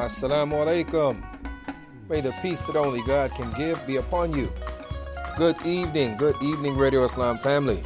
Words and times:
Assalamu 0.00 0.54
alaikum. 0.64 1.22
May 2.08 2.20
the 2.20 2.32
peace 2.42 2.62
that 2.66 2.74
only 2.74 3.02
God 3.02 3.30
can 3.32 3.52
give 3.52 3.86
be 3.86 3.96
upon 3.96 4.34
you. 4.34 4.52
Good 5.38 5.56
evening, 5.64 6.16
good 6.16 6.34
evening, 6.42 6.76
Radio 6.76 7.04
Islam 7.04 7.38
family. 7.38 7.82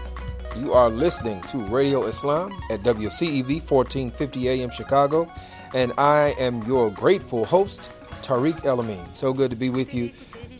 You 0.57 0.73
are 0.73 0.89
listening 0.89 1.41
to 1.43 1.59
Radio 1.59 2.05
Islam 2.05 2.53
at 2.71 2.81
WCEV 2.81 3.68
1450 3.68 4.49
AM 4.49 4.71
Chicago, 4.71 5.31
and 5.75 5.93
I 5.99 6.35
am 6.39 6.63
your 6.63 6.91
grateful 6.91 7.45
host, 7.45 7.91
Tariq 8.25 8.64
El 8.64 8.81
Amin. 8.81 9.05
So 9.13 9.33
good 9.33 9.51
to 9.51 9.57
be 9.57 9.71
with 9.71 9.93
you. 9.93 10.11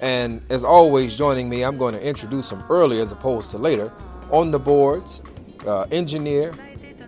And 0.01 0.43
as 0.51 0.65
always, 0.65 1.17
joining 1.17 1.49
me, 1.49 1.63
I'm 1.63 1.79
going 1.79 1.95
to 1.95 2.07
introduce 2.07 2.51
him 2.51 2.63
early 2.69 3.01
as 3.01 3.11
opposed 3.11 3.51
to 3.53 3.59
later. 3.59 3.91
On 4.31 4.51
the 4.51 4.59
boards, 4.59 5.23
uh, 5.67 5.87
engineer, 5.91 6.53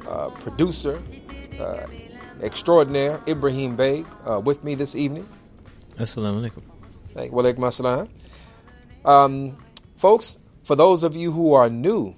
uh, 0.09 0.31
producer, 0.31 0.99
uh, 1.61 1.87
extraordinaire, 2.43 3.21
Ibrahim 3.29 3.77
Beg, 3.77 4.07
uh, 4.25 4.41
with 4.41 4.65
me 4.65 4.75
this 4.75 4.95
evening. 4.95 5.29
Assalamu 5.99 6.49
alaikum. 6.49 6.63
Wa 7.31 7.43
alaikum 7.43 7.59
assalam. 7.59 8.09
Um, 9.05 9.57
folks, 9.97 10.39
for 10.63 10.75
those 10.75 11.03
of 11.03 11.15
you 11.15 11.33
who 11.33 11.53
are 11.53 11.71
new 11.71 12.15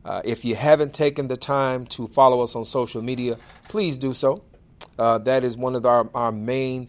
Uh, 0.03 0.22
if 0.24 0.46
you 0.46 0.53
haven't 0.53 0.94
taken 0.94 1.28
the 1.28 1.38
time 1.38 1.86
to 1.88 2.08
follow 2.08 2.41
us 2.41 2.56
on 2.56 2.63
social 2.66 3.02
media, 3.02 3.38
please 3.69 3.97
do 3.97 4.13
so. 4.13 4.44
Uh, 5.00 5.18
that 5.18 5.44
is 5.44 5.58
one 5.58 5.75
of 5.75 5.86
our, 5.86 6.08
our 6.13 6.31
main 6.31 6.88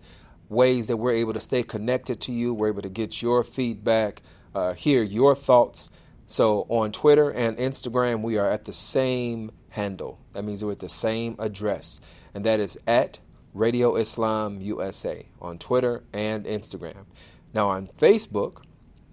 ways 0.51 0.89
that 0.89 0.99
we're 0.99 1.13
able 1.13 1.33
to 1.33 1.41
stay 1.41 1.63
connected 1.63 2.21
to 2.21 2.33
you. 2.33 2.53
We're 2.53 2.69
able 2.69 2.83
to 2.83 2.91
get 2.91 3.23
your 3.23 3.43
feedback 3.43 4.21
uh, 4.57 4.73
hear 4.73 5.03
your 5.03 5.35
thoughts. 5.35 5.91
So 6.25 6.67
on 6.71 6.91
Twitter 6.91 7.31
and 7.31 7.59
Instagram, 7.59 8.23
we 8.23 8.39
are 8.39 8.51
at 8.51 8.65
the 8.65 8.73
same 8.73 9.51
handle. 9.69 10.19
That 10.33 10.45
means 10.45 10.65
we're 10.65 10.73
at 10.73 10.79
the 10.79 10.89
same 10.89 11.37
address, 11.39 12.01
and 12.35 12.45
that 12.47 12.59
is 12.59 12.79
at 12.87 13.21
Radio 13.53 13.97
Islam 13.97 14.61
USA 14.63 15.27
on 15.41 15.59
Twitter 15.59 16.05
and 16.13 16.47
Instagram. 16.47 17.05
Now 17.57 17.71
on 17.71 17.87
Facebook, 17.87 18.61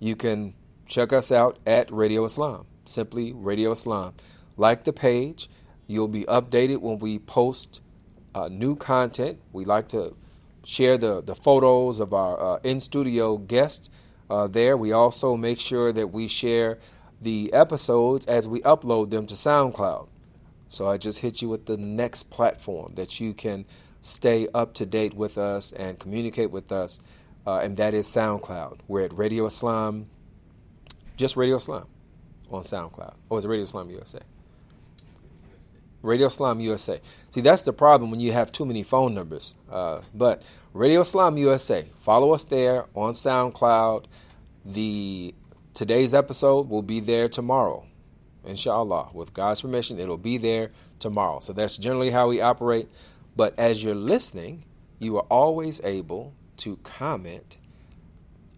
you 0.02 0.18
can 0.18 0.54
check 0.86 1.14
us 1.14 1.32
out 1.32 1.60
at 1.66 1.90
Radio 1.90 2.26
Islam, 2.26 2.66
simply 2.84 3.32
Radio 3.32 3.72
Islam. 3.72 4.16
Like 4.58 4.84
the 4.84 4.92
page, 4.92 5.50
you'll 5.88 6.10
be 6.10 6.26
updated 6.26 6.82
when 6.82 7.00
we 7.00 7.20
post 7.20 7.80
uh, 8.36 8.50
new 8.50 8.76
content. 8.76 9.40
We 9.54 9.64
like 9.64 9.88
to 9.90 10.18
share 10.66 10.98
the, 10.98 11.22
the 11.22 11.36
photos 11.36 12.02
of 12.02 12.14
our 12.14 12.58
uh, 12.58 12.60
in 12.66 12.82
studio 12.82 13.38
guests 13.38 13.90
uh, 14.30 14.48
there. 14.48 14.76
We 14.76 14.92
also 14.92 15.38
make 15.38 15.62
sure 15.62 15.94
that 15.94 16.08
we 16.08 16.28
share 16.28 16.80
the 17.22 17.50
episodes 17.54 18.26
as 18.26 18.46
we 18.46 18.60
upload 18.64 19.10
them 19.10 19.26
to 19.28 19.36
SoundCloud. 19.36 20.10
So 20.68 20.86
I 20.86 20.98
just 20.98 21.20
hit 21.20 21.42
you 21.42 21.48
with 21.48 21.66
the 21.66 21.78
next 21.78 22.24
platform 22.24 22.96
that 22.96 23.22
you 23.22 23.34
can 23.34 23.64
stay 24.02 24.50
up 24.54 24.74
to 24.74 24.86
date 24.86 25.14
with 25.14 25.38
us 25.38 25.72
and 25.72 25.98
communicate 25.98 26.52
with 26.52 26.74
us, 26.74 27.00
uh, 27.46 27.60
and 27.60 27.78
that 27.78 27.94
is 27.94 28.08
SoundCloud. 28.08 28.80
We're 28.88 29.02
at 29.02 29.18
Radio 29.18 29.46
Islam, 29.46 30.08
just 31.18 31.36
Radio 31.36 31.58
Islam 31.58 31.88
on 32.52 32.64
SoundCloud. 32.64 33.16
Or 33.30 33.40
is 33.40 33.46
it 33.46 33.48
Radio 33.48 33.64
Islam 33.64 33.90
USA? 33.90 34.20
Radio 36.02 36.28
Islam 36.28 36.60
USA. 36.60 37.00
See, 37.30 37.42
that's 37.42 37.62
the 37.64 37.74
problem 37.74 38.12
when 38.12 38.20
you 38.20 38.34
have 38.34 38.52
too 38.52 38.66
many 38.66 38.84
phone 38.84 39.14
numbers. 39.14 39.56
Uh, 39.72 40.02
but 40.14 40.44
Radio 40.74 41.02
Islam 41.02 41.38
USA, 41.38 41.84
follow 41.98 42.34
us 42.34 42.46
there 42.46 42.86
on 42.94 43.14
SoundCloud. 43.14 44.06
The 44.66 45.34
today's 45.74 46.14
episode 46.14 46.70
will 46.70 46.82
be 46.82 47.00
there 47.00 47.30
tomorrow, 47.30 47.86
inshallah. 48.46 49.10
With 49.14 49.34
God's 49.34 49.62
permission, 49.62 50.00
it'll 50.00 50.18
be 50.18 50.38
there 50.38 50.72
tomorrow. 51.00 51.40
So 51.40 51.54
that's 51.54 51.78
generally 51.78 52.10
how 52.10 52.28
we 52.28 52.42
operate. 52.42 52.90
But 53.36 53.58
as 53.58 53.84
you're 53.84 53.96
listening, 53.96 54.66
you 55.00 55.18
are 55.18 55.26
always 55.30 55.82
able 55.84 56.34
to 56.64 56.78
comment 56.78 57.58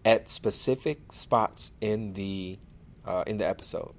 at 0.04 0.28
specific 0.28 1.12
spots 1.12 1.72
in 1.80 2.12
the 2.12 2.56
uh, 3.04 3.24
in 3.26 3.38
the 3.38 3.46
episode. 3.46 3.94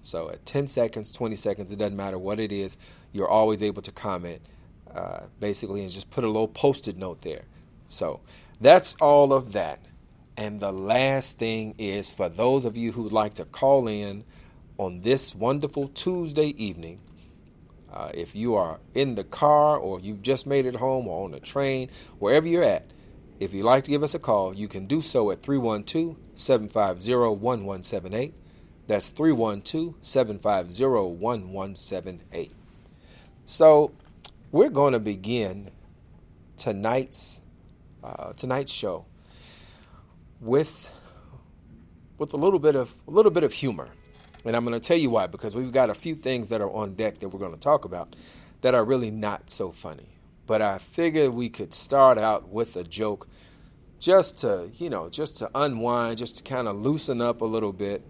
So 0.00 0.28
at 0.30 0.44
10 0.44 0.66
seconds, 0.66 1.12
20 1.12 1.36
seconds, 1.36 1.70
it 1.70 1.78
doesn't 1.78 1.96
matter 1.96 2.18
what 2.18 2.40
it 2.40 2.50
is, 2.50 2.78
you're 3.12 3.28
always 3.28 3.62
able 3.62 3.82
to 3.82 3.92
comment 3.92 4.40
uh, 4.92 5.20
basically 5.38 5.82
and 5.82 5.90
just 5.90 6.10
put 6.10 6.24
a 6.24 6.26
little 6.26 6.48
post 6.48 6.88
it 6.88 6.96
note 6.96 7.22
there. 7.22 7.44
So 7.86 8.20
that's 8.60 8.96
all 8.96 9.32
of 9.32 9.52
that. 9.52 9.80
And 10.36 10.58
the 10.58 10.72
last 10.72 11.38
thing 11.38 11.74
is 11.78 12.10
for 12.10 12.28
those 12.28 12.64
of 12.64 12.76
you 12.76 12.92
who'd 12.92 13.12
like 13.12 13.34
to 13.34 13.44
call 13.44 13.86
in 13.86 14.24
on 14.78 15.00
this 15.00 15.34
wonderful 15.34 15.88
Tuesday 15.88 16.48
evening, 16.62 17.00
uh, 17.92 18.10
if 18.14 18.34
you 18.34 18.54
are 18.56 18.80
in 18.94 19.14
the 19.14 19.24
car 19.24 19.76
or 19.76 20.00
you've 20.00 20.22
just 20.22 20.46
made 20.46 20.66
it 20.66 20.74
home 20.74 21.06
or 21.06 21.24
on 21.24 21.34
a 21.34 21.40
train, 21.40 21.90
wherever 22.18 22.46
you're 22.46 22.64
at, 22.64 22.92
if 23.38 23.54
you'd 23.54 23.64
like 23.64 23.84
to 23.84 23.90
give 23.90 24.02
us 24.02 24.14
a 24.14 24.18
call, 24.18 24.54
you 24.54 24.68
can 24.68 24.86
do 24.86 25.00
so 25.00 25.30
at 25.30 25.42
312 25.42 26.16
750 26.34 27.14
1178. 27.14 28.34
That's 28.86 29.10
312 29.10 29.94
750 30.00 30.84
1178. 30.84 32.52
So, 33.44 33.92
we're 34.50 34.70
going 34.70 34.92
to 34.92 35.00
begin 35.00 35.70
tonight's 36.56 37.42
uh, 38.02 38.32
tonight's 38.32 38.72
show 38.72 39.04
with 40.40 40.90
with 42.16 42.32
a 42.32 42.36
little 42.36 42.58
bit 42.58 42.74
of 42.74 42.94
a 43.06 43.10
little 43.10 43.30
bit 43.30 43.44
of 43.44 43.52
humor, 43.52 43.88
and 44.44 44.56
I'm 44.56 44.64
going 44.64 44.78
to 44.78 44.84
tell 44.84 44.96
you 44.96 45.10
why 45.10 45.26
because 45.26 45.54
we've 45.54 45.72
got 45.72 45.90
a 45.90 45.94
few 45.94 46.14
things 46.14 46.48
that 46.48 46.60
are 46.60 46.70
on 46.70 46.94
deck 46.94 47.18
that 47.18 47.28
we're 47.28 47.38
going 47.38 47.54
to 47.54 47.60
talk 47.60 47.84
about 47.84 48.16
that 48.62 48.74
are 48.74 48.84
really 48.84 49.10
not 49.10 49.50
so 49.50 49.70
funny. 49.70 50.17
But 50.48 50.62
I 50.62 50.78
figured 50.78 51.30
we 51.30 51.48
could 51.48 51.72
start 51.72 52.18
out 52.18 52.48
with 52.48 52.74
a 52.74 52.82
joke, 52.82 53.28
just 54.00 54.40
to 54.40 54.72
you 54.74 54.90
know, 54.90 55.08
just 55.08 55.38
to 55.38 55.50
unwind, 55.54 56.18
just 56.18 56.38
to 56.38 56.42
kind 56.42 56.66
of 56.66 56.74
loosen 56.74 57.20
up 57.20 57.40
a 57.40 57.44
little 57.44 57.72
bit 57.72 58.02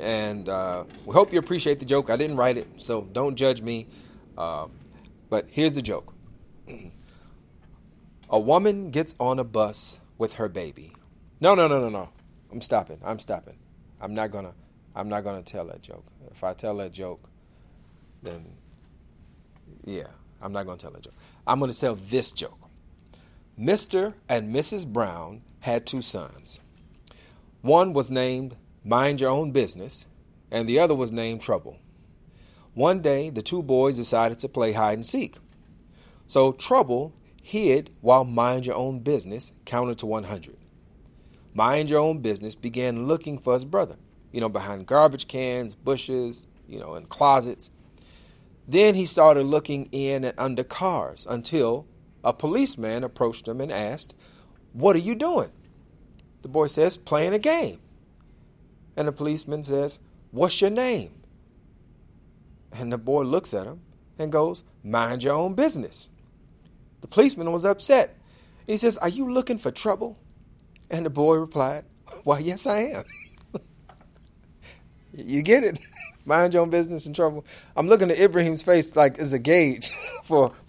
and 0.00 0.48
uh, 0.48 0.84
we 1.04 1.14
hope 1.14 1.32
you 1.32 1.38
appreciate 1.38 1.78
the 1.78 1.84
joke. 1.84 2.10
I 2.10 2.16
didn't 2.16 2.36
write 2.36 2.56
it, 2.56 2.68
so 2.76 3.02
don't 3.02 3.36
judge 3.36 3.62
me. 3.62 3.86
Um, 4.36 4.72
but 5.30 5.46
here's 5.48 5.74
the 5.74 5.82
joke 5.82 6.12
A 8.30 8.38
woman 8.38 8.90
gets 8.90 9.14
on 9.20 9.38
a 9.38 9.44
bus 9.44 10.00
with 10.18 10.34
her 10.34 10.48
baby. 10.48 10.92
No, 11.40 11.54
no, 11.54 11.68
no, 11.68 11.80
no, 11.80 11.88
no. 11.88 12.10
I'm 12.50 12.60
stopping. 12.60 12.98
I'm 13.04 13.18
stopping. 13.18 13.56
I'm 14.00 14.14
not 14.14 14.30
gonna. 14.30 14.52
I'm 14.94 15.08
not 15.08 15.24
gonna 15.24 15.42
tell 15.42 15.66
that 15.66 15.82
joke. 15.82 16.04
If 16.30 16.44
I 16.44 16.52
tell 16.54 16.76
that 16.78 16.92
joke, 16.92 17.28
then 18.22 18.44
yeah, 19.84 20.08
I'm 20.44 20.52
not 20.52 20.66
gonna 20.66 20.78
tell 20.78 20.90
that 20.90 21.02
joke. 21.02 21.14
I'm 21.46 21.58
gonna 21.58 21.72
tell 21.72 21.94
this 21.94 22.30
joke. 22.30 22.58
Mr. 23.58 24.14
and 24.28 24.54
Mrs. 24.54 24.86
Brown 24.86 25.40
had 25.60 25.86
two 25.86 26.02
sons. 26.02 26.60
One 27.62 27.94
was 27.94 28.10
named 28.10 28.56
Mind 28.84 29.22
Your 29.22 29.30
Own 29.30 29.52
Business, 29.52 30.06
and 30.50 30.68
the 30.68 30.78
other 30.78 30.94
was 30.94 31.12
named 31.12 31.40
Trouble. 31.40 31.78
One 32.74 33.00
day, 33.00 33.30
the 33.30 33.40
two 33.40 33.62
boys 33.62 33.96
decided 33.96 34.38
to 34.40 34.48
play 34.48 34.72
hide 34.72 34.94
and 34.94 35.06
seek. 35.06 35.38
So 36.26 36.52
Trouble 36.52 37.14
hid 37.42 37.90
while 38.02 38.24
Mind 38.24 38.66
Your 38.66 38.76
Own 38.76 38.98
Business 38.98 39.52
counted 39.64 39.96
to 39.98 40.06
100. 40.06 40.56
Mind 41.54 41.88
Your 41.88 42.00
Own 42.00 42.18
Business 42.18 42.54
began 42.54 43.06
looking 43.06 43.38
for 43.38 43.54
his 43.54 43.64
brother, 43.64 43.96
you 44.32 44.40
know, 44.40 44.48
behind 44.48 44.86
garbage 44.86 45.28
cans, 45.28 45.74
bushes, 45.74 46.48
you 46.68 46.78
know, 46.78 46.96
in 46.96 47.06
closets. 47.06 47.70
Then 48.66 48.94
he 48.94 49.06
started 49.06 49.44
looking 49.46 49.88
in 49.92 50.24
and 50.24 50.38
under 50.38 50.64
cars 50.64 51.26
until 51.28 51.86
a 52.22 52.32
policeman 52.32 53.04
approached 53.04 53.46
him 53.46 53.60
and 53.60 53.70
asked, 53.70 54.14
What 54.72 54.96
are 54.96 55.00
you 55.00 55.14
doing? 55.14 55.50
The 56.42 56.48
boy 56.48 56.68
says, 56.68 56.96
Playing 56.96 57.34
a 57.34 57.38
game. 57.38 57.80
And 58.96 59.08
the 59.08 59.12
policeman 59.12 59.62
says, 59.62 59.98
What's 60.30 60.60
your 60.60 60.70
name? 60.70 61.12
And 62.72 62.92
the 62.92 62.98
boy 62.98 63.22
looks 63.22 63.52
at 63.52 63.66
him 63.66 63.82
and 64.18 64.32
goes, 64.32 64.64
Mind 64.82 65.22
your 65.22 65.34
own 65.34 65.54
business. 65.54 66.08
The 67.02 67.08
policeman 67.08 67.52
was 67.52 67.66
upset. 67.66 68.16
He 68.66 68.78
says, 68.78 68.96
Are 68.98 69.08
you 69.08 69.30
looking 69.30 69.58
for 69.58 69.70
trouble? 69.70 70.18
And 70.90 71.04
the 71.04 71.10
boy 71.10 71.36
replied, 71.36 71.84
Why, 72.24 72.38
yes, 72.38 72.66
I 72.66 72.78
am. 72.78 73.04
you 75.12 75.42
get 75.42 75.64
it? 75.64 75.78
Mind 76.26 76.54
your 76.54 76.62
own 76.62 76.70
business 76.70 77.06
and 77.06 77.14
trouble. 77.14 77.44
I'm 77.76 77.88
looking 77.88 78.10
at 78.10 78.18
Ibrahim's 78.18 78.62
face 78.62 78.96
like 78.96 79.18
as 79.18 79.32
a 79.32 79.38
gauge 79.38 79.90
for 80.24 80.50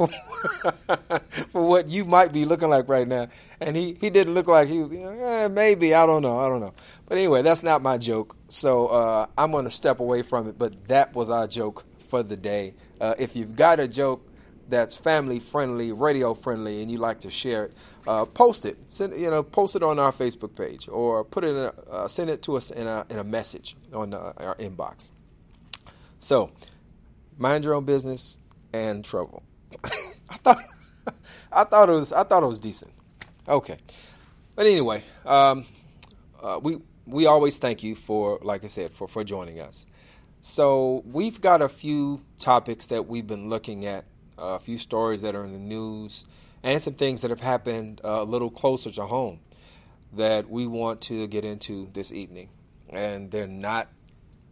for 1.50 1.68
what 1.68 1.88
you 1.88 2.04
might 2.04 2.34
be 2.34 2.46
looking 2.46 2.70
like 2.70 2.90
right 2.90 3.08
now. 3.08 3.28
And 3.62 3.76
he, 3.76 3.98
he 4.00 4.10
didn't 4.10 4.34
look 4.34 4.48
like 4.48 4.68
he 4.68 4.80
was, 4.80 4.92
you 4.92 5.00
know, 5.00 5.12
eh, 5.12 5.48
maybe, 5.48 5.94
I 5.94 6.06
don't 6.06 6.22
know, 6.22 6.40
I 6.40 6.50
don't 6.50 6.60
know. 6.60 6.74
But 7.08 7.18
anyway, 7.18 7.42
that's 7.42 7.64
not 7.64 7.82
my 7.82 7.98
joke. 7.98 8.36
So 8.48 8.88
uh, 8.88 9.28
I'm 9.38 9.52
going 9.52 9.66
to 9.66 9.72
step 9.72 10.02
away 10.02 10.24
from 10.24 10.50
it. 10.50 10.58
But 10.58 10.88
that 10.90 11.16
was 11.16 11.30
our 11.30 11.48
joke 11.48 11.86
for 12.00 12.22
the 12.22 12.36
day. 12.36 12.74
Uh, 13.00 13.16
if 13.18 13.36
you've 13.36 13.56
got 13.56 13.80
a 13.80 13.88
joke, 13.88 14.28
that's 14.68 14.96
family 14.96 15.40
friendly, 15.40 15.92
radio 15.92 16.34
friendly, 16.34 16.82
and 16.82 16.90
you 16.92 16.98
like 16.98 17.20
to 17.22 17.30
share 17.30 17.66
it, 17.66 17.74
uh, 18.08 18.26
post 18.26 18.66
it. 18.66 18.78
Send 18.88 19.16
you 19.16 19.30
know, 19.30 19.44
post 19.44 19.76
it 19.76 19.84
on 19.84 20.00
our 20.00 20.12
Facebook 20.12 20.56
page 20.56 20.88
or 20.90 21.24
put 21.24 21.44
it 21.44 21.50
in 21.50 21.58
a, 21.58 21.74
uh, 21.92 22.08
send 22.08 22.30
it 22.30 22.42
to 22.44 22.56
us 22.58 22.72
in 22.72 22.88
a 22.88 23.06
in 23.10 23.20
a 23.20 23.24
message 23.24 23.76
on 23.94 24.10
the, 24.10 24.18
our 24.18 24.56
inbox. 24.56 25.12
So, 26.26 26.50
mind 27.38 27.66
your 27.66 27.76
own 27.76 27.86
business 27.86 28.40
and 28.74 29.06
trouble. 29.06 29.44
I 29.84 30.38
thought 30.38 30.58
I 31.52 31.64
thought 31.66 31.88
it 31.88 31.92
was 31.92 32.12
I 32.12 32.24
thought 32.24 32.42
it 32.42 32.48
was 32.48 32.58
decent. 32.58 32.92
Okay, 33.48 33.78
but 34.56 34.66
anyway, 34.66 35.04
um, 35.24 35.66
uh, 36.42 36.60
we 36.60 36.80
we 37.06 37.28
always 37.28 37.60
thank 37.60 37.84
you 37.84 37.94
for 37.94 38.40
like 38.42 38.64
I 38.64 38.68
said 38.68 38.92
for 38.92 39.08
for 39.08 39.24
joining 39.24 39.60
us. 39.60 39.86
So 40.42 41.04
we've 41.06 41.40
got 41.40 41.62
a 41.62 41.70
few 41.70 42.24
topics 42.40 42.88
that 42.88 43.08
we've 43.08 43.28
been 43.28 43.48
looking 43.48 43.86
at, 43.86 44.06
a 44.40 44.58
few 44.58 44.80
stories 44.80 45.22
that 45.22 45.36
are 45.36 45.44
in 45.46 45.54
the 45.54 45.60
news, 45.60 46.26
and 46.64 46.82
some 46.82 46.96
things 46.96 47.22
that 47.22 47.30
have 47.30 47.42
happened 47.42 48.02
uh, 48.04 48.22
a 48.22 48.24
little 48.24 48.50
closer 48.50 48.90
to 48.90 49.06
home 49.06 49.42
that 50.12 50.50
we 50.50 50.66
want 50.66 51.02
to 51.02 51.28
get 51.28 51.46
into 51.46 51.86
this 51.94 52.12
evening. 52.12 52.50
And 52.90 53.30
they're 53.30 53.46
not 53.46 53.90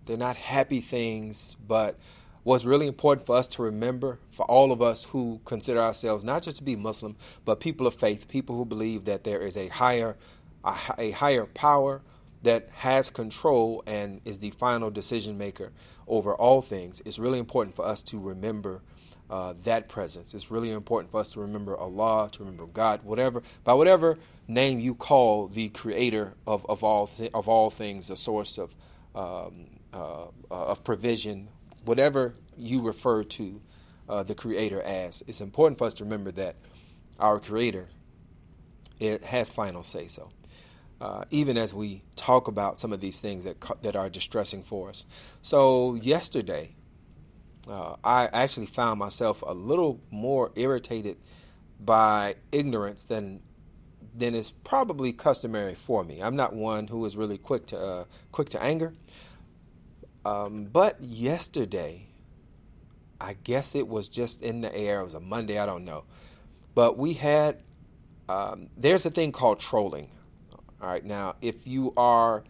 they're 0.05 0.17
not 0.17 0.35
happy 0.35 0.81
things, 0.81 1.55
but 1.67 1.97
what's 2.43 2.65
really 2.65 2.87
important 2.87 3.25
for 3.25 3.35
us 3.35 3.47
to 3.49 3.61
remember, 3.61 4.19
for 4.29 4.45
all 4.45 4.71
of 4.71 4.81
us 4.81 5.05
who 5.05 5.39
consider 5.45 5.79
ourselves 5.79 6.23
not 6.23 6.43
just 6.43 6.57
to 6.57 6.63
be 6.63 6.75
Muslim, 6.75 7.15
but 7.45 7.59
people 7.59 7.87
of 7.87 7.93
faith, 7.93 8.27
people 8.27 8.55
who 8.55 8.65
believe 8.65 9.05
that 9.05 9.23
there 9.23 9.41
is 9.41 9.57
a 9.57 9.67
higher, 9.67 10.15
a, 10.63 10.75
a 10.97 11.11
higher 11.11 11.45
power 11.45 12.01
that 12.43 12.69
has 12.71 13.09
control 13.09 13.81
and 13.87 14.19
is 14.25 14.39
the 14.39 14.49
final 14.51 14.89
decision 14.91 15.37
maker 15.37 15.71
over 16.07 16.35
all 16.35 16.61
things. 16.61 17.01
It's 17.05 17.17
really 17.17 17.39
important 17.39 17.75
for 17.75 17.85
us 17.85 18.03
to 18.03 18.19
remember 18.19 18.81
uh, 19.29 19.53
that 19.63 19.87
presence. 19.87 20.33
It's 20.33 20.51
really 20.51 20.69
important 20.69 21.11
for 21.11 21.19
us 21.19 21.29
to 21.31 21.39
remember 21.39 21.75
Allah, 21.77 22.29
to 22.33 22.39
remember 22.39 22.65
God, 22.65 23.01
whatever 23.03 23.41
by 23.63 23.73
whatever 23.73 24.17
name 24.47 24.79
you 24.79 24.93
call 24.93 25.47
the 25.47 25.69
Creator 25.69 26.33
of 26.45 26.65
of 26.67 26.83
all 26.83 27.07
th- 27.07 27.31
of 27.33 27.47
all 27.47 27.69
things, 27.69 28.09
the 28.09 28.17
source 28.17 28.57
of 28.57 28.75
um, 29.15 29.67
uh, 29.93 30.27
of 30.49 30.83
provision, 30.83 31.49
whatever 31.85 32.33
you 32.57 32.81
refer 32.81 33.23
to 33.23 33.61
uh, 34.09 34.23
the 34.23 34.35
Creator 34.35 34.81
as. 34.81 35.23
It's 35.27 35.41
important 35.41 35.77
for 35.77 35.85
us 35.85 35.93
to 35.95 36.03
remember 36.03 36.31
that 36.31 36.55
our 37.19 37.39
Creator 37.39 37.89
it 38.99 39.23
has 39.23 39.49
final 39.49 39.83
say 39.83 40.07
so. 40.07 40.31
Uh, 41.01 41.25
even 41.31 41.57
as 41.57 41.73
we 41.73 42.01
talk 42.15 42.47
about 42.47 42.77
some 42.77 42.93
of 42.93 43.01
these 43.01 43.19
things 43.19 43.43
that 43.43 43.57
that 43.81 43.95
are 43.95 44.09
distressing 44.09 44.63
for 44.63 44.89
us. 44.89 45.05
So 45.41 45.95
yesterday, 45.95 46.75
uh, 47.69 47.95
I 48.03 48.27
actually 48.27 48.67
found 48.67 48.99
myself 48.99 49.43
a 49.45 49.53
little 49.53 49.99
more 50.11 50.51
irritated 50.55 51.17
by 51.79 52.35
ignorance 52.51 53.05
than 53.05 53.41
than 54.15 54.35
is 54.35 54.51
probably 54.51 55.11
customary 55.11 55.73
for 55.73 56.03
me. 56.03 56.21
I'm 56.21 56.35
not 56.35 56.53
one 56.53 56.87
who 56.87 57.03
is 57.05 57.17
really 57.17 57.37
quick 57.37 57.65
to 57.67 57.79
uh, 57.79 58.05
quick 58.31 58.49
to 58.49 58.63
anger, 58.63 58.93
um, 60.25 60.65
but 60.65 61.01
yesterday, 61.01 62.07
I 63.19 63.35
guess 63.43 63.75
it 63.75 63.87
was 63.87 64.09
just 64.09 64.41
in 64.41 64.61
the 64.61 64.75
air. 64.75 65.01
It 65.01 65.05
was 65.05 65.13
a 65.13 65.19
Monday, 65.19 65.57
I 65.57 65.65
don't 65.65 65.85
know. 65.85 66.03
But 66.75 66.97
we 66.97 67.13
had, 67.13 67.61
um, 68.27 68.69
there's 68.77 69.05
a 69.05 69.09
thing 69.09 69.31
called 69.31 69.59
trolling. 69.59 70.09
All 70.81 70.89
right, 70.89 71.03
now, 71.03 71.35
if 71.41 71.65
you 71.65 71.93
are 71.95 72.43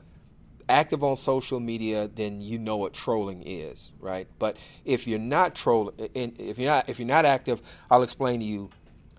active 0.69 1.03
on 1.03 1.15
social 1.15 1.59
media, 1.59 2.07
then 2.07 2.41
you 2.41 2.57
know 2.57 2.77
what 2.77 2.93
trolling 2.93 3.43
is, 3.45 3.91
right? 3.99 4.27
But 4.39 4.57
if 4.85 5.07
you're 5.07 5.19
not 5.19 5.55
trolling, 5.55 5.93
if 5.97 6.57
you're 6.57 6.71
not 6.71 6.89
if 6.89 6.99
you're 6.99 7.07
not 7.07 7.25
active, 7.25 7.61
I'll 7.91 8.03
explain 8.03 8.39
to 8.39 8.45
you 8.45 8.69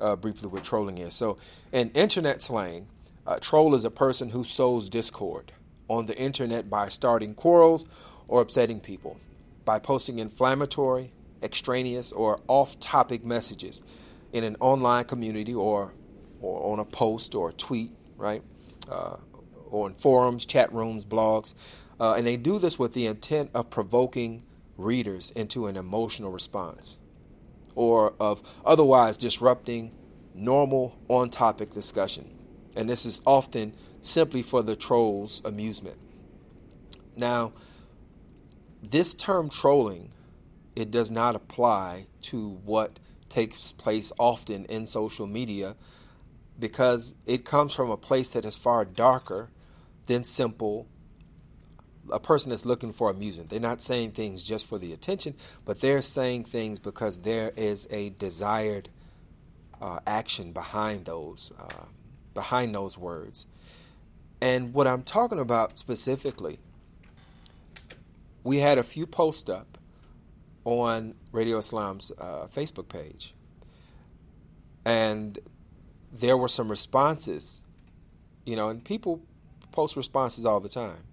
uh, 0.00 0.16
briefly 0.16 0.49
what 0.49 0.64
trolling 0.64 0.99
is. 0.99 1.14
So, 1.14 1.38
in 1.73 1.90
internet 1.90 2.42
slang, 2.42 2.88
a 3.26 3.38
troll 3.40 3.75
is 3.75 3.84
a 3.84 3.90
person 3.90 4.30
who 4.30 4.44
sows 4.44 4.88
discord 4.88 5.52
on 5.88 6.06
the 6.06 6.16
internet 6.18 6.68
by 6.68 6.88
starting 6.88 7.34
quarrels 7.34 7.84
or 8.28 8.40
upsetting 8.40 8.80
people 8.80 9.18
by 9.64 9.78
posting 9.78 10.18
inflammatory, 10.18 11.12
extraneous, 11.42 12.12
or 12.12 12.40
off 12.48 12.78
topic 12.80 13.24
messages 13.24 13.82
in 14.32 14.44
an 14.44 14.56
online 14.60 15.04
community 15.04 15.54
or, 15.54 15.92
or 16.40 16.72
on 16.72 16.78
a 16.78 16.84
post 16.84 17.34
or 17.34 17.50
a 17.50 17.52
tweet, 17.52 17.92
right? 18.16 18.42
Uh, 18.90 19.16
or 19.70 19.88
in 19.88 19.94
forums, 19.94 20.46
chat 20.46 20.72
rooms, 20.72 21.04
blogs. 21.04 21.54
Uh, 21.98 22.14
and 22.14 22.26
they 22.26 22.36
do 22.36 22.58
this 22.58 22.78
with 22.78 22.92
the 22.92 23.06
intent 23.06 23.50
of 23.54 23.70
provoking 23.70 24.44
readers 24.76 25.30
into 25.32 25.66
an 25.66 25.76
emotional 25.76 26.30
response 26.30 26.98
or 27.74 28.14
of 28.20 28.42
otherwise 28.64 29.16
disrupting 29.16 29.94
normal 30.34 30.98
on 31.08 31.30
topic 31.30 31.70
discussion. 31.70 32.28
And 32.76 32.88
this 32.88 33.06
is 33.06 33.20
often 33.24 33.74
simply 34.00 34.42
for 34.42 34.62
the 34.62 34.76
troll's 34.76 35.40
amusement. 35.44 35.96
Now, 37.16 37.52
this 38.90 39.14
term 39.14 39.48
trolling, 39.48 40.10
it 40.76 40.90
does 40.90 41.10
not 41.10 41.36
apply 41.36 42.06
to 42.22 42.48
what 42.64 42.98
takes 43.28 43.72
place 43.72 44.12
often 44.18 44.64
in 44.66 44.86
social 44.86 45.26
media 45.26 45.76
because 46.58 47.14
it 47.26 47.44
comes 47.44 47.74
from 47.74 47.90
a 47.90 47.96
place 47.96 48.30
that 48.30 48.44
is 48.44 48.56
far 48.56 48.84
darker 48.84 49.50
than 50.06 50.24
simple 50.24 50.86
a 52.12 52.20
person 52.20 52.50
that's 52.50 52.66
looking 52.66 52.92
for 52.92 53.10
amusement. 53.10 53.48
They're 53.48 53.60
not 53.60 53.80
saying 53.80 54.12
things 54.12 54.44
just 54.44 54.66
for 54.66 54.78
the 54.78 54.92
attention, 54.92 55.34
but 55.64 55.80
they're 55.80 56.02
saying 56.02 56.44
things 56.44 56.78
because 56.78 57.22
there 57.22 57.52
is 57.56 57.88
a 57.90 58.10
desired 58.10 58.90
uh, 59.80 60.00
action 60.06 60.52
behind 60.52 61.06
those 61.06 61.52
uh, 61.58 61.86
behind 62.34 62.74
those 62.74 62.98
words. 62.98 63.46
And 64.40 64.74
what 64.74 64.86
I'm 64.86 65.02
talking 65.02 65.38
about 65.38 65.78
specifically 65.78 66.58
we 68.44 68.58
had 68.58 68.78
a 68.78 68.84
few 68.84 69.06
posts 69.06 69.50
up 69.50 69.78
on 70.64 71.14
Radio 71.32 71.58
Islam's 71.58 72.12
uh, 72.18 72.46
Facebook 72.54 72.88
page, 72.88 73.34
and 74.84 75.38
there 76.12 76.36
were 76.36 76.48
some 76.48 76.70
responses, 76.70 77.60
you 78.44 78.54
know, 78.54 78.68
and 78.68 78.84
people 78.84 79.22
post 79.72 79.96
responses 79.96 80.46
all 80.46 80.60
the 80.60 80.68
time. 80.68 81.04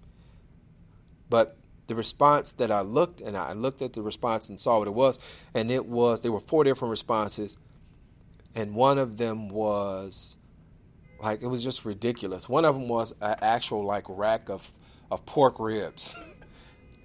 But 1.29 1.57
the 1.88 1.95
response 1.95 2.53
that 2.53 2.71
I 2.71 2.81
looked 2.81 3.19
and 3.19 3.35
I 3.35 3.53
looked 3.53 3.81
at 3.81 3.93
the 3.93 4.01
response 4.01 4.50
and 4.50 4.59
saw 4.59 4.79
what 4.79 4.88
it 4.88 4.93
was, 4.93 5.19
and 5.53 5.71
it 5.71 5.85
was 5.85 6.21
there 6.21 6.31
were 6.31 6.39
four 6.39 6.63
different 6.63 6.91
responses, 6.91 7.57
and 8.53 8.75
one 8.75 8.97
of 8.97 9.17
them 9.17 9.50
was 9.50 10.38
like 11.21 11.41
it 11.41 11.47
was 11.47 11.63
just 11.63 11.85
ridiculous. 11.85 12.47
One 12.47 12.65
of 12.65 12.75
them 12.75 12.88
was 12.88 13.13
an 13.21 13.35
actual 13.41 13.83
like 13.83 14.05
rack 14.07 14.50
of 14.50 14.71
of 15.09 15.25
pork 15.25 15.59
ribs, 15.59 16.15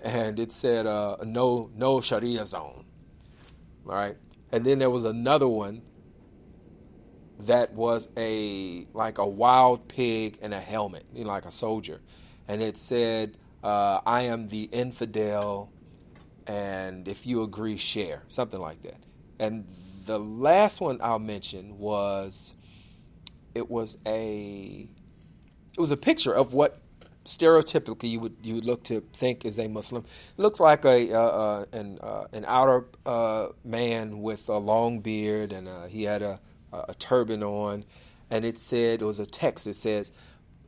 and 0.02 0.38
it 0.38 0.52
said 0.52 0.86
uh, 0.86 1.16
no 1.24 1.70
no 1.74 2.00
Sharia 2.00 2.44
zone, 2.44 2.84
all 3.86 3.94
right. 3.94 4.16
And 4.52 4.64
then 4.64 4.78
there 4.78 4.90
was 4.90 5.04
another 5.04 5.48
one 5.48 5.82
that 7.40 7.72
was 7.72 8.08
a 8.16 8.86
like 8.92 9.18
a 9.18 9.26
wild 9.26 9.88
pig 9.88 10.38
in 10.40 10.52
a 10.52 10.60
helmet, 10.60 11.04
you 11.14 11.24
know, 11.24 11.30
like 11.30 11.44
a 11.44 11.50
soldier, 11.50 12.00
and 12.48 12.62
it 12.62 12.76
said, 12.76 13.36
uh, 13.62 14.00
"I 14.06 14.22
am 14.22 14.48
the 14.48 14.64
infidel, 14.64 15.72
and 16.46 17.06
if 17.08 17.26
you 17.26 17.42
agree, 17.42 17.76
share." 17.76 18.24
Something 18.28 18.60
like 18.60 18.82
that. 18.82 19.02
And 19.38 19.66
the 20.06 20.18
last 20.18 20.80
one 20.80 20.98
I'll 21.02 21.18
mention 21.18 21.78
was 21.78 22.54
it 23.54 23.70
was 23.70 23.98
a 24.06 24.88
it 25.72 25.80
was 25.80 25.90
a 25.90 25.96
picture 25.96 26.32
of 26.32 26.54
what 26.54 26.80
stereotypically 27.26 28.10
you 28.10 28.20
would 28.20 28.36
you 28.42 28.54
would 28.54 28.64
look 28.64 28.82
to 28.84 29.00
think 29.12 29.44
is 29.44 29.58
a 29.58 29.68
Muslim. 29.68 30.04
Looks 30.36 30.60
like 30.60 30.84
a 30.84 31.12
uh, 31.12 31.20
uh, 31.20 31.64
an 31.72 31.98
uh, 32.02 32.26
an 32.32 32.44
outer 32.46 32.86
uh, 33.04 33.48
man 33.64 34.22
with 34.22 34.48
a 34.48 34.58
long 34.58 35.00
beard, 35.00 35.52
and 35.52 35.68
uh, 35.68 35.86
he 35.86 36.04
had 36.04 36.22
a, 36.22 36.40
a 36.72 36.94
turban 36.94 37.42
on, 37.42 37.84
and 38.30 38.44
it 38.44 38.56
said 38.58 39.02
it 39.02 39.04
was 39.04 39.20
a 39.20 39.26
text. 39.26 39.66
It 39.66 39.74
says, 39.74 40.12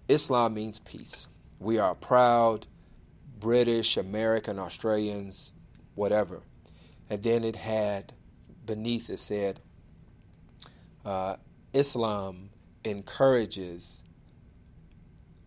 "Islam 0.09 0.55
means 0.55 0.81
peace. 0.81 1.29
We 1.59 1.79
are 1.79 1.95
proud 1.95 2.67
British, 3.39 3.97
American, 3.97 4.59
Australians, 4.59 5.55
whatever." 5.95 6.43
And 7.11 7.23
then 7.23 7.43
it 7.43 7.57
had 7.57 8.13
beneath 8.67 9.09
it 9.09 9.19
said, 9.19 9.61
uh, 11.05 11.37
"Islam 11.73 12.51
encourages." 12.85 14.05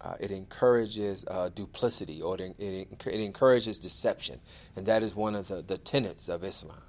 Uh, 0.04 0.16
it 0.20 0.32
encourages 0.32 1.24
uh, 1.28 1.50
duplicity 1.50 2.22
or 2.22 2.36
it, 2.36 2.56
it, 2.58 2.88
it, 3.06 3.20
encourages 3.22 3.78
deception. 3.78 4.40
And 4.76 4.88
that 4.88 5.04
is 5.04 5.16
one 5.16 5.36
of 5.36 5.48
the, 5.48 5.62
the 5.62 5.78
tenets 5.78 6.28
of 6.28 6.44
Islam, 6.44 6.82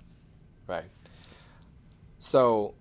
right? 0.67 0.91
So 2.19 2.75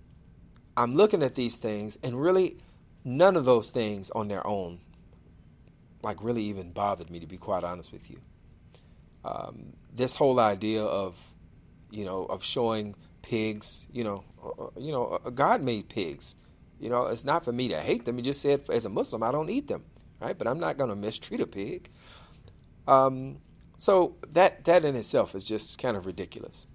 I'm 0.78 0.96
looking 0.96 1.22
at 1.22 1.36
these 1.36 1.58
things, 1.58 1.98
and 2.02 2.20
really, 2.20 2.58
none 3.04 3.36
of 3.36 3.44
those 3.44 3.72
things 3.72 4.10
on 4.12 4.30
their 4.30 4.46
own, 4.48 4.80
like, 6.02 6.24
really 6.24 6.44
even 6.44 6.72
bothered 6.72 7.10
me, 7.10 7.20
to 7.20 7.28
be 7.28 7.38
quite 7.38 7.66
honest 7.66 7.92
with 7.92 8.10
you. 8.10 8.22
Um, 9.26 9.74
this 9.94 10.16
whole 10.16 10.40
idea 10.40 10.84
of, 10.84 11.20
you 11.90 12.06
know, 12.06 12.24
of 12.26 12.42
showing 12.42 12.96
pigs, 13.22 13.86
you 13.92 14.06
know, 14.06 14.24
uh, 14.42 14.64
uh 14.64 14.70
you 14.78 14.94
know, 14.94 15.20
uh, 15.26 15.30
God 15.30 15.62
made 15.62 15.90
pigs. 15.90 16.38
You 16.80 16.90
know, 16.90 17.08
it's 17.08 17.26
not 17.26 17.44
for 17.44 17.52
me 17.52 17.68
to 17.68 17.80
hate 17.80 18.06
them. 18.06 18.16
He 18.16 18.24
just 18.24 18.42
said, 18.42 18.62
as 18.70 18.86
a 18.86 18.90
Muslim, 18.90 19.22
I 19.22 19.32
don't 19.32 19.50
eat 19.50 19.68
them 19.68 19.84
right? 20.22 20.38
But 20.38 20.48
I'm 20.48 20.60
not 20.60 20.78
going 20.78 20.90
to 20.90 20.96
mistreat 20.96 21.42
a 21.42 21.48
pig. 21.48 21.90
Um, 22.88 23.40
so 23.78 24.16
that 24.32 24.66
that 24.66 24.86
in 24.86 24.96
itself 24.96 25.34
is 25.34 25.44
just 25.44 25.80
kind 25.80 25.98
of 25.98 26.06
ridiculous. 26.06 26.68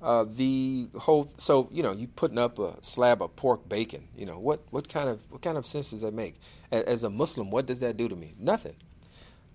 Uh, 0.00 0.24
the 0.28 0.88
whole 0.98 1.32
so 1.36 1.68
you 1.72 1.82
know 1.82 1.92
you 1.92 2.06
putting 2.06 2.38
up 2.38 2.58
a 2.58 2.76
slab 2.80 3.20
of 3.20 3.34
pork 3.36 3.68
bacon. 3.68 4.08
You 4.16 4.26
know 4.26 4.38
what 4.38 4.62
what 4.70 4.88
kind 4.88 5.08
of 5.08 5.20
what 5.30 5.42
kind 5.42 5.58
of 5.58 5.66
sense 5.66 5.90
does 5.90 6.02
that 6.02 6.14
make? 6.14 6.40
As 6.70 7.04
a 7.04 7.10
Muslim, 7.10 7.50
what 7.50 7.66
does 7.66 7.80
that 7.80 7.96
do 7.96 8.08
to 8.08 8.16
me? 8.16 8.34
Nothing. 8.38 8.76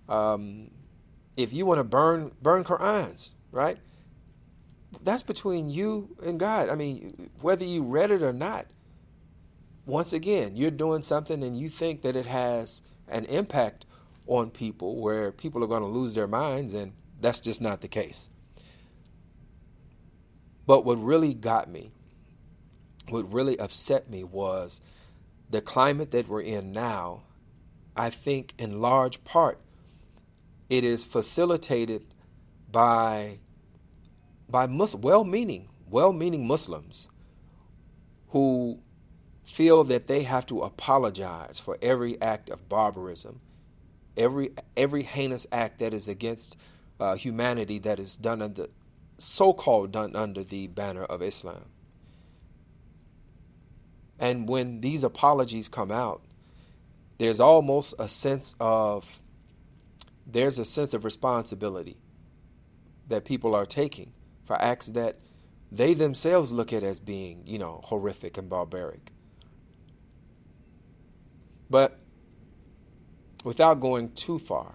Um, 0.08 0.70
if 1.36 1.52
you 1.52 1.66
want 1.66 1.78
to 1.78 1.84
burn 1.84 2.32
burn 2.42 2.64
Qurans, 2.64 3.32
right? 3.50 3.78
That's 5.02 5.22
between 5.22 5.70
you 5.70 6.16
and 6.22 6.40
God. 6.40 6.68
I 6.68 6.74
mean, 6.74 7.30
whether 7.40 7.64
you 7.64 7.82
read 7.82 8.10
it 8.10 8.22
or 8.22 8.32
not. 8.32 8.66
Once 9.84 10.12
again, 10.12 10.54
you're 10.54 10.70
doing 10.70 11.00
something 11.00 11.42
and 11.42 11.56
you 11.56 11.70
think 11.70 12.02
that 12.02 12.14
it 12.14 12.26
has 12.26 12.82
an 13.10 13.24
impact 13.26 13.86
on 14.26 14.50
people 14.50 15.00
where 15.00 15.32
people 15.32 15.64
are 15.64 15.68
going 15.68 15.82
to 15.82 15.88
lose 15.88 16.14
their 16.14 16.26
minds, 16.26 16.74
and 16.74 16.92
that's 17.20 17.40
just 17.40 17.60
not 17.60 17.80
the 17.80 17.88
case. 17.88 18.28
But 20.66 20.84
what 20.84 21.02
really 21.02 21.32
got 21.32 21.70
me, 21.70 21.92
what 23.08 23.32
really 23.32 23.58
upset 23.58 24.10
me 24.10 24.22
was 24.22 24.80
the 25.48 25.62
climate 25.62 26.10
that 26.10 26.28
we're 26.28 26.42
in 26.42 26.72
now. 26.72 27.22
I 27.96 28.10
think 28.10 28.52
in 28.58 28.80
large 28.80 29.24
part 29.24 29.60
it 30.68 30.84
is 30.84 31.04
facilitated 31.04 32.04
by 32.70 33.38
by 34.50 34.66
well-meaning, 34.66 35.68
well-meaning 35.90 36.46
Muslims 36.46 37.08
who 38.28 38.78
feel 39.48 39.82
that 39.82 40.06
they 40.06 40.24
have 40.24 40.44
to 40.44 40.60
apologize 40.60 41.58
for 41.58 41.78
every 41.80 42.20
act 42.20 42.50
of 42.50 42.68
barbarism, 42.68 43.40
every 44.16 44.50
every 44.76 45.02
heinous 45.02 45.46
act 45.50 45.78
that 45.78 45.94
is 45.94 46.06
against 46.06 46.56
uh, 47.00 47.14
humanity 47.14 47.78
that 47.78 47.98
is 47.98 48.18
done 48.18 48.42
under 48.42 48.66
so-called 49.16 49.90
done 49.90 50.14
under 50.14 50.44
the 50.44 50.66
banner 50.66 51.04
of 51.04 51.22
Islam. 51.22 51.64
And 54.18 54.48
when 54.48 54.82
these 54.82 55.02
apologies 55.02 55.68
come 55.68 55.90
out, 55.90 56.22
there's 57.16 57.40
almost 57.40 57.94
a 57.98 58.06
sense 58.06 58.54
of 58.60 59.22
there's 60.26 60.58
a 60.58 60.64
sense 60.64 60.92
of 60.92 61.04
responsibility 61.04 61.96
that 63.08 63.24
people 63.24 63.54
are 63.54 63.64
taking 63.64 64.12
for 64.44 64.60
acts 64.60 64.88
that 64.88 65.16
they 65.72 65.94
themselves 65.94 66.52
look 66.52 66.70
at 66.70 66.82
as 66.82 66.98
being, 67.00 67.44
you 67.46 67.58
know, 67.58 67.80
horrific 67.84 68.36
and 68.36 68.50
barbaric. 68.50 69.12
But 71.70 71.98
without 73.44 73.80
going 73.80 74.12
too 74.12 74.38
far, 74.38 74.74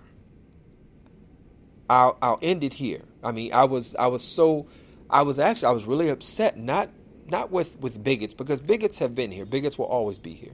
I'll 1.89 2.17
I'll 2.21 2.39
end 2.41 2.63
it 2.63 2.73
here. 2.73 3.03
I 3.23 3.31
mean, 3.31 3.53
I 3.53 3.65
was 3.65 3.95
I 3.95 4.07
was 4.07 4.23
so 4.23 4.67
I 5.09 5.21
was 5.23 5.39
actually 5.39 5.67
I 5.67 5.71
was 5.71 5.85
really 5.85 6.09
upset 6.09 6.57
not 6.57 6.89
not 7.27 7.51
with 7.51 7.79
with 7.79 8.03
bigots 8.03 8.33
because 8.33 8.59
bigots 8.59 8.99
have 8.99 9.15
been 9.15 9.31
here. 9.31 9.45
Bigots 9.45 9.77
will 9.77 9.85
always 9.85 10.17
be 10.17 10.33
here. 10.33 10.53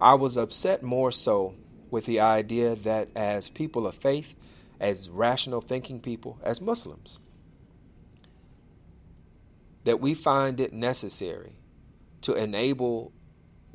I 0.00 0.14
was 0.14 0.36
upset 0.36 0.82
more 0.82 1.12
so 1.12 1.54
with 1.90 2.06
the 2.06 2.20
idea 2.20 2.74
that 2.74 3.08
as 3.14 3.48
people 3.48 3.86
of 3.86 3.94
faith, 3.94 4.34
as 4.80 5.08
rational 5.08 5.60
thinking 5.60 6.00
people, 6.00 6.38
as 6.42 6.60
Muslims, 6.60 7.20
that 9.84 10.00
we 10.00 10.14
find 10.14 10.60
it 10.60 10.72
necessary 10.72 11.52
to 12.22 12.34
enable 12.34 13.12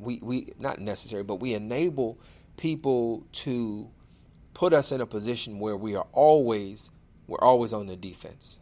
we, 0.00 0.18
we 0.22 0.48
not 0.58 0.78
necessary, 0.78 1.22
but 1.22 1.36
we 1.36 1.54
enable 1.54 2.18
people 2.56 3.24
to 3.32 3.88
put 4.54 4.72
us 4.72 4.92
in 4.92 5.00
a 5.00 5.06
position 5.06 5.58
where 5.58 5.76
we 5.76 5.94
are 5.94 6.06
always 6.12 6.90
we're 7.26 7.38
always 7.40 7.72
on 7.72 7.86
the 7.86 7.96
defense. 7.96 8.58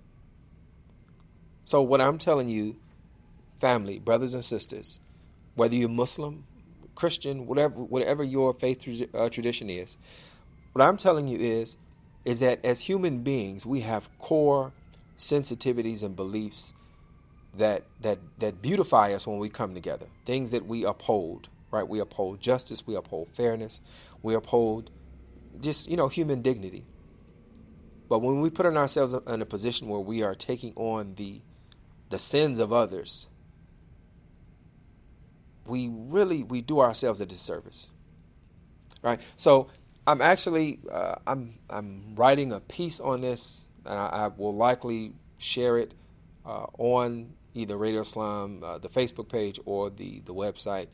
So 1.64 1.80
what 1.80 2.00
I'm 2.00 2.18
telling 2.18 2.49
you, 2.49 2.76
family, 3.57 3.99
brothers 3.99 4.35
and 4.35 4.45
sisters, 4.45 5.00
whether 5.54 5.75
you're 5.75 5.88
Muslim, 5.88 6.45
Christian, 6.95 7.47
whatever 7.47 7.75
whatever 7.76 8.23
your 8.23 8.52
faith 8.52 9.07
uh, 9.14 9.28
tradition 9.30 9.71
is, 9.71 9.97
what 10.73 10.83
I'm 10.83 10.97
telling 10.97 11.28
you 11.28 11.38
is 11.38 11.76
is 12.25 12.40
that 12.40 12.62
as 12.64 12.80
human 12.80 13.21
beings, 13.21 13.64
we 13.64 13.80
have 13.80 14.11
core 14.18 14.73
sensitivities 15.16 16.02
and 16.02 16.14
beliefs 16.14 16.75
that 17.55 17.85
that 18.00 18.19
that 18.38 18.62
beautify 18.62 19.12
us 19.12 19.26
when 19.26 19.38
we 19.38 19.49
come 19.49 19.75
together. 19.75 20.07
Things 20.26 20.50
that 20.52 20.67
we 20.67 20.85
uphold, 20.85 21.49
right? 21.71 21.88
We 21.88 22.00
uphold 22.00 22.40
justice, 22.40 22.87
we 22.87 22.97
uphold 22.97 23.28
fairness, 23.31 23.81
we 24.23 24.35
uphold 24.35 24.90
just 25.61 25.88
you 25.90 25.97
know 25.97 26.09
human 26.09 26.43
dignity. 26.43 26.87
But 28.09 28.21
when 28.21 28.40
we 28.40 28.50
put 28.50 28.67
in 28.67 28.76
ourselves 28.76 29.14
in 29.14 29.43
a 29.43 29.47
position 29.47 29.88
where 29.88 30.00
we 30.00 30.23
are 30.23 30.35
taking 30.35 30.75
on 30.76 31.14
the 31.17 31.43
the 32.11 32.19
sins 32.19 32.59
of 32.59 32.73
others, 32.73 33.28
we 35.67 35.88
really 35.93 36.43
we 36.45 36.62
do 36.62 36.81
ourselves 36.81 37.21
a 37.21 37.26
disservice, 37.26 37.93
right? 39.02 39.21
So 39.37 39.69
I'm 40.07 40.23
actually 40.23 40.81
uh, 40.93 41.17
I'm 41.26 41.59
I'm 41.71 42.14
writing 42.17 42.52
a 42.52 42.61
piece 42.61 43.00
on 43.00 43.23
this, 43.23 43.69
and 43.85 43.95
I, 43.99 44.07
I 44.07 44.28
will 44.28 44.55
likely 44.57 45.14
share 45.38 45.78
it 45.78 45.95
uh, 46.47 46.67
on 46.78 47.35
either 47.59 47.77
Radio 47.77 48.03
Islam, 48.03 48.62
uh, 48.62 48.79
the 48.79 48.88
Facebook 48.88 49.29
page, 49.29 49.59
or 49.65 49.91
the, 49.91 50.21
the 50.21 50.35
website, 50.35 50.88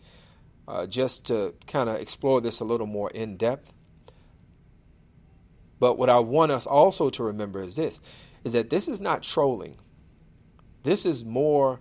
uh, 0.66 0.87
just 0.87 1.26
to 1.26 1.54
kind 1.66 1.88
of 1.88 1.97
explore 1.97 2.40
this 2.40 2.61
a 2.61 2.64
little 2.64 2.87
more 2.87 3.11
in 3.11 3.37
depth. 3.37 3.73
But 5.78 5.99
what 5.99 6.09
I 6.09 6.21
want 6.21 6.52
us 6.52 6.66
also 6.66 7.11
to 7.11 7.23
remember 7.23 7.61
is 7.61 7.76
this 7.76 8.00
is 8.44 8.52
that 8.52 8.71
this 8.71 8.88
is 8.88 9.00
not 9.00 9.23
trolling. 9.23 9.76
This 10.83 11.06
is 11.06 11.25
more 11.25 11.80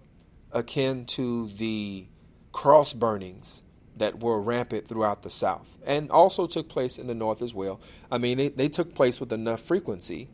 akin 0.52 1.06
to 1.06 1.50
the 1.50 2.08
cross 2.54 2.94
burnings 2.94 3.64
that 3.98 4.22
were 4.22 4.42
rampant 4.42 4.88
throughout 4.88 5.22
the 5.22 5.30
South 5.30 5.78
and 5.86 6.10
also 6.10 6.48
took 6.48 6.70
place 6.70 6.98
in 6.98 7.08
the 7.08 7.16
North 7.16 7.42
as 7.42 7.54
well. 7.54 7.80
I 8.12 8.18
mean, 8.18 8.38
they, 8.38 8.50
they 8.50 8.70
took 8.70 8.96
place 8.96 9.20
with 9.20 9.32
enough 9.32 9.60
frequency 9.60 10.30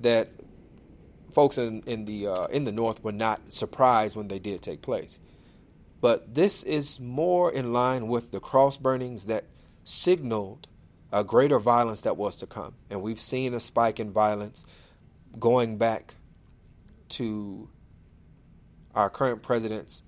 that 0.00 0.30
folks 1.30 1.58
in 1.58 1.82
in 1.86 2.04
the 2.04 2.26
uh, 2.26 2.46
in 2.46 2.64
the 2.64 2.72
North 2.72 3.02
were 3.02 3.12
not 3.12 3.52
surprised 3.52 4.16
when 4.16 4.28
they 4.28 4.38
did 4.38 4.62
take 4.62 4.82
place. 4.82 5.20
But 6.00 6.34
this 6.34 6.62
is 6.62 7.00
more 7.00 7.50
in 7.50 7.72
line 7.72 8.08
with 8.08 8.30
the 8.30 8.40
cross 8.40 8.76
burnings 8.76 9.26
that 9.26 9.44
signaled 9.82 10.68
a 11.12 11.24
greater 11.24 11.58
violence 11.58 12.02
that 12.02 12.16
was 12.16 12.36
to 12.36 12.46
come, 12.46 12.74
and 12.90 13.02
we've 13.02 13.20
seen 13.20 13.54
a 13.54 13.60
spike 13.60 13.98
in 13.98 14.12
violence 14.12 14.64
going 15.38 15.76
back 15.78 16.16
to 17.08 17.68
our 18.94 19.08
current 19.08 19.42
president's 19.42 20.02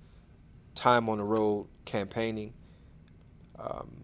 time 0.75 1.09
on 1.09 1.17
the 1.17 1.23
road 1.23 1.67
campaigning. 1.85 2.53
Um, 3.59 4.03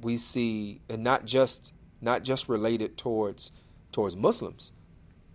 we 0.00 0.16
see, 0.16 0.80
and 0.88 1.04
not 1.04 1.24
just 1.24 1.72
not 2.00 2.24
just 2.24 2.48
related 2.48 2.96
towards 2.96 3.52
towards 3.92 4.16
Muslims, 4.16 4.72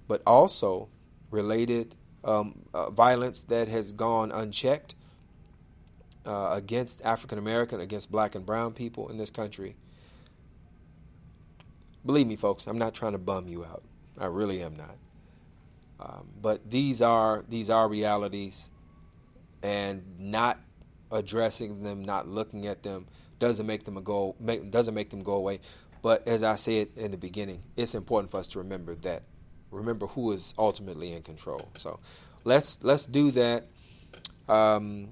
but 0.07 0.21
also 0.25 0.89
related 1.31 1.95
um, 2.23 2.63
uh, 2.73 2.89
violence 2.89 3.43
that 3.45 3.67
has 3.67 3.91
gone 3.91 4.31
unchecked 4.31 4.95
uh, 6.25 6.49
against 6.51 7.01
African 7.03 7.37
American, 7.37 7.79
against 7.79 8.11
Black 8.11 8.35
and 8.35 8.45
Brown 8.45 8.73
people 8.73 9.09
in 9.09 9.17
this 9.17 9.29
country. 9.29 9.75
Believe 12.05 12.27
me, 12.27 12.35
folks, 12.35 12.67
I'm 12.67 12.77
not 12.77 12.93
trying 12.93 13.13
to 13.13 13.17
bum 13.17 13.47
you 13.47 13.65
out. 13.65 13.83
I 14.17 14.25
really 14.25 14.61
am 14.61 14.75
not. 14.75 14.95
Um, 15.99 16.27
but 16.41 16.69
these 16.69 17.01
are 17.01 17.43
these 17.47 17.69
are 17.69 17.87
realities, 17.87 18.69
and 19.63 20.03
not 20.19 20.59
addressing 21.11 21.83
them, 21.83 22.03
not 22.03 22.27
looking 22.27 22.67
at 22.67 22.83
them, 22.83 23.07
doesn't 23.39 23.65
make 23.65 23.83
them 23.83 24.01
go 24.03 24.35
make, 24.39 24.69
doesn't 24.69 24.93
make 24.93 25.09
them 25.09 25.23
go 25.23 25.33
away. 25.33 25.59
But 26.01 26.27
as 26.27 26.43
I 26.43 26.55
said 26.55 26.89
in 26.95 27.11
the 27.11 27.17
beginning, 27.17 27.63
it's 27.75 27.95
important 27.95 28.31
for 28.31 28.37
us 28.37 28.47
to 28.49 28.59
remember 28.59 28.95
that 28.95 29.23
remember 29.77 30.07
who 30.07 30.31
is 30.31 30.55
ultimately 30.57 31.13
in 31.13 31.21
control. 31.21 31.69
So 31.77 31.99
let's 32.43 32.79
let's 32.81 33.05
do 33.05 33.29
that. 33.31 33.67
Um, 34.49 35.09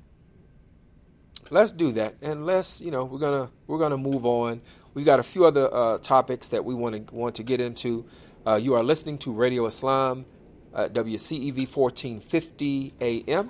let's 1.50 1.72
do 1.72 1.93
that, 1.93 2.15
and 2.22 2.45
let's 2.45 2.81
you 2.81 2.91
know 2.91 3.05
we're 3.05 3.19
gonna 3.19 3.50
we're 3.67 3.79
gonna 3.79 3.98
move 3.98 4.25
on. 4.25 4.60
We 4.93 5.03
got 5.03 5.19
a 5.19 5.24
few 5.24 5.45
other 5.45 5.69
uh, 5.72 6.00
topics 6.00 6.50
that 6.50 6.65
we 6.65 6.74
want 6.74 7.07
to 7.07 7.15
want 7.15 7.36
to 7.36 7.43
get 7.43 7.62
into. 7.62 8.05
Uh, 8.45 8.55
you 8.55 8.74
are 8.75 8.84
listening 8.84 9.17
to 9.19 9.31
Radio 9.34 9.65
Islam, 9.65 10.25
uh, 10.74 10.89
WCEV 10.89 11.74
1450 11.75 12.93
AM, 13.01 13.50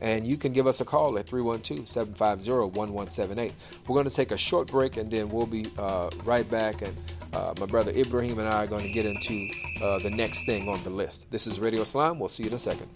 And 0.00 0.26
you 0.26 0.36
can 0.36 0.52
give 0.52 0.66
us 0.66 0.80
a 0.80 0.84
call 0.84 1.18
at 1.18 1.26
312 1.26 1.88
750 1.88 2.50
1178. 2.50 3.52
We're 3.86 3.94
going 3.94 4.08
to 4.08 4.14
take 4.14 4.30
a 4.30 4.36
short 4.36 4.68
break 4.68 4.96
and 4.96 5.10
then 5.10 5.28
we'll 5.28 5.46
be 5.46 5.66
uh, 5.78 6.10
right 6.24 6.48
back. 6.48 6.82
And 6.82 6.96
uh, 7.32 7.54
my 7.58 7.66
brother 7.66 7.92
Ibrahim 7.92 8.38
and 8.38 8.48
I 8.48 8.64
are 8.64 8.66
going 8.66 8.84
to 8.84 8.92
get 8.92 9.06
into 9.06 9.48
uh, 9.82 9.98
the 9.98 10.10
next 10.10 10.46
thing 10.46 10.68
on 10.68 10.82
the 10.84 10.90
list. 10.90 11.30
This 11.30 11.46
is 11.46 11.60
Radio 11.60 11.82
Islam. 11.82 12.18
We'll 12.18 12.28
see 12.28 12.44
you 12.44 12.50
in 12.50 12.54
a 12.54 12.58
second. 12.58 12.88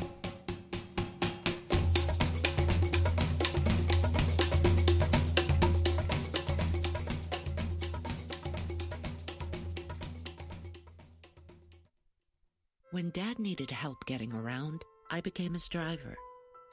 When 12.93 13.09
Dad 13.11 13.39
needed 13.39 13.71
help 13.71 14.05
getting 14.05 14.35
around, 14.35 14.85
I 15.11 15.23
became 15.23 15.55
his 15.55 15.67
driver. 15.67 16.15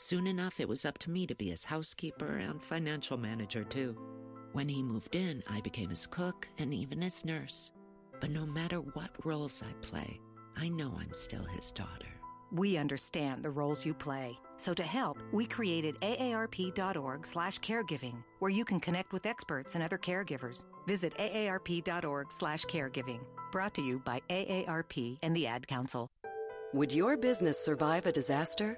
Soon 0.02 0.28
enough, 0.28 0.62
it 0.62 0.70
was 0.70 0.86
up 0.86 0.98
to 1.00 1.10
me 1.10 1.28
to 1.28 1.36
be 1.36 1.50
his 1.50 1.66
housekeeper 1.66 2.38
and 2.38 2.62
financial 2.62 3.18
manager, 3.18 3.66
too. 3.66 3.98
When 4.54 4.70
he 4.70 4.82
moved 4.82 5.14
in, 5.14 5.44
I 5.46 5.60
became 5.60 5.90
his 5.90 6.08
cook 6.08 6.48
and 6.58 6.74
even 6.74 7.02
his 7.02 7.26
nurse. 7.26 7.74
But 8.22 8.32
no 8.32 8.46
matter 8.46 8.78
what 8.78 9.26
roles 9.26 9.62
I 9.62 9.74
play, 9.86 10.22
I 10.56 10.70
know 10.70 10.94
I'm 10.98 11.12
still 11.12 11.44
his 11.44 11.74
daughter. 11.74 12.08
We 12.54 12.78
understand 12.78 13.44
the 13.44 13.50
roles 13.50 13.86
you 13.86 13.94
play. 13.94 14.40
So 14.56 14.74
to 14.74 14.84
help, 14.84 15.18
we 15.34 15.46
created 15.46 16.00
aarp.org 16.00 17.26
slash 17.26 17.60
caregiving, 17.60 18.24
where 18.40 18.52
you 18.52 18.64
can 18.64 18.80
connect 18.80 19.12
with 19.12 19.26
experts 19.26 19.76
and 19.76 19.84
other 19.84 19.98
caregivers. 19.98 20.64
Visit 20.88 21.14
aarp.org 21.18 22.32
slash 22.32 22.64
caregiving. 22.64 23.20
Brought 23.52 23.74
to 23.74 23.82
you 23.82 24.00
by 24.00 24.22
AARP 24.30 25.20
and 25.22 25.36
the 25.36 25.46
Ad 25.46 25.68
Council. 25.68 26.10
Would 26.74 26.94
your 26.94 27.18
business 27.18 27.60
survive 27.60 28.06
a 28.06 28.14
disaster? 28.14 28.78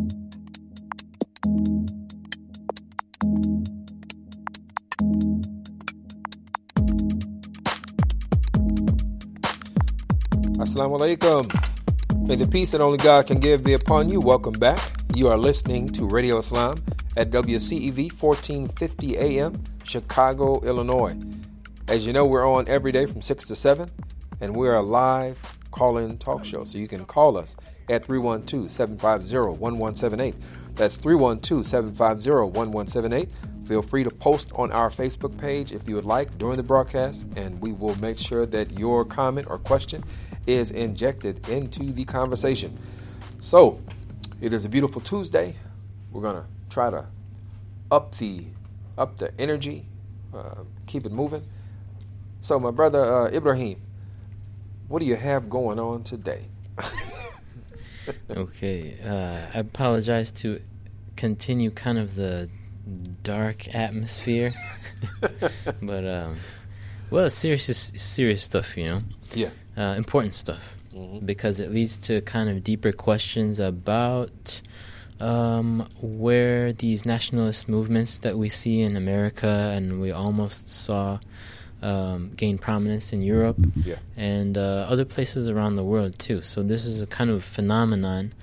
Assalamu 10.61 10.99
alaikum. 10.99 12.27
May 12.27 12.35
the 12.35 12.47
peace 12.47 12.69
that 12.69 12.81
only 12.81 12.99
God 12.99 13.25
can 13.25 13.39
give 13.39 13.63
be 13.63 13.73
upon 13.73 14.11
you. 14.11 14.19
Welcome 14.21 14.53
back. 14.53 14.79
You 15.15 15.27
are 15.27 15.35
listening 15.35 15.89
to 15.89 16.05
Radio 16.05 16.37
Islam 16.37 16.77
at 17.17 17.31
WCEV 17.31 18.13
1450 18.13 19.17
AM, 19.17 19.55
Chicago, 19.83 20.59
Illinois. 20.59 21.17
As 21.87 22.05
you 22.05 22.13
know, 22.13 22.27
we're 22.27 22.47
on 22.47 22.67
every 22.67 22.91
day 22.91 23.07
from 23.07 23.23
6 23.23 23.45
to 23.45 23.55
7, 23.55 23.89
and 24.39 24.55
we're 24.55 24.75
a 24.75 24.83
live 24.83 25.41
call 25.71 25.97
in 25.97 26.19
talk 26.19 26.45
show. 26.45 26.63
So 26.63 26.77
you 26.77 26.87
can 26.87 27.05
call 27.05 27.37
us 27.37 27.57
at 27.89 28.03
312 28.03 28.69
750 28.69 29.35
1178. 29.59 30.35
That's 30.75 30.95
312 30.95 31.65
750 31.65 32.29
1178. 32.29 33.29
Feel 33.65 33.81
free 33.81 34.03
to 34.03 34.11
post 34.11 34.51
on 34.53 34.71
our 34.71 34.89
Facebook 34.89 35.35
page 35.39 35.71
if 35.71 35.89
you 35.89 35.95
would 35.95 36.05
like 36.05 36.37
during 36.37 36.57
the 36.57 36.63
broadcast, 36.63 37.25
and 37.35 37.59
we 37.61 37.71
will 37.71 37.95
make 37.95 38.19
sure 38.19 38.45
that 38.45 38.77
your 38.77 39.05
comment 39.05 39.47
or 39.49 39.57
question 39.57 40.03
is 40.47 40.71
injected 40.71 41.47
into 41.49 41.83
the 41.83 42.05
conversation. 42.05 42.77
So, 43.39 43.81
it 44.39 44.53
is 44.53 44.65
a 44.65 44.69
beautiful 44.69 45.01
Tuesday. 45.01 45.55
We're 46.11 46.21
gonna 46.21 46.47
try 46.69 46.89
to 46.89 47.05
up 47.91 48.15
the 48.15 48.45
up 48.97 49.17
the 49.17 49.31
energy, 49.39 49.85
uh, 50.33 50.63
keep 50.87 51.05
it 51.05 51.11
moving. 51.11 51.43
So, 52.41 52.59
my 52.59 52.71
brother 52.71 52.99
uh, 52.99 53.27
Ibrahim, 53.27 53.81
what 54.87 54.99
do 54.99 55.05
you 55.05 55.15
have 55.15 55.49
going 55.49 55.79
on 55.79 56.03
today? 56.03 56.45
okay, 58.29 58.97
uh, 59.03 59.57
I 59.57 59.59
apologize 59.59 60.31
to 60.33 60.61
continue 61.15 61.71
kind 61.71 61.97
of 61.97 62.15
the 62.15 62.49
dark 63.23 63.73
atmosphere, 63.73 64.53
but 65.81 66.07
um, 66.07 66.35
well, 67.09 67.29
serious 67.29 67.91
serious 67.95 68.43
stuff, 68.43 68.75
you 68.75 68.87
know. 68.87 69.01
Yeah 69.33 69.49
uh, 69.77 69.95
important 69.97 70.33
stuff 70.33 70.75
mm-hmm. 70.93 71.25
because 71.25 71.59
it 71.59 71.71
leads 71.71 71.97
to 71.97 72.21
kind 72.21 72.49
of 72.49 72.63
deeper 72.63 72.91
questions 72.91 73.59
about 73.59 74.61
um, 75.19 75.87
where 76.01 76.73
these 76.73 77.05
nationalist 77.05 77.69
movements 77.69 78.19
that 78.19 78.37
we 78.37 78.49
see 78.49 78.81
in 78.81 78.95
America 78.95 79.71
and 79.75 80.01
we 80.01 80.11
almost 80.11 80.67
saw 80.69 81.19
um, 81.81 82.31
gain 82.35 82.57
prominence 82.57 83.11
in 83.13 83.21
Europe 83.21 83.57
yeah. 83.75 83.95
and 84.15 84.57
uh, 84.57 84.85
other 84.89 85.05
places 85.05 85.47
around 85.47 85.75
the 85.75 85.83
world 85.83 86.17
too. 86.19 86.41
So 86.41 86.63
this 86.63 86.85
is 86.85 87.01
a 87.01 87.07
kind 87.07 87.29
of 87.29 87.43
phenomenon 87.43 88.33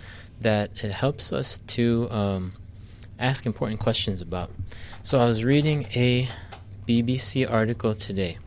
that 0.40 0.70
it 0.82 0.92
helps 0.92 1.32
us 1.32 1.58
to 1.58 2.08
um, 2.10 2.52
ask 3.18 3.44
important 3.44 3.80
questions 3.80 4.22
about. 4.22 4.50
So 5.02 5.20
I 5.20 5.26
was 5.26 5.44
reading 5.44 5.86
a 5.94 6.28
BBC 6.86 7.50
article 7.50 7.94
today 7.94 8.38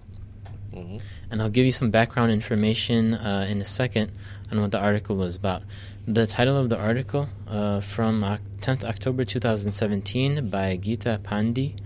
Mm-hmm. 0.74 0.98
And 1.32 1.42
I'll 1.42 1.50
give 1.50 1.66
you 1.66 1.72
some 1.72 1.90
background 1.90 2.32
information 2.32 3.14
uh, 3.16 3.48
in 3.50 3.62
a 3.62 3.66
second 3.66 4.12
on 4.52 4.62
what 4.62 4.72
the 4.72 4.80
article 4.80 5.16
was 5.16 5.38
about. 5.38 5.64
The 6.06 6.28
title 6.28 6.58
of 6.58 6.68
the 6.70 6.78
article 6.78 7.30
uh, 7.48 7.80
from 7.80 8.22
10th 8.60 8.84
October 8.84 9.24
2017 9.24 10.50
by 10.50 10.78
Geeta 10.78 11.20
Pandey 11.20 11.80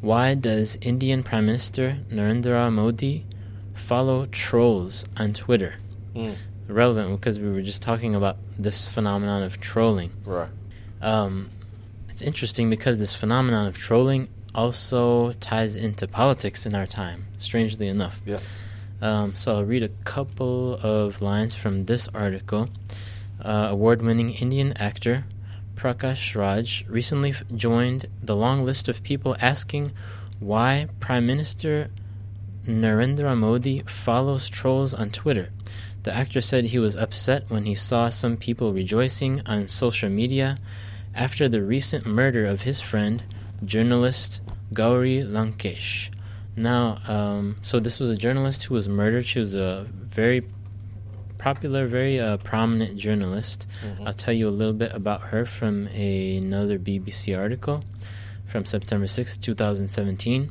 Why 0.00 0.34
does 0.34 0.78
Indian 0.80 1.22
Prime 1.22 1.46
Minister 1.46 1.98
Narendra 2.10 2.72
Modi 2.72 3.26
follow 3.74 4.26
trolls 4.26 5.04
on 5.16 5.32
Twitter? 5.32 5.74
Mm. 6.14 6.36
Relevant 6.68 7.18
because 7.18 7.40
we 7.40 7.50
were 7.50 7.62
just 7.62 7.82
talking 7.82 8.14
about 8.14 8.36
this 8.58 8.86
phenomenon 8.86 9.42
of 9.42 9.60
trolling. 9.60 10.12
Right. 10.24 10.50
Um, 11.02 11.50
it's 12.08 12.22
interesting 12.22 12.70
because 12.70 12.98
this 12.98 13.14
phenomenon 13.14 13.66
of 13.66 13.76
trolling 13.76 14.28
also 14.54 15.32
ties 15.32 15.76
into 15.76 16.08
politics 16.08 16.66
in 16.66 16.74
our 16.74 16.86
time, 16.86 17.26
strangely 17.38 17.88
enough. 17.88 18.22
Yeah. 18.24 18.38
Um, 19.00 19.34
so 19.34 19.56
I'll 19.56 19.64
read 19.64 19.82
a 19.82 19.90
couple 20.04 20.74
of 20.82 21.20
lines 21.20 21.54
from 21.54 21.84
this 21.84 22.08
article. 22.08 22.68
Uh, 23.42 23.68
Award 23.70 24.02
winning 24.02 24.30
Indian 24.30 24.72
actor 24.78 25.24
Prakash 25.76 26.34
Raj 26.34 26.86
recently 26.88 27.30
f- 27.30 27.44
joined 27.54 28.06
the 28.22 28.34
long 28.34 28.64
list 28.64 28.88
of 28.88 29.02
people 29.02 29.36
asking 29.40 29.92
why 30.40 30.88
Prime 31.00 31.26
Minister 31.26 31.90
Narendra 32.66 33.36
Modi 33.36 33.80
follows 33.80 34.48
trolls 34.48 34.94
on 34.94 35.10
Twitter. 35.10 35.50
The 36.04 36.14
actor 36.14 36.40
said 36.40 36.66
he 36.66 36.78
was 36.78 36.96
upset 36.96 37.50
when 37.50 37.66
he 37.66 37.74
saw 37.74 38.08
some 38.08 38.36
people 38.36 38.72
rejoicing 38.72 39.42
on 39.46 39.68
social 39.68 40.08
media 40.08 40.58
after 41.14 41.48
the 41.48 41.62
recent 41.62 42.06
murder 42.06 42.46
of 42.46 42.62
his 42.62 42.80
friend, 42.80 43.22
journalist 43.64 44.40
Gauri 44.72 45.22
Lankesh. 45.22 46.10
Now, 46.56 46.98
um, 47.06 47.56
so 47.60 47.78
this 47.78 48.00
was 48.00 48.08
a 48.08 48.16
journalist 48.16 48.64
who 48.64 48.74
was 48.74 48.88
murdered. 48.88 49.26
She 49.26 49.38
was 49.38 49.54
a 49.54 49.86
very 49.92 50.42
popular, 51.36 51.86
very 51.86 52.18
uh, 52.18 52.38
prominent 52.38 52.96
journalist. 52.96 53.66
Mm-hmm. 53.84 54.08
I'll 54.08 54.14
tell 54.14 54.32
you 54.32 54.48
a 54.48 54.50
little 54.50 54.72
bit 54.72 54.92
about 54.94 55.20
her 55.24 55.44
from 55.44 55.88
a, 55.88 56.38
another 56.38 56.78
BBC 56.78 57.38
article 57.38 57.84
from 58.46 58.64
September 58.64 59.06
6, 59.06 59.36
2017. 59.36 60.50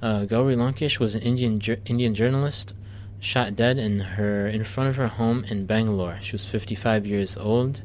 Uh, 0.00 0.24
Gauri 0.24 0.56
Lankesh 0.56 0.98
was 0.98 1.14
an 1.14 1.22
Indian 1.22 1.60
ju- 1.60 1.80
Indian 1.86 2.14
journalist 2.14 2.74
shot 3.20 3.56
dead 3.56 3.78
in 3.78 4.00
her 4.00 4.46
in 4.46 4.64
front 4.64 4.90
of 4.90 4.96
her 4.96 5.08
home 5.08 5.44
in 5.48 5.66
Bangalore. 5.66 6.18
She 6.20 6.32
was 6.32 6.46
55 6.46 7.06
years 7.06 7.36
old. 7.36 7.82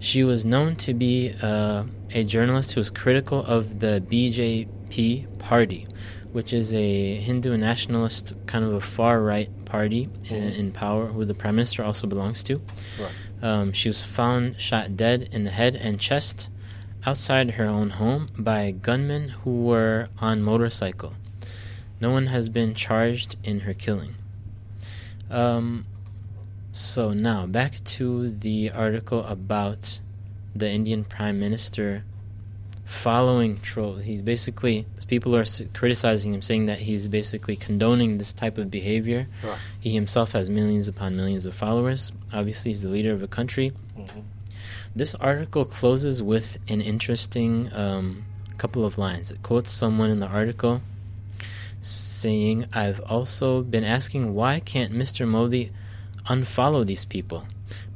She 0.00 0.24
was 0.24 0.44
known 0.44 0.76
to 0.76 0.94
be 0.94 1.34
uh, 1.42 1.84
a 2.10 2.24
journalist 2.24 2.72
who 2.72 2.80
was 2.80 2.90
critical 2.90 3.44
of 3.44 3.80
the 3.80 4.02
BJP 4.10 4.68
party, 5.38 5.86
which 6.32 6.52
is 6.52 6.72
a 6.74 7.16
Hindu 7.16 7.56
nationalist, 7.56 8.34
kind 8.46 8.64
of 8.64 8.72
a 8.72 8.80
far 8.80 9.22
right 9.22 9.50
party 9.64 10.08
in, 10.28 10.42
in, 10.42 10.72
power, 10.72 11.06
who 11.06 11.24
the 11.24 11.34
prime 11.34 11.56
minister 11.56 11.82
also 11.82 12.06
belongs 12.06 12.42
to. 12.44 12.60
Right. 13.00 13.12
Um, 13.42 13.72
she 13.72 13.88
was 13.88 14.02
found 14.02 14.60
shot 14.60 14.96
dead 14.96 15.28
in 15.32 15.44
the 15.44 15.50
head 15.50 15.74
and 15.74 15.98
chest 15.98 16.48
outside 17.04 17.52
her 17.52 17.64
own 17.64 17.90
home 17.90 18.28
by 18.38 18.70
gunmen 18.70 19.30
who 19.42 19.62
were 19.62 20.08
on 20.18 20.42
motorcycle. 20.42 21.14
No 22.00 22.10
one 22.10 22.26
has 22.26 22.48
been 22.48 22.74
charged 22.74 23.36
in 23.42 23.60
her 23.60 23.74
killing. 23.74 24.14
Um, 25.30 25.86
so 26.72 27.12
now 27.12 27.46
back 27.46 27.82
to 27.84 28.30
the 28.30 28.70
article 28.70 29.24
about 29.24 30.00
the 30.54 30.70
Indian 30.70 31.04
Prime 31.04 31.40
Minister 31.40 32.04
following 32.84 33.60
troll. 33.60 33.96
He's 33.96 34.22
basically 34.22 34.86
people 35.08 35.34
are 35.36 35.44
criticizing 35.74 36.34
him, 36.34 36.42
saying 36.42 36.66
that 36.66 36.78
he's 36.78 37.08
basically 37.08 37.56
condoning 37.56 38.18
this 38.18 38.32
type 38.32 38.58
of 38.58 38.70
behavior. 38.70 39.28
Right. 39.42 39.58
He 39.80 39.94
himself 39.94 40.32
has 40.32 40.50
millions 40.50 40.88
upon 40.88 41.16
millions 41.16 41.46
of 41.46 41.54
followers. 41.54 42.12
Obviously, 42.32 42.70
he's 42.70 42.82
the 42.82 42.90
leader 42.90 43.12
of 43.12 43.22
a 43.22 43.28
country. 43.28 43.72
Mm-hmm. 43.96 44.20
This 44.94 45.14
article 45.14 45.64
closes 45.64 46.22
with 46.22 46.58
an 46.68 46.80
interesting 46.80 47.70
um, 47.74 48.24
couple 48.58 48.84
of 48.84 48.98
lines. 48.98 49.30
It 49.30 49.42
quotes 49.42 49.70
someone 49.70 50.10
in 50.10 50.20
the 50.20 50.28
article 50.28 50.82
saying, 51.80 52.66
"I've 52.72 53.00
also 53.00 53.62
been 53.62 53.84
asking 53.84 54.34
why 54.34 54.60
can't 54.60 54.92
Mr. 54.92 55.26
Modi." 55.26 55.72
unfollow 56.28 56.86
these 56.86 57.04
people, 57.04 57.46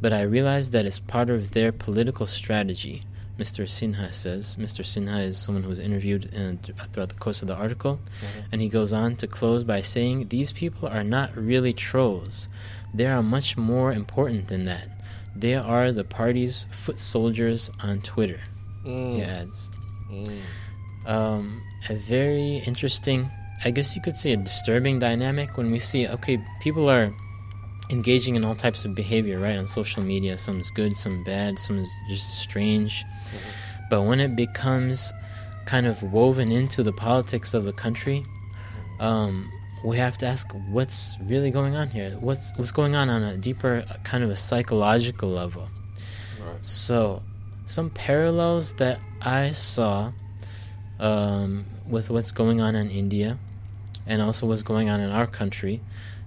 but 0.01 0.13
I 0.13 0.23
realize 0.23 0.71
that 0.71 0.87
it's 0.87 0.99
part 0.99 1.31
of 1.31 1.53
their 1.53 1.73
political 1.73 2.27
strategy. 2.27 3.05
Mr. 3.39 3.65
Sinha 3.65 4.13
says. 4.13 4.57
Mr. 4.57 4.83
Sinha 4.83 5.23
is 5.23 5.39
someone 5.39 5.63
who 5.63 5.69
was 5.69 5.79
interviewed 5.79 6.25
in, 6.33 6.59
throughout 6.59 7.11
the 7.11 7.15
course 7.15 7.43
of 7.43 7.49
the 7.49 7.55
article, 7.55 8.01
mm-hmm. 8.21 8.41
and 8.53 8.63
he 8.63 8.69
goes 8.69 8.93
on 8.93 9.17
to 9.17 9.27
close 9.27 9.65
by 9.65 9.81
saying, 9.81 10.29
These 10.29 10.53
people 10.53 10.89
are 10.89 11.05
not 11.05 11.37
really 11.37 11.73
trolls. 11.73 12.49
They 12.95 13.07
are 13.07 13.23
much 13.23 13.57
more 13.57 13.93
important 13.93 14.49
than 14.49 14.65
that. 14.67 14.89
They 15.35 15.55
are 15.55 15.93
the 15.93 16.05
party's 16.05 16.67
foot 16.71 16.99
soldiers 16.99 17.71
on 17.83 18.01
Twitter, 18.01 18.41
mm. 18.85 19.17
he 19.17 19.23
adds. 19.23 19.71
Mm. 20.11 20.41
Um, 21.05 21.63
a 21.91 21.95
very 21.95 22.63
interesting, 22.67 23.31
I 23.65 23.71
guess 23.71 23.95
you 23.95 24.01
could 24.01 24.17
say 24.17 24.33
a 24.33 24.37
disturbing 24.37 24.99
dynamic 24.99 25.59
when 25.59 25.71
we 25.71 25.79
see, 25.79 26.09
okay, 26.09 26.43
people 26.61 26.89
are 26.89 27.15
engaging 27.91 28.35
in 28.35 28.45
all 28.45 28.55
types 28.55 28.85
of 28.85 28.95
behavior, 28.95 29.39
right, 29.39 29.59
on 29.59 29.67
social 29.67 30.03
media. 30.03 30.37
Some 30.37 30.61
is 30.61 30.71
good, 30.71 30.95
some 30.97 31.23
bad, 31.25 31.59
some 31.59 31.79
is 31.79 31.93
just 32.09 32.39
strange. 32.39 33.05
Mm-hmm. 33.05 33.87
But 33.91 34.03
when 34.03 34.21
it 34.21 34.35
becomes 34.35 35.13
kind 35.65 35.87
of 35.87 36.03
woven 36.03 36.53
into 36.53 36.83
the 36.83 36.93
politics 36.93 37.55
of 37.55 37.67
a 37.67 37.73
country, 37.73 38.25
um, 39.01 39.51
we 39.85 39.99
have 39.99 40.19
to 40.19 40.27
ask 40.27 40.51
what's 40.69 41.17
really 41.23 41.51
going 41.51 41.77
on 41.77 41.89
here. 41.89 42.17
What's 42.21 42.53
what's 42.57 42.73
going 42.73 42.95
on 42.95 43.09
on 43.09 43.23
a 43.23 43.37
deeper 43.37 43.85
kind 44.05 44.25
of 44.25 44.31
a 44.31 44.37
psychological 44.37 45.29
level. 45.29 45.69
Right. 46.41 46.65
So, 46.67 47.23
some 47.67 47.91
parallels 47.91 48.75
that 48.75 49.01
I 49.21 49.51
saw 49.51 50.13
um, 50.99 51.67
with 51.89 52.11
what's 52.11 52.33
going 52.33 52.61
on 52.61 52.75
in 52.75 52.91
India, 52.91 53.39
and 54.07 54.23
also 54.23 54.47
what's 54.47 54.63
going 54.63 54.89
on 54.89 55.01
in 55.01 55.11
our 55.11 55.27
country, 55.27 55.81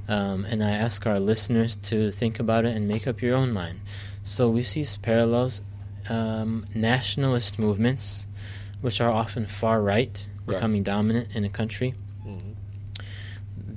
um, 0.09 0.43
and 0.45 0.63
I 0.63 0.71
ask 0.71 1.05
our 1.05 1.19
listeners 1.19 1.75
to 1.83 2.11
think 2.11 2.39
about 2.39 2.65
it 2.65 2.75
and 2.75 2.87
make 2.87 3.07
up 3.07 3.21
your 3.21 3.35
own 3.35 3.53
mind. 3.53 3.81
So 4.23 4.49
we 4.49 4.63
see 4.63 4.83
parallels, 5.01 5.61
um, 6.09 6.65
nationalist 6.73 7.59
movements, 7.59 8.25
which 8.81 8.99
are 9.01 9.11
often 9.11 9.45
far 9.45 9.79
right, 9.81 10.27
becoming 10.47 10.81
right. 10.81 10.85
dominant 10.85 11.35
in 11.35 11.45
a 11.45 11.49
country. 11.49 11.93
Mm-hmm. 12.25 12.53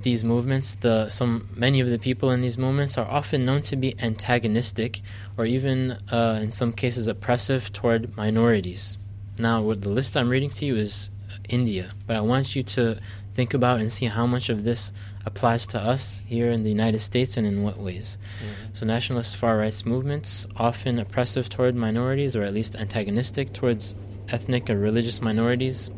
These 0.01 0.23
movements, 0.23 0.73
the 0.73 1.07
some 1.09 1.49
many 1.55 1.79
of 1.79 1.87
the 1.87 1.99
people 1.99 2.31
in 2.31 2.41
these 2.41 2.57
movements 2.57 2.97
are 2.97 3.05
often 3.05 3.45
known 3.45 3.61
to 3.63 3.75
be 3.75 3.93
antagonistic, 3.99 5.01
or 5.37 5.45
even 5.45 5.97
uh, 6.11 6.39
in 6.41 6.51
some 6.51 6.73
cases 6.73 7.07
oppressive 7.07 7.71
toward 7.71 8.17
minorities. 8.17 8.97
Now, 9.37 9.61
what 9.61 9.83
the 9.83 9.89
list 9.89 10.17
I'm 10.17 10.29
reading 10.29 10.49
to 10.49 10.65
you 10.65 10.77
is 10.77 11.11
India, 11.47 11.91
but 12.07 12.15
I 12.15 12.21
want 12.21 12.55
you 12.55 12.63
to 12.63 12.99
think 13.33 13.53
about 13.53 13.79
and 13.79 13.91
see 13.91 14.05
how 14.07 14.25
much 14.27 14.49
of 14.49 14.63
this 14.63 14.91
applies 15.25 15.65
to 15.67 15.79
us 15.79 16.21
here 16.25 16.51
in 16.51 16.63
the 16.63 16.69
United 16.69 16.99
States 16.99 17.37
and 17.37 17.47
in 17.47 17.63
what 17.63 17.77
ways. 17.77 18.17
Mm-hmm. 18.39 18.73
So, 18.73 18.85
nationalist 18.85 19.35
far 19.35 19.57
rights 19.57 19.85
movements, 19.85 20.47
often 20.57 20.99
oppressive 20.99 21.49
toward 21.49 21.75
minorities 21.75 22.35
or 22.35 22.43
at 22.43 22.53
least 22.53 22.75
antagonistic 22.75 23.53
towards 23.53 23.95
ethnic 24.29 24.69
or 24.69 24.77
religious 24.77 25.21
minorities. 25.21 25.89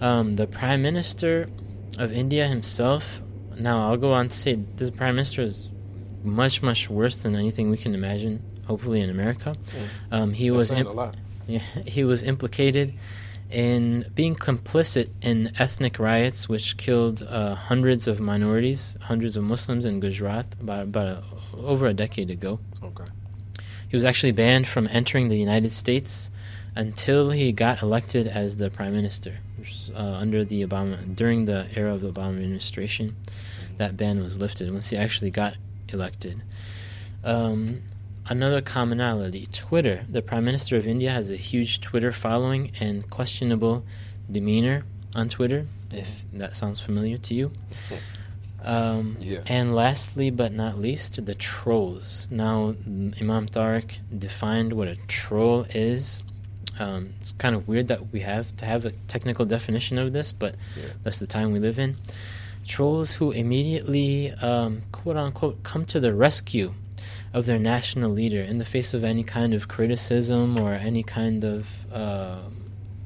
Um, 0.00 0.32
the 0.32 0.46
Prime 0.46 0.82
Minister 0.82 1.48
of 1.98 2.12
India 2.12 2.48
himself, 2.48 3.22
now 3.58 3.86
I'll 3.86 3.96
go 3.96 4.12
on 4.12 4.28
to 4.28 4.36
say 4.36 4.54
this 4.76 4.90
Prime 4.90 5.14
Minister 5.14 5.42
is 5.42 5.70
much, 6.22 6.62
much 6.62 6.90
worse 6.90 7.16
than 7.18 7.36
anything 7.36 7.70
we 7.70 7.76
can 7.76 7.94
imagine, 7.94 8.42
hopefully, 8.66 9.00
in 9.00 9.10
America. 9.10 9.54
Mm. 9.54 10.16
Um, 10.16 10.32
he, 10.32 10.50
was 10.50 10.72
imp- 10.72 11.16
yeah, 11.46 11.58
he 11.86 12.04
was 12.04 12.22
implicated 12.22 12.94
in 13.50 14.06
being 14.14 14.34
complicit 14.34 15.10
in 15.22 15.52
ethnic 15.58 15.98
riots 15.98 16.48
which 16.48 16.76
killed 16.76 17.22
uh, 17.22 17.54
hundreds 17.54 18.08
of 18.08 18.20
minorities, 18.20 18.96
hundreds 19.02 19.36
of 19.36 19.44
Muslims 19.44 19.84
in 19.84 20.00
Gujarat 20.00 20.46
about 20.60 20.82
about 20.82 21.06
a, 21.06 21.22
over 21.56 21.86
a 21.86 21.94
decade 21.94 22.30
ago. 22.30 22.58
Okay. 22.82 23.04
He 23.88 23.96
was 23.96 24.04
actually 24.04 24.32
banned 24.32 24.66
from 24.66 24.88
entering 24.90 25.28
the 25.28 25.38
United 25.38 25.70
States 25.70 26.30
until 26.74 27.30
he 27.30 27.52
got 27.52 27.82
elected 27.82 28.26
as 28.26 28.56
the 28.56 28.70
prime 28.70 28.92
minister. 28.92 29.38
Uh, 29.94 30.02
under 30.02 30.44
the 30.44 30.66
Obama 30.66 31.14
during 31.16 31.46
the 31.46 31.66
era 31.74 31.94
of 31.94 32.02
the 32.02 32.12
Obama 32.12 32.42
administration, 32.42 33.16
that 33.78 33.96
ban 33.96 34.22
was 34.22 34.38
lifted 34.38 34.70
once 34.70 34.90
he 34.90 34.96
actually 34.96 35.30
got 35.30 35.56
elected. 35.88 36.42
Um, 37.22 37.82
Another 38.26 38.62
commonality 38.62 39.46
Twitter. 39.52 40.04
The 40.08 40.22
Prime 40.22 40.44
Minister 40.46 40.76
of 40.76 40.86
India 40.86 41.10
has 41.10 41.30
a 41.30 41.36
huge 41.36 41.82
Twitter 41.82 42.10
following 42.10 42.72
and 42.80 43.08
questionable 43.10 43.84
demeanor 44.30 44.84
on 45.14 45.28
Twitter, 45.28 45.66
if 45.92 46.24
that 46.32 46.56
sounds 46.56 46.80
familiar 46.80 47.18
to 47.18 47.34
you. 47.34 47.52
Um, 48.64 49.18
yeah. 49.20 49.40
And 49.46 49.74
lastly, 49.74 50.30
but 50.30 50.52
not 50.54 50.78
least, 50.78 51.26
the 51.26 51.34
trolls. 51.34 52.26
Now, 52.30 52.74
Imam 53.20 53.46
Tariq 53.46 53.98
defined 54.16 54.72
what 54.72 54.88
a 54.88 54.96
troll 55.06 55.66
is. 55.74 56.22
Um, 56.78 57.12
it's 57.20 57.32
kind 57.32 57.54
of 57.54 57.68
weird 57.68 57.88
that 57.88 58.10
we 58.10 58.20
have 58.20 58.56
to 58.56 58.64
have 58.64 58.86
a 58.86 58.92
technical 59.06 59.44
definition 59.44 59.98
of 59.98 60.14
this, 60.14 60.32
but 60.32 60.54
yeah. 60.76 60.86
that's 61.02 61.18
the 61.18 61.26
time 61.26 61.52
we 61.52 61.58
live 61.58 61.78
in. 61.78 61.98
trolls 62.66 63.14
who 63.16 63.32
immediately, 63.32 64.32
um, 64.32 64.82
quote 64.92 65.18
unquote, 65.18 65.62
come 65.62 65.84
to 65.84 66.00
the 66.00 66.14
rescue 66.14 66.72
of 67.34 67.46
their 67.46 67.58
national 67.58 68.12
leader 68.12 68.40
in 68.40 68.58
the 68.58 68.64
face 68.64 68.94
of 68.94 69.02
any 69.02 69.24
kind 69.24 69.52
of 69.52 69.66
criticism 69.66 70.56
or 70.58 70.72
any 70.72 71.02
kind 71.02 71.44
of 71.44 71.92
uh, 71.92 72.38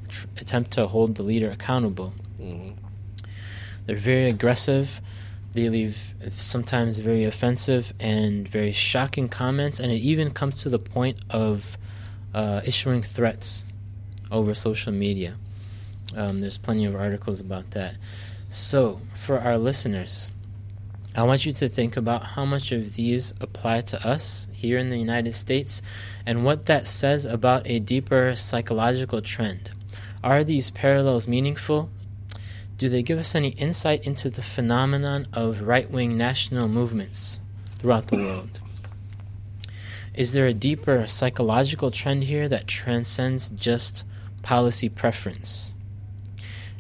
tr- 0.07 0.27
attempt 0.37 0.71
to 0.73 0.87
hold 0.87 1.15
the 1.15 1.23
leader 1.23 1.51
accountable. 1.51 2.13
Mm-hmm. 2.39 2.73
They're 3.87 3.97
very 3.97 4.29
aggressive. 4.29 5.01
They 5.55 5.71
leave 5.71 6.15
sometimes 6.33 6.99
very 6.99 7.25
offensive 7.25 7.95
and 7.99 8.47
very 8.47 8.71
shocking 8.71 9.31
comments, 9.31 9.81
and 9.81 9.91
it 9.91 10.03
even 10.03 10.31
comes 10.31 10.63
to 10.63 10.69
the 10.69 10.79
point 10.79 11.23
of 11.31 11.79
uh, 12.35 12.61
issuing 12.67 13.03
threats 13.03 13.65
over 14.31 14.55
social 14.55 14.93
media. 14.93 15.37
Um, 16.15 16.43
there's 16.43 16.59
plenty 16.59 16.85
of 16.85 16.95
articles 16.95 17.41
about 17.41 17.71
that. 17.71 17.95
So, 18.51 19.01
for 19.15 19.39
our 19.39 19.57
listeners, 19.57 20.31
I 21.17 21.23
want 21.23 21.47
you 21.47 21.53
to 21.55 21.69
think 21.69 21.97
about 21.97 22.23
how 22.23 22.45
much 22.45 22.71
of 22.71 22.95
these 22.95 23.33
apply 23.41 23.81
to 23.81 24.07
us 24.07 24.47
here 24.53 24.79
in 24.79 24.91
the 24.91 24.99
United 24.99 25.35
States 25.35 25.83
and 26.27 26.45
what 26.45 26.67
that 26.67 26.87
says 26.87 27.25
about 27.25 27.67
a 27.67 27.79
deeper 27.81 28.37
psychological 28.37 29.23
trend. 29.23 29.71
Are 30.23 30.45
these 30.45 30.71
parallels 30.71 31.27
meaningful? 31.27 31.91
Do 32.77 32.89
they 32.89 33.03
give 33.03 33.19
us 33.19 33.35
any 33.35 33.51
insight 33.51 34.05
into 34.05 34.31
the 34.31 34.43
phenomenon 34.43 35.27
of 35.33 35.63
right 35.63 35.91
wing 35.91 36.17
national 36.17 36.69
movements 36.69 37.41
throughout 37.79 38.09
the 38.09 38.17
world? 38.17 38.61
Is 40.15 40.33
there 40.33 40.47
a 40.47 40.55
deeper 40.55 41.07
psychological 41.07 41.91
trend 41.91 42.25
here 42.25 42.49
that 42.49 42.67
transcends 42.67 43.49
just 43.51 44.05
policy 44.43 44.89
preference? 44.89 45.75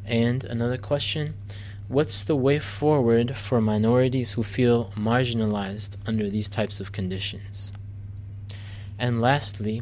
And 0.04 0.44
another 0.44 0.76
question 0.76 1.34
What's 1.88 2.22
the 2.22 2.36
way 2.36 2.58
forward 2.58 3.34
for 3.34 3.62
minorities 3.62 4.32
who 4.32 4.42
feel 4.42 4.92
marginalized 4.94 5.96
under 6.06 6.28
these 6.28 6.46
types 6.50 6.80
of 6.80 6.92
conditions? 6.92 7.72
And 8.98 9.22
lastly, 9.22 9.80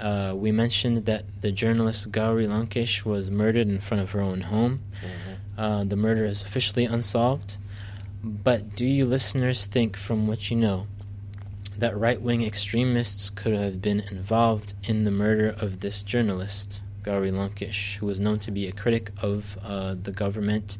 uh, 0.00 0.32
we 0.34 0.50
mentioned 0.50 1.06
that 1.06 1.24
the 1.40 1.52
journalist 1.52 2.10
Gauri 2.10 2.46
Lankesh 2.46 3.04
was 3.04 3.30
murdered 3.30 3.68
in 3.68 3.78
front 3.78 4.02
of 4.02 4.10
her 4.10 4.20
own 4.20 4.40
home. 4.40 4.82
Mm-hmm. 5.04 5.60
Uh, 5.60 5.84
the 5.84 5.94
murder 5.94 6.24
is 6.24 6.44
officially 6.44 6.84
unsolved. 6.84 7.58
But 8.24 8.74
do 8.74 8.84
you 8.84 9.04
listeners 9.04 9.66
think, 9.66 9.96
from 9.96 10.26
what 10.26 10.50
you 10.50 10.56
know, 10.56 10.88
that 11.78 11.96
right 11.96 12.20
wing 12.20 12.42
extremists 12.42 13.30
could 13.30 13.54
have 13.54 13.80
been 13.80 14.00
involved 14.00 14.74
in 14.82 15.04
the 15.04 15.12
murder 15.12 15.48
of 15.48 15.78
this 15.78 16.02
journalist, 16.02 16.82
Gauri 17.04 17.30
Lankesh, 17.30 17.96
who 17.98 18.06
was 18.06 18.18
known 18.18 18.40
to 18.40 18.50
be 18.50 18.66
a 18.66 18.72
critic 18.72 19.12
of 19.22 19.56
uh, 19.62 19.94
the 19.94 20.12
government 20.12 20.76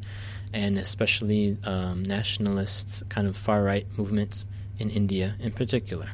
and 0.53 0.77
especially 0.77 1.57
um, 1.65 2.03
nationalist 2.03 3.07
kind 3.09 3.27
of 3.27 3.37
far 3.37 3.63
right 3.63 3.87
movements 3.97 4.45
in 4.79 4.89
India 4.89 5.35
in 5.39 5.51
particular. 5.51 6.07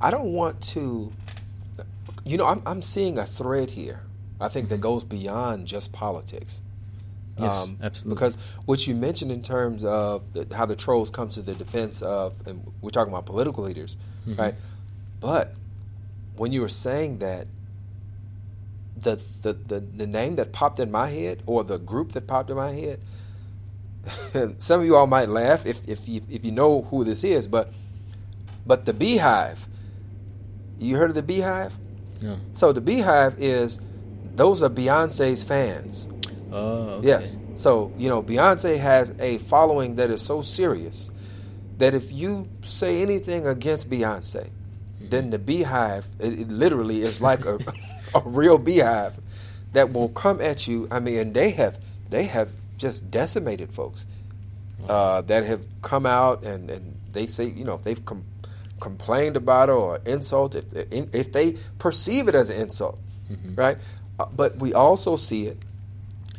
I 0.00 0.10
don't 0.10 0.32
want 0.32 0.60
to, 0.74 1.12
you 2.24 2.36
know, 2.36 2.46
I'm, 2.46 2.62
I'm 2.66 2.82
seeing 2.82 3.18
a 3.18 3.24
thread 3.24 3.70
here. 3.70 4.02
I 4.40 4.48
think 4.48 4.68
that 4.68 4.80
goes 4.80 5.04
beyond 5.04 5.66
just 5.66 5.92
politics. 5.92 6.62
Yes, 7.38 7.64
um, 7.64 7.78
absolutely. 7.82 8.14
Because 8.14 8.34
what 8.64 8.86
you 8.86 8.94
mentioned 8.94 9.30
in 9.30 9.42
terms 9.42 9.84
of 9.84 10.32
the, 10.32 10.46
how 10.54 10.66
the 10.66 10.76
trolls 10.76 11.10
come 11.10 11.28
to 11.30 11.42
the 11.42 11.54
defense 11.54 12.02
of, 12.02 12.34
and 12.46 12.72
we're 12.80 12.90
talking 12.90 13.12
about 13.12 13.26
political 13.26 13.64
leaders, 13.64 13.96
mm-hmm. 14.26 14.40
right? 14.40 14.54
But 15.20 15.54
when 16.36 16.52
you 16.52 16.60
were 16.60 16.68
saying 16.68 17.18
that, 17.18 17.46
the, 18.96 19.20
the, 19.42 19.52
the, 19.52 19.80
the 19.80 20.06
name 20.06 20.36
that 20.36 20.52
popped 20.52 20.80
in 20.80 20.90
my 20.90 21.08
head 21.08 21.42
or 21.44 21.62
the 21.62 21.78
group 21.78 22.12
that 22.12 22.26
popped 22.26 22.48
in 22.48 22.56
my 22.56 22.72
head 22.72 23.00
some 24.58 24.80
of 24.80 24.86
you 24.86 24.96
all 24.96 25.06
might 25.06 25.28
laugh 25.28 25.66
if 25.66 25.86
if 25.88 26.08
you, 26.08 26.20
if 26.30 26.44
you 26.44 26.52
know 26.52 26.82
who 26.82 27.04
this 27.04 27.24
is, 27.24 27.46
but 27.48 27.72
but 28.66 28.84
the 28.84 28.92
Beehive. 28.92 29.68
You 30.78 30.96
heard 30.96 31.10
of 31.10 31.14
the 31.14 31.22
Beehive? 31.22 31.74
No. 32.20 32.38
So 32.52 32.72
the 32.72 32.80
Beehive 32.80 33.36
is 33.38 33.80
those 34.34 34.62
are 34.62 34.68
Beyonce's 34.68 35.42
fans. 35.42 36.08
Oh, 36.52 36.98
okay. 36.98 37.08
Yes. 37.08 37.38
So 37.54 37.92
you 37.96 38.08
know 38.08 38.22
Beyonce 38.22 38.78
has 38.78 39.14
a 39.18 39.38
following 39.38 39.96
that 39.96 40.10
is 40.10 40.22
so 40.22 40.42
serious 40.42 41.10
that 41.78 41.94
if 41.94 42.12
you 42.12 42.48
say 42.62 43.02
anything 43.02 43.46
against 43.46 43.90
Beyonce, 43.90 44.44
mm-hmm. 44.44 45.08
then 45.08 45.30
the 45.30 45.38
Beehive 45.38 46.06
it, 46.18 46.40
it 46.40 46.48
literally 46.48 47.02
is 47.02 47.20
like 47.20 47.44
a 47.44 47.58
a 48.14 48.22
real 48.24 48.58
beehive 48.58 49.18
that 49.72 49.92
will 49.92 50.08
come 50.08 50.40
at 50.40 50.66
you. 50.66 50.88
I 50.90 51.00
mean, 51.00 51.32
they 51.32 51.50
have 51.50 51.78
they 52.10 52.24
have 52.24 52.50
just 52.76 53.10
decimated 53.10 53.72
folks 53.72 54.06
uh, 54.88 55.20
that 55.22 55.44
have 55.44 55.64
come 55.82 56.06
out 56.06 56.44
and, 56.44 56.70
and 56.70 56.98
they 57.12 57.26
say, 57.26 57.46
you 57.46 57.64
know, 57.64 57.74
if 57.74 57.84
they've 57.84 58.04
com- 58.04 58.24
complained 58.80 59.36
about 59.36 59.68
it 59.68 59.72
or 59.72 60.00
insulted, 60.06 60.64
if, 60.92 61.14
if 61.14 61.32
they 61.32 61.56
perceive 61.78 62.28
it 62.28 62.34
as 62.34 62.50
an 62.50 62.60
insult, 62.60 62.98
mm-hmm. 63.30 63.54
right? 63.54 63.78
Uh, 64.18 64.26
but 64.26 64.56
we 64.56 64.72
also 64.74 65.16
see 65.16 65.46
it 65.46 65.58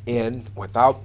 in, 0.06 0.45
without 0.56 1.02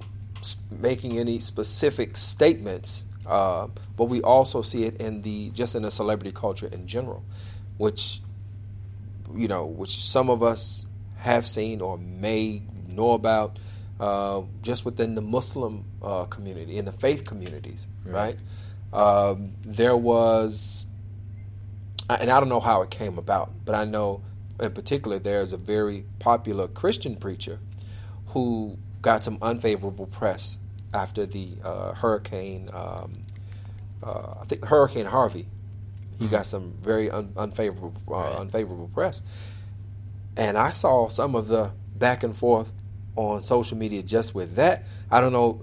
making 0.70 1.18
any 1.18 1.38
specific 1.38 2.16
statements, 2.16 3.04
uh, 3.26 3.66
but 3.96 4.04
we 4.04 4.20
also 4.22 4.62
see 4.62 4.84
it 4.84 5.00
in 5.00 5.22
the 5.22 5.50
just 5.50 5.74
in 5.74 5.82
the 5.82 5.90
celebrity 5.90 6.32
culture 6.32 6.66
in 6.66 6.86
general, 6.86 7.22
which 7.78 8.20
you 9.34 9.48
know, 9.48 9.64
which 9.64 10.04
some 10.04 10.28
of 10.30 10.42
us 10.42 10.86
have 11.18 11.46
seen 11.46 11.80
or 11.80 11.98
may 11.98 12.62
know 12.88 13.12
about, 13.12 13.58
uh, 14.00 14.42
just 14.62 14.84
within 14.84 15.14
the 15.14 15.22
Muslim 15.22 15.84
uh, 16.02 16.24
community, 16.24 16.76
in 16.76 16.84
the 16.84 16.92
faith 16.92 17.24
communities, 17.24 17.88
right? 18.04 18.36
right? 18.92 19.28
Um, 19.28 19.54
there 19.62 19.96
was, 19.96 20.84
and 22.10 22.30
I 22.30 22.40
don't 22.40 22.48
know 22.48 22.60
how 22.60 22.82
it 22.82 22.90
came 22.90 23.18
about, 23.18 23.52
but 23.64 23.74
I 23.74 23.84
know 23.84 24.22
in 24.60 24.72
particular 24.72 25.18
there's 25.18 25.52
a 25.52 25.56
very 25.56 26.04
popular 26.18 26.68
Christian 26.68 27.16
preacher 27.16 27.58
who 28.28 28.78
got 29.00 29.24
some 29.24 29.38
unfavorable 29.42 30.06
press 30.06 30.58
after 30.94 31.26
the 31.26 31.54
uh, 31.64 31.94
hurricane, 31.94 32.68
um, 32.72 33.24
uh, 34.02 34.34
I 34.40 34.44
think 34.46 34.64
Hurricane 34.64 35.06
Harvey. 35.06 35.46
He 36.18 36.26
mm-hmm. 36.26 36.34
got 36.34 36.46
some 36.46 36.74
very 36.80 37.10
un- 37.10 37.32
unfavorable 37.36 37.94
uh, 38.08 38.12
right. 38.12 38.32
unfavorable 38.38 38.88
press, 38.88 39.22
and 40.36 40.58
I 40.58 40.70
saw 40.70 41.08
some 41.08 41.34
of 41.34 41.48
the 41.48 41.72
back 41.96 42.22
and 42.22 42.36
forth 42.36 42.70
on 43.16 43.42
social 43.42 43.76
media 43.76 44.02
just 44.02 44.34
with 44.34 44.56
that. 44.56 44.84
I 45.10 45.20
don't 45.20 45.32
know. 45.32 45.62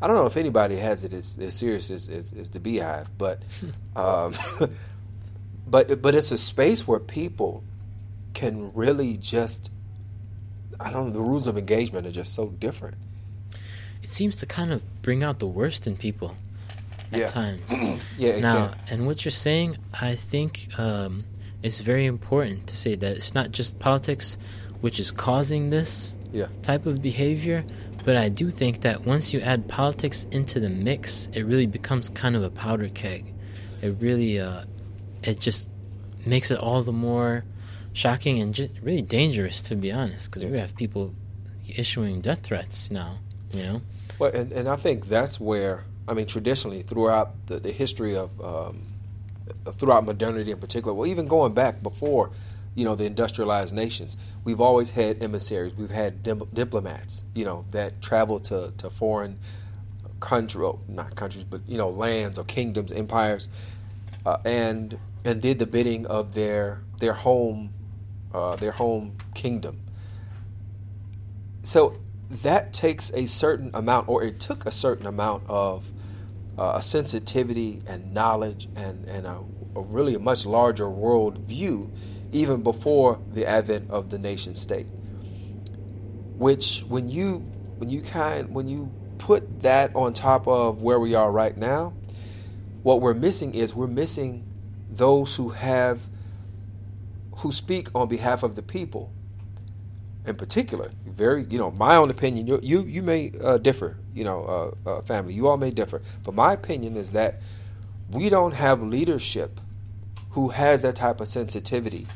I 0.00 0.06
don't 0.06 0.16
know 0.16 0.26
if 0.26 0.36
anybody 0.36 0.76
has 0.76 1.04
it 1.04 1.12
as, 1.12 1.38
as 1.40 1.54
serious 1.54 1.90
as, 1.90 2.08
as, 2.10 2.32
as 2.34 2.50
the 2.50 2.60
Beehive, 2.60 3.10
but 3.16 3.42
um, 3.96 4.34
but 5.66 6.02
but 6.02 6.14
it's 6.14 6.30
a 6.30 6.38
space 6.38 6.86
where 6.86 7.00
people 7.00 7.64
can 8.34 8.72
really 8.74 9.16
just 9.16 9.70
I 10.78 10.90
don't 10.90 11.06
know. 11.06 11.12
The 11.12 11.20
rules 11.20 11.46
of 11.46 11.56
engagement 11.56 12.06
are 12.06 12.12
just 12.12 12.34
so 12.34 12.48
different. 12.48 12.96
It 14.02 14.10
seems 14.10 14.36
to 14.36 14.46
kind 14.46 14.72
of 14.72 14.82
bring 15.02 15.22
out 15.22 15.38
the 15.38 15.46
worst 15.46 15.86
in 15.86 15.96
people 15.96 16.36
at 17.12 17.18
yeah. 17.18 17.26
times. 17.26 18.02
yeah. 18.18 18.40
Now, 18.40 18.68
can. 18.68 18.78
and 18.90 19.06
what 19.06 19.24
you're 19.24 19.32
saying, 19.32 19.76
I 19.98 20.14
think 20.14 20.68
um, 20.78 21.24
it's 21.62 21.78
very 21.78 22.06
important 22.06 22.66
to 22.68 22.76
say 22.76 22.94
that 22.94 23.16
it's 23.16 23.34
not 23.34 23.52
just 23.52 23.78
politics 23.78 24.38
which 24.80 25.00
is 25.00 25.10
causing 25.10 25.70
this 25.70 26.14
yeah. 26.32 26.46
type 26.62 26.86
of 26.86 27.02
behavior. 27.02 27.64
But 28.04 28.16
I 28.16 28.28
do 28.28 28.50
think 28.50 28.82
that 28.82 29.04
once 29.04 29.34
you 29.34 29.40
add 29.40 29.66
politics 29.68 30.26
into 30.30 30.60
the 30.60 30.68
mix, 30.68 31.28
it 31.32 31.42
really 31.42 31.66
becomes 31.66 32.08
kind 32.08 32.36
of 32.36 32.44
a 32.44 32.50
powder 32.50 32.88
keg. 32.88 33.34
It 33.82 33.96
really, 34.00 34.38
uh, 34.38 34.64
it 35.22 35.40
just 35.40 35.68
makes 36.24 36.50
it 36.50 36.58
all 36.58 36.82
the 36.82 36.92
more 36.92 37.44
shocking 37.92 38.40
and 38.40 38.54
just 38.54 38.70
really 38.80 39.02
dangerous, 39.02 39.60
to 39.62 39.76
be 39.76 39.90
honest, 39.90 40.30
because 40.30 40.44
yeah. 40.44 40.50
we 40.50 40.58
have 40.58 40.76
people 40.76 41.14
issuing 41.68 42.20
death 42.20 42.44
threats 42.44 42.90
now. 42.90 43.18
You 43.50 43.62
know. 43.62 43.82
Well, 44.18 44.32
and, 44.32 44.52
and 44.52 44.68
I 44.68 44.76
think 44.76 45.06
that's 45.06 45.40
where 45.40 45.84
I 46.08 46.14
mean, 46.14 46.26
traditionally 46.26 46.82
throughout 46.82 47.46
the, 47.46 47.58
the 47.58 47.72
history 47.72 48.16
of 48.16 48.40
um, 48.40 48.82
throughout 49.72 50.04
modernity 50.04 50.50
in 50.52 50.58
particular, 50.58 50.94
well, 50.94 51.06
even 51.06 51.26
going 51.26 51.52
back 51.52 51.82
before 51.82 52.30
you 52.76 52.84
know, 52.84 52.94
the 52.94 53.04
industrialized 53.04 53.74
nations. 53.74 54.16
We've 54.44 54.60
always 54.60 54.90
had 54.90 55.22
emissaries. 55.22 55.74
We've 55.74 55.90
had 55.90 56.22
dim- 56.22 56.48
diplomats, 56.52 57.24
you 57.34 57.44
know, 57.44 57.64
that 57.70 58.00
travel 58.00 58.38
to, 58.40 58.72
to 58.76 58.90
foreign 58.90 59.38
countries, 60.20 60.60
well, 60.60 60.80
not 60.86 61.16
countries, 61.16 61.42
but, 61.42 61.62
you 61.66 61.78
know, 61.78 61.88
lands 61.88 62.38
or 62.38 62.44
kingdoms, 62.44 62.92
empires, 62.92 63.48
uh, 64.24 64.36
and 64.44 64.98
and 65.24 65.42
did 65.42 65.58
the 65.58 65.66
bidding 65.66 66.06
of 66.06 66.34
their 66.34 66.82
their 67.00 67.14
home 67.14 67.72
uh, 68.32 68.56
their 68.56 68.72
home 68.72 69.16
kingdom. 69.34 69.80
So 71.62 71.98
that 72.30 72.72
takes 72.72 73.10
a 73.14 73.26
certain 73.26 73.70
amount, 73.72 74.08
or 74.08 74.22
it 74.22 74.38
took 74.38 74.66
a 74.66 74.70
certain 74.70 75.06
amount 75.06 75.44
of 75.48 75.90
uh, 76.58 76.74
a 76.76 76.82
sensitivity 76.82 77.82
and 77.86 78.12
knowledge 78.12 78.68
and, 78.76 79.04
and 79.06 79.26
a, 79.26 79.40
a 79.74 79.80
really 79.80 80.14
a 80.14 80.18
much 80.18 80.44
larger 80.46 80.88
world 80.88 81.38
view 81.38 81.90
even 82.32 82.62
before 82.62 83.20
the 83.32 83.46
advent 83.46 83.90
of 83.90 84.10
the 84.10 84.18
nation 84.18 84.54
state. 84.54 84.86
Which, 86.36 86.84
when 86.88 87.08
you 87.08 87.38
when 87.78 87.90
you 87.90 88.02
kind 88.02 88.54
when 88.54 88.68
you 88.68 88.90
put 89.18 89.62
that 89.62 89.94
on 89.94 90.12
top 90.12 90.46
of 90.46 90.82
where 90.82 91.00
we 91.00 91.14
are 91.14 91.30
right 91.30 91.56
now, 91.56 91.94
what 92.82 93.00
we're 93.00 93.14
missing 93.14 93.54
is 93.54 93.74
we're 93.74 93.86
missing 93.86 94.44
those 94.90 95.36
who 95.36 95.50
have 95.50 96.00
who 97.38 97.52
speak 97.52 97.88
on 97.94 98.08
behalf 98.08 98.42
of 98.42 98.54
the 98.54 98.62
people. 98.62 99.12
In 100.26 100.34
particular, 100.34 100.90
very 101.06 101.44
you 101.48 101.58
know 101.58 101.70
my 101.70 101.96
own 101.96 102.10
opinion. 102.10 102.46
You 102.46 102.60
you, 102.62 102.82
you 102.82 103.02
may 103.02 103.32
uh, 103.40 103.58
differ, 103.58 103.96
you 104.14 104.24
know, 104.24 104.74
uh, 104.86 104.90
uh, 104.90 105.00
family. 105.02 105.34
You 105.34 105.48
all 105.48 105.56
may 105.56 105.70
differ, 105.70 106.02
but 106.24 106.34
my 106.34 106.52
opinion 106.52 106.96
is 106.96 107.12
that 107.12 107.40
we 108.10 108.28
don't 108.28 108.54
have 108.54 108.82
leadership 108.82 109.60
who 110.36 110.50
has 110.50 110.82
that 110.82 110.94
type 110.94 111.18
of 111.22 111.26
sensitivity 111.26 112.06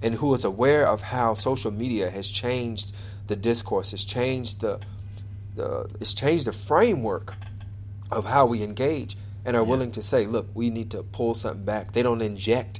and 0.00 0.14
who 0.14 0.32
is 0.32 0.44
aware 0.44 0.86
of 0.86 1.02
how 1.02 1.34
social 1.34 1.72
media 1.72 2.08
has 2.08 2.28
changed 2.28 2.94
the 3.26 3.34
discourse, 3.34 3.90
has 3.90 4.04
changed 4.04 4.60
the, 4.60 4.78
the 5.56 5.90
it's 6.00 6.14
changed 6.14 6.46
the 6.46 6.52
framework 6.52 7.34
of 8.12 8.26
how 8.26 8.46
we 8.46 8.62
engage 8.62 9.16
and 9.44 9.56
are 9.56 9.64
yeah. 9.64 9.68
willing 9.68 9.90
to 9.90 10.00
say, 10.00 10.24
look, 10.24 10.46
we 10.54 10.70
need 10.70 10.92
to 10.92 11.02
pull 11.02 11.34
something 11.34 11.64
back. 11.64 11.90
They 11.90 12.04
don't 12.04 12.22
inject 12.22 12.78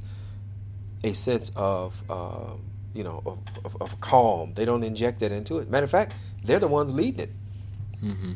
a 1.03 1.13
sense 1.13 1.51
of, 1.57 2.01
uh, 2.09 2.53
you 2.95 3.03
know, 3.03 3.21
of, 3.27 3.39
of, 3.65 3.83
of, 3.83 4.01
calm. 4.01 4.55
They 4.55 4.65
don't 4.65 4.85
inject 4.85 5.19
that 5.21 5.33
into 5.33 5.59
it. 5.59 5.69
Matter 5.69 5.85
of 5.85 5.91
fact, 5.91 6.15
they're 6.45 6.61
the 6.61 6.69
ones 6.69 6.95
leading 6.95 7.21
it. 7.21 7.33
Mm-hmm. 8.01 8.33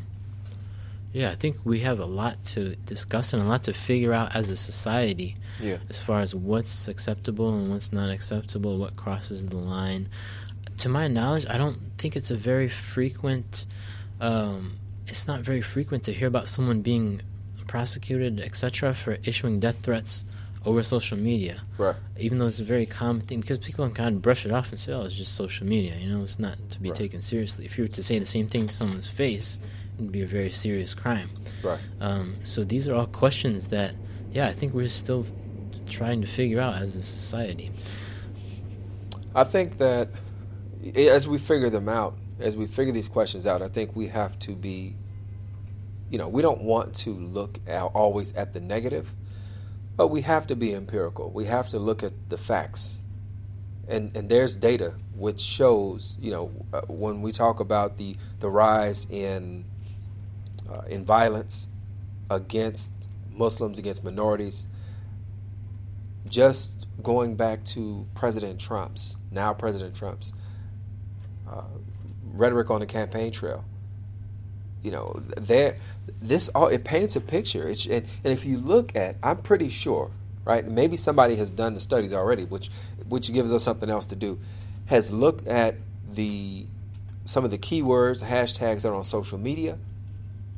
Yeah, 1.13 1.29
I 1.29 1.35
think 1.35 1.57
we 1.63 1.81
have 1.81 1.99
a 1.99 2.05
lot 2.05 2.43
to 2.45 2.75
discuss 2.75 3.33
and 3.33 3.41
a 3.41 3.45
lot 3.45 3.63
to 3.65 3.73
figure 3.73 4.13
out 4.13 4.35
as 4.35 4.49
a 4.49 4.55
society. 4.55 5.37
Yeah. 5.61 5.77
As 5.87 5.99
far 5.99 6.21
as 6.21 6.33
what's 6.33 6.87
acceptable 6.87 7.53
and 7.53 7.69
what's 7.69 7.93
not 7.93 8.09
acceptable, 8.09 8.79
what 8.79 8.95
crosses 8.95 9.47
the 9.47 9.57
line. 9.57 10.09
To 10.79 10.89
my 10.89 11.07
knowledge, 11.07 11.45
I 11.47 11.57
don't 11.57 11.77
think 11.99 12.15
it's 12.15 12.31
a 12.31 12.35
very 12.35 12.67
frequent. 12.67 13.67
Um, 14.19 14.77
it's 15.05 15.27
not 15.27 15.41
very 15.41 15.61
frequent 15.61 16.03
to 16.05 16.13
hear 16.13 16.27
about 16.27 16.49
someone 16.49 16.81
being 16.81 17.21
prosecuted, 17.67 18.39
etc., 18.39 18.95
for 18.95 19.17
issuing 19.23 19.59
death 19.59 19.79
threats 19.83 20.25
over 20.65 20.81
social 20.81 21.17
media. 21.17 21.61
Right. 21.77 21.95
Even 22.17 22.39
though 22.39 22.47
it's 22.47 22.59
a 22.59 22.63
very 22.63 22.85
common 22.87 23.21
thing, 23.21 23.41
because 23.41 23.59
people 23.59 23.85
can 23.85 23.93
kind 23.93 24.15
of 24.15 24.21
brush 24.21 24.45
it 24.45 24.51
off 24.51 24.71
and 24.71 24.79
say, 24.79 24.93
"Oh, 24.93 25.03
it's 25.03 25.15
just 25.15 25.35
social 25.35 25.67
media." 25.67 25.95
You 25.95 26.09
know, 26.09 26.23
it's 26.23 26.39
not 26.39 26.57
to 26.71 26.79
be 26.79 26.89
right. 26.89 26.97
taken 26.97 27.21
seriously. 27.21 27.65
If 27.65 27.77
you 27.77 27.83
were 27.83 27.89
to 27.89 28.03
say 28.03 28.17
the 28.17 28.25
same 28.25 28.47
thing 28.47 28.67
to 28.67 28.73
someone's 28.73 29.07
face, 29.07 29.59
be 30.11 30.21
a 30.21 30.27
very 30.27 30.51
serious 30.51 30.93
crime. 30.93 31.29
Right. 31.63 31.79
Um, 31.99 32.35
so 32.43 32.63
these 32.63 32.87
are 32.87 32.95
all 32.95 33.05
questions 33.05 33.67
that, 33.69 33.95
yeah, 34.31 34.47
I 34.47 34.53
think 34.53 34.73
we're 34.73 34.89
still 34.89 35.25
trying 35.87 36.21
to 36.21 36.27
figure 36.27 36.59
out 36.59 36.81
as 36.81 36.95
a 36.95 37.01
society. 37.01 37.71
I 39.35 39.43
think 39.43 39.77
that 39.77 40.09
as 40.95 41.27
we 41.27 41.37
figure 41.37 41.69
them 41.69 41.89
out, 41.89 42.17
as 42.39 42.57
we 42.57 42.65
figure 42.65 42.93
these 42.93 43.07
questions 43.07 43.47
out, 43.47 43.61
I 43.61 43.67
think 43.67 43.95
we 43.95 44.07
have 44.07 44.37
to 44.39 44.55
be, 44.55 44.95
you 46.09 46.17
know, 46.17 46.27
we 46.27 46.41
don't 46.41 46.61
want 46.61 46.93
to 46.95 47.11
look 47.11 47.59
at, 47.67 47.81
always 47.81 48.33
at 48.33 48.53
the 48.53 48.59
negative, 48.59 49.11
but 49.95 50.07
we 50.07 50.21
have 50.21 50.47
to 50.47 50.55
be 50.55 50.73
empirical. 50.73 51.31
We 51.31 51.45
have 51.45 51.69
to 51.69 51.79
look 51.79 52.03
at 52.03 52.13
the 52.29 52.37
facts. 52.37 52.99
And, 53.87 54.15
and 54.15 54.29
there's 54.29 54.55
data 54.55 54.95
which 55.15 55.39
shows, 55.39 56.17
you 56.19 56.31
know, 56.31 56.51
uh, 56.71 56.81
when 56.87 57.21
we 57.21 57.31
talk 57.31 57.59
about 57.59 57.97
the, 57.97 58.15
the 58.39 58.49
rise 58.49 59.05
in 59.09 59.65
uh, 60.73 60.81
in 60.87 61.03
violence 61.03 61.69
against 62.29 62.91
Muslims, 63.29 63.77
against 63.79 64.03
minorities. 64.03 64.67
Just 66.27 66.87
going 67.01 67.35
back 67.35 67.63
to 67.65 68.07
President 68.15 68.59
Trump's, 68.59 69.17
now 69.31 69.53
President 69.53 69.95
Trump's, 69.95 70.33
uh, 71.49 71.63
rhetoric 72.31 72.71
on 72.71 72.79
the 72.79 72.85
campaign 72.85 73.31
trail. 73.31 73.63
You 74.81 74.91
know, 74.91 75.21
there, 75.37 75.75
this 76.21 76.49
all 76.49 76.67
it 76.67 76.83
paints 76.83 77.15
a 77.15 77.21
picture. 77.21 77.67
It's, 77.67 77.85
and, 77.85 78.05
and 78.23 78.33
if 78.33 78.45
you 78.45 78.57
look 78.57 78.95
at, 78.95 79.15
I'm 79.23 79.37
pretty 79.37 79.69
sure, 79.69 80.11
right? 80.43 80.65
Maybe 80.67 80.97
somebody 80.97 81.35
has 81.37 81.49
done 81.49 81.73
the 81.73 81.79
studies 81.79 82.13
already, 82.13 82.43
which 82.43 82.69
which 83.07 83.31
gives 83.31 83.53
us 83.53 83.63
something 83.63 83.89
else 83.89 84.07
to 84.07 84.15
do. 84.15 84.39
Has 84.87 85.11
looked 85.11 85.47
at 85.47 85.75
the 86.11 86.65
some 87.23 87.45
of 87.45 87.51
the 87.51 87.57
keywords, 87.57 88.25
hashtags 88.25 88.81
that 88.81 88.89
are 88.89 88.95
on 88.95 89.05
social 89.05 89.37
media, 89.37 89.77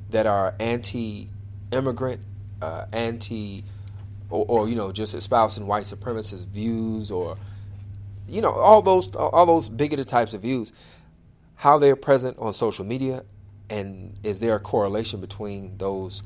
that 0.09 0.25
are 0.25 0.55
anti-immigrant, 0.59 2.21
uh, 2.61 2.85
anti, 2.91 3.63
or, 4.29 4.45
or, 4.47 4.69
you 4.69 4.75
know 4.75 4.91
just 4.91 5.13
espousing 5.13 5.67
white 5.67 5.83
supremacist 5.83 6.47
views, 6.47 7.11
or 7.11 7.37
you 8.27 8.41
know 8.41 8.51
all 8.51 8.81
those 8.81 9.13
all 9.15 9.45
those 9.45 9.69
bigoted 9.69 10.07
types 10.07 10.33
of 10.33 10.41
views, 10.41 10.73
how 11.55 11.77
they're 11.77 11.95
present 11.95 12.37
on 12.39 12.53
social 12.53 12.85
media, 12.85 13.23
and 13.69 14.17
is 14.23 14.39
there 14.39 14.55
a 14.55 14.59
correlation 14.59 15.21
between 15.21 15.77
those 15.77 16.23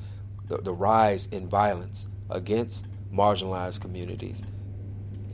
the, 0.48 0.58
the 0.58 0.72
rise 0.72 1.26
in 1.26 1.48
violence 1.48 2.08
against 2.28 2.86
marginalized 3.12 3.80
communities? 3.80 4.46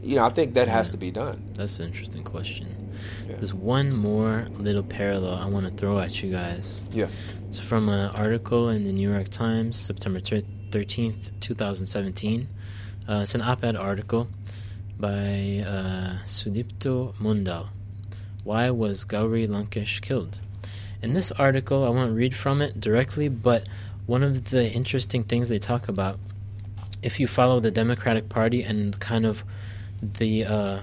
You 0.03 0.17
know, 0.17 0.25
I 0.25 0.31
think 0.31 0.55
that 0.55 0.69
has 0.69 0.91
to 0.91 0.97
be 0.97 1.11
done. 1.11 1.43
That's 1.55 1.81
an 1.81 1.87
interesting 1.87 2.23
question. 2.23 2.91
Yeah. 3.29 3.37
There's 3.37 3.55
one 3.55 3.93
more 3.93 4.47
little 4.59 4.83
parallel 4.83 5.35
I 5.35 5.47
want 5.47 5.67
to 5.67 5.73
throw 5.73 5.99
at 5.99 6.23
you 6.23 6.31
guys. 6.31 6.85
Yeah. 6.93 7.09
It's 7.49 7.59
from 7.59 7.89
an 7.89 8.11
article 8.11 8.69
in 8.69 8.85
the 8.85 8.93
New 8.93 9.11
York 9.11 9.29
Times, 9.29 9.79
September 9.79 10.21
13th, 10.21 11.31
2017. 11.41 12.49
Uh, 13.09 13.21
it's 13.23 13.35
an 13.35 13.43
op 13.43 13.65
ed 13.65 13.77
article 13.77 14.29
by 14.99 15.65
uh, 15.67 16.25
Sudipto 16.25 17.15
Mondal. 17.17 17.69
Why 18.45 18.71
was 18.71 19.05
Gauri 19.05 19.47
Lankesh 19.47 20.01
killed? 20.01 20.39
In 21.03 21.13
this 21.13 21.31
article, 21.33 21.85
I 21.85 21.91
won't 21.91 22.15
read 22.15 22.35
from 22.35 22.63
it 22.63 22.81
directly, 22.81 23.29
but 23.29 23.69
one 24.07 24.23
of 24.23 24.51
the 24.51 24.71
interesting 24.71 25.25
things 25.25 25.49
they 25.49 25.59
talk 25.59 25.89
about, 25.89 26.19
if 27.03 27.21
you 27.21 27.27
follow 27.27 27.61
the 27.61 27.71
Democratic 27.71 28.29
Party 28.29 28.63
and 28.63 28.99
kind 28.99 29.27
of 29.27 29.45
the 30.03 30.45
uh, 30.45 30.81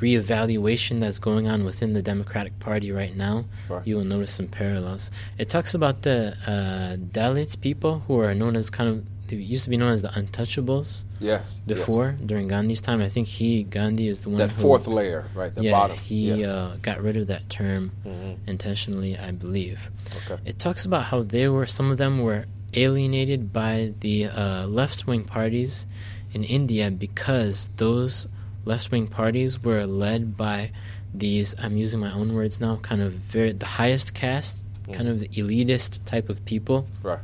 reevaluation 0.00 1.00
that's 1.00 1.18
going 1.18 1.46
on 1.46 1.64
within 1.64 1.92
the 1.92 2.02
Democratic 2.02 2.58
Party 2.58 2.90
right 2.90 3.14
now, 3.14 3.44
right. 3.68 3.86
you 3.86 3.96
will 3.96 4.04
notice 4.04 4.32
some 4.32 4.48
parallels. 4.48 5.10
It 5.38 5.48
talks 5.48 5.74
about 5.74 6.02
the 6.02 6.36
uh, 6.46 6.96
Dalit 6.96 7.60
people 7.60 8.00
who 8.00 8.18
are 8.20 8.34
known 8.34 8.56
as 8.56 8.70
kind 8.70 8.88
of 8.88 9.04
they 9.30 9.36
used 9.36 9.62
to 9.64 9.70
be 9.70 9.76
known 9.76 9.92
as 9.92 10.02
the 10.02 10.08
untouchables. 10.08 11.04
Yes. 11.20 11.60
Before 11.64 12.16
yes. 12.18 12.26
during 12.26 12.48
Gandhi's 12.48 12.80
time, 12.80 13.00
I 13.00 13.08
think 13.08 13.28
he 13.28 13.62
Gandhi 13.62 14.08
is 14.08 14.22
the 14.22 14.30
one 14.30 14.38
that 14.38 14.50
who, 14.50 14.62
fourth 14.62 14.88
layer, 14.88 15.28
right? 15.34 15.54
The 15.54 15.62
yeah, 15.62 15.70
bottom. 15.70 15.98
He 15.98 16.32
yeah. 16.32 16.46
Uh, 16.46 16.76
got 16.82 17.00
rid 17.00 17.16
of 17.16 17.28
that 17.28 17.48
term 17.48 17.92
mm-hmm. 18.04 18.50
intentionally, 18.50 19.16
I 19.16 19.30
believe. 19.30 19.90
Okay. 20.24 20.42
It 20.44 20.58
talks 20.58 20.84
about 20.84 21.04
how 21.04 21.22
they 21.22 21.48
were 21.48 21.66
some 21.66 21.90
of 21.92 21.98
them 21.98 22.20
were 22.20 22.46
alienated 22.74 23.52
by 23.52 23.92
the 24.00 24.26
uh, 24.26 24.66
left 24.66 25.06
wing 25.06 25.24
parties 25.24 25.86
in 26.32 26.44
India 26.44 26.90
because 26.90 27.70
those 27.76 28.28
left 28.64 28.90
wing 28.90 29.06
parties 29.06 29.62
were 29.62 29.86
led 29.86 30.36
by 30.36 30.70
these, 31.12 31.54
I'm 31.58 31.76
using 31.76 32.00
my 32.00 32.12
own 32.12 32.34
words 32.34 32.60
now, 32.60 32.76
kind 32.76 33.02
of 33.02 33.12
very, 33.12 33.52
the 33.52 33.66
highest 33.66 34.14
caste, 34.14 34.64
mm. 34.86 34.94
kind 34.94 35.08
of 35.08 35.18
elitist 35.18 36.04
type 36.04 36.28
of 36.28 36.44
people. 36.44 36.86
Right. 37.02 37.20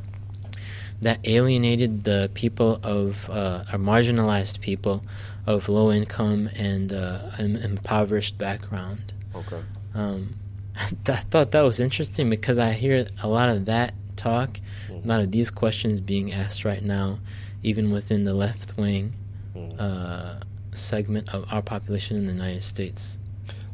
That 1.03 1.21
alienated 1.25 2.05
the 2.05 2.31
people 2.35 2.81
of, 2.83 3.29
uh, 3.31 3.64
or 3.73 3.79
marginalized 3.79 4.61
people 4.61 5.05
of 5.47 5.69
low 5.69 5.92
income 5.92 6.49
and 6.57 6.92
uh, 6.92 7.31
impoverished 7.38 8.38
background. 8.38 9.12
Okay. 9.35 9.61
Um, 9.95 10.35
I 10.77 11.16
thought 11.16 11.53
that 11.53 11.62
was 11.62 11.81
interesting 11.81 12.31
because 12.31 12.59
I 12.59 12.73
hear 12.73 13.07
a 13.23 13.29
lot 13.29 13.51
of 13.51 13.66
that 13.66 13.95
talk, 14.16 14.61
mm. 14.88 15.05
a 15.05 15.09
lot 15.09 15.21
of 15.21 15.31
these 15.31 15.51
questions 15.51 16.01
being 16.01 16.33
asked 16.33 16.64
right 16.64 16.83
now, 16.83 17.19
even 17.66 17.90
within 17.90 18.24
the 18.24 18.35
left 18.35 18.76
wing. 18.76 19.12
Mm. 19.55 19.81
Uh, 19.81 20.44
segment 20.73 21.33
of 21.35 21.44
our 21.50 21.62
population 21.62 22.17
in 22.17 22.27
the 22.27 22.33
United 22.33 22.62
States. 22.62 23.19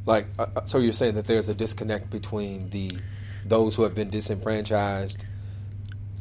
Like, 0.07 0.27
uh, 0.39 0.47
uh, 0.57 0.65
so 0.65 0.79
you're 0.79 0.93
saying 0.93 1.15
that 1.15 1.27
there's 1.27 1.49
a 1.49 1.55
disconnect 1.55 2.11
between 2.11 2.71
the 2.71 2.91
those 3.45 3.75
who 3.75 3.83
have 3.83 3.95
been 3.95 4.09
disenfranchised 4.09 5.25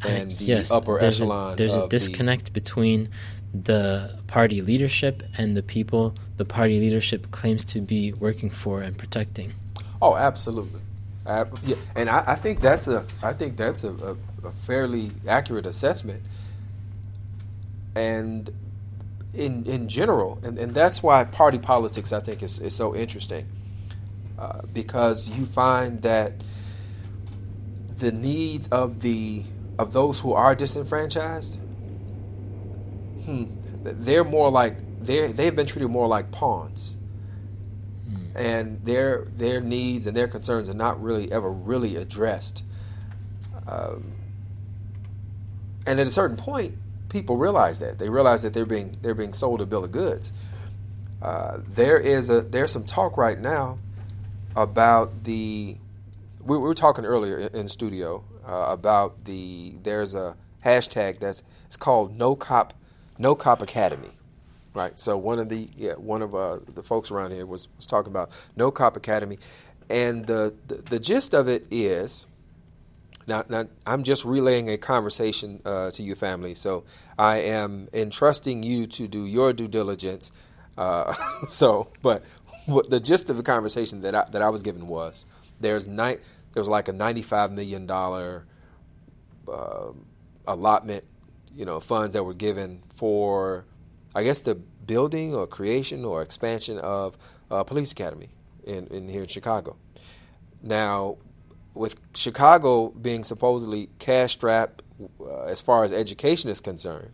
and 0.04 0.32
the 0.32 0.44
yes, 0.44 0.72
upper 0.72 1.00
there's 1.00 1.22
echelon. 1.22 1.54
A, 1.54 1.56
there's 1.56 1.76
a 1.76 1.88
disconnect 1.88 2.46
the 2.46 2.52
between 2.52 3.10
the 3.54 4.18
party 4.28 4.62
leadership 4.62 5.24
and 5.38 5.56
the 5.56 5.64
people 5.64 6.16
the 6.38 6.46
party 6.46 6.80
leadership 6.80 7.32
claims 7.32 7.64
to 7.66 7.82
be 7.82 8.12
working 8.14 8.50
for 8.50 8.82
and 8.82 8.98
protecting. 8.98 9.54
Oh, 10.02 10.16
absolutely. 10.16 10.82
Uh, 11.26 11.46
yeah, 11.64 11.76
and 11.96 12.10
I, 12.10 12.24
I, 12.28 12.36
think 12.36 12.62
that's 12.62 12.88
a 12.88 13.06
I 13.22 13.34
think 13.34 13.56
that's 13.56 13.84
a, 13.84 13.92
a, 13.92 14.48
a 14.48 14.52
fairly 14.52 15.12
accurate 15.28 15.68
assessment. 15.68 16.24
And 17.96 18.50
in 19.34 19.66
in 19.66 19.88
general, 19.88 20.40
and, 20.44 20.58
and 20.58 20.74
that's 20.74 21.02
why 21.02 21.24
party 21.24 21.58
politics 21.58 22.12
I 22.12 22.20
think 22.20 22.44
is, 22.44 22.60
is 22.60 22.76
so 22.76 22.96
interesting, 22.96 23.48
uh, 24.38 24.62
because 24.74 25.30
you 25.30 25.46
find 25.46 26.02
that 26.02 26.34
the 27.98 28.12
needs 28.12 28.68
of 28.70 29.02
the 29.02 29.44
of 29.80 29.94
those 29.94 30.20
who 30.20 30.34
are 30.34 30.56
disenfranchised, 30.56 31.60
hmm, 33.26 33.46
they're 33.84 34.24
more 34.24 34.50
like 34.50 34.78
they 35.02 35.32
they've 35.32 35.56
been 35.56 35.68
treated 35.68 35.88
more 35.88 36.08
like 36.08 36.32
pawns, 36.32 36.98
hmm. 38.08 38.38
and 38.38 38.84
their 38.84 39.26
their 39.38 39.62
needs 39.62 40.08
and 40.08 40.16
their 40.16 40.28
concerns 40.28 40.70
are 40.70 40.74
not 40.74 41.02
really 41.02 41.32
ever 41.32 41.50
really 41.50 41.96
addressed. 41.96 42.64
Um, 43.68 44.14
and 45.88 46.00
at 46.00 46.08
a 46.08 46.12
certain 46.12 46.38
point, 46.38 46.78
people 47.12 47.38
realize 47.38 47.80
that. 47.80 48.00
They 48.00 48.10
realize 48.10 48.42
that 48.42 48.54
they're 48.54 48.66
being 48.66 48.98
they're 49.02 49.14
being 49.14 49.34
sold 49.34 49.62
a 49.62 49.66
bill 49.66 49.84
of 49.84 49.92
goods. 49.92 50.34
Uh, 51.22 51.60
there 51.68 52.00
is 52.00 52.30
a 52.30 52.42
there's 52.42 52.72
some 52.72 52.86
talk 52.86 53.18
right 53.18 53.40
now 53.40 53.78
about 54.56 55.24
the 55.24 55.78
we, 56.40 56.58
we 56.58 56.64
were 56.64 56.74
talking 56.74 57.06
earlier 57.06 57.38
in, 57.38 57.56
in 57.56 57.68
studio 57.68 58.24
uh, 58.46 58.66
about 58.70 59.26
the 59.26 59.76
there's 59.84 60.16
a 60.16 60.36
hashtag 60.66 61.20
that's 61.20 61.44
it's 61.66 61.78
called 61.78 62.18
no 62.18 62.36
cop 62.36 62.74
no 63.18 63.36
cop 63.36 63.62
academy 63.62 64.12
right? 64.74 65.00
So 65.00 65.18
one 65.18 65.40
of 65.40 65.50
the 65.50 65.68
yeah, 65.76 65.94
one 65.94 66.22
of 66.22 66.34
uh, 66.36 66.60
the 66.74 66.84
folks 66.84 67.12
around 67.12 67.32
here 67.32 67.46
was, 67.46 67.68
was 67.76 67.86
talking 67.86 68.12
about 68.12 68.32
no 68.56 68.72
cop 68.72 68.98
academy. 68.98 69.38
And 69.90 70.26
the, 70.26 70.54
the, 70.68 70.76
the 70.76 71.00
gist 71.00 71.34
of 71.34 71.50
it 71.50 71.68
is 71.70 72.26
now, 73.32 73.44
now 73.50 73.68
i'm 73.86 74.04
just 74.04 74.24
relaying 74.26 74.70
a 74.70 74.78
conversation 74.78 75.62
uh, 75.66 75.90
to 75.92 76.04
you 76.04 76.16
family 76.16 76.54
so 76.54 76.84
i 77.18 77.38
am 77.38 77.88
entrusting 77.94 78.64
you 78.64 78.86
to 78.86 79.08
do 79.08 79.26
your 79.26 79.54
due 79.54 79.68
diligence 79.68 80.32
uh, 80.78 81.14
so 81.48 81.88
but 82.02 82.24
the 82.68 83.00
gist 83.00 83.30
of 83.30 83.38
the 83.38 83.44
conversation 83.44 84.02
that 84.02 84.16
I, 84.16 84.26
that 84.32 84.42
I 84.42 84.50
was 84.50 84.62
given 84.62 84.88
was 84.88 85.26
there's 85.60 85.88
ni- 85.88 86.18
there 86.54 86.62
was 86.62 86.68
like 86.68 86.88
a 86.88 86.94
95 86.94 87.52
million 87.52 87.86
dollar 87.86 88.46
uh, 89.48 89.92
allotment, 90.48 91.04
you 91.56 91.66
know, 91.66 91.80
funds 91.80 92.14
that 92.14 92.24
were 92.24 92.34
given 92.34 92.84
for, 92.90 93.66
I 94.14 94.24
guess, 94.24 94.42
the 94.42 94.56
building 94.56 95.34
or 95.34 95.48
creation 95.48 96.06
or 96.06 96.22
expansion 96.22 96.78
of 96.80 97.18
a 97.50 97.64
police 97.64 97.92
academy 97.92 98.30
in, 98.64 98.88
in 98.88 99.08
here 99.08 99.24
in 99.24 99.28
Chicago. 99.28 99.78
Now, 100.62 101.18
with 101.74 101.96
Chicago 102.16 102.90
being 102.90 103.24
supposedly 103.24 103.90
cash 104.00 104.34
strapped 104.34 104.82
uh, 105.20 105.44
as 105.44 105.62
far 105.62 105.84
as 105.84 105.92
education 105.92 106.50
is 106.50 106.62
concerned, 106.62 107.12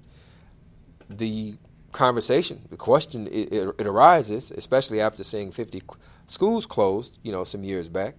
the 1.10 1.56
conversation, 1.92 2.62
the 2.70 2.78
question 2.78 3.28
it, 3.28 3.54
it, 3.54 3.76
it, 3.80 3.88
arises, 3.88 4.52
especially 4.52 5.02
after 5.02 5.24
seeing 5.24 5.52
50 5.52 5.82
schools 6.26 6.66
closed, 6.66 7.20
you 7.24 7.32
know, 7.32 7.44
some 7.44 7.64
years 7.64 7.90
back. 7.90 8.16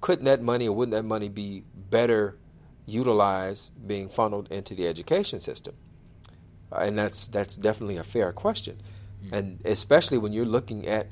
Couldn't 0.00 0.24
that 0.24 0.42
money 0.42 0.68
or 0.68 0.74
wouldn't 0.74 0.92
that 0.92 1.04
money 1.04 1.28
be 1.28 1.62
better 1.90 2.36
utilized 2.86 3.72
being 3.86 4.08
funneled 4.08 4.50
into 4.50 4.74
the 4.74 4.88
education 4.88 5.38
system? 5.38 5.74
Uh, 6.72 6.80
and 6.80 6.98
that's 6.98 7.28
that's 7.28 7.56
definitely 7.56 7.98
a 7.98 8.02
fair 8.02 8.32
question, 8.32 8.80
mm-hmm. 9.24 9.34
and 9.34 9.60
especially 9.64 10.18
when 10.18 10.32
you're 10.32 10.44
looking 10.46 10.86
at 10.88 11.06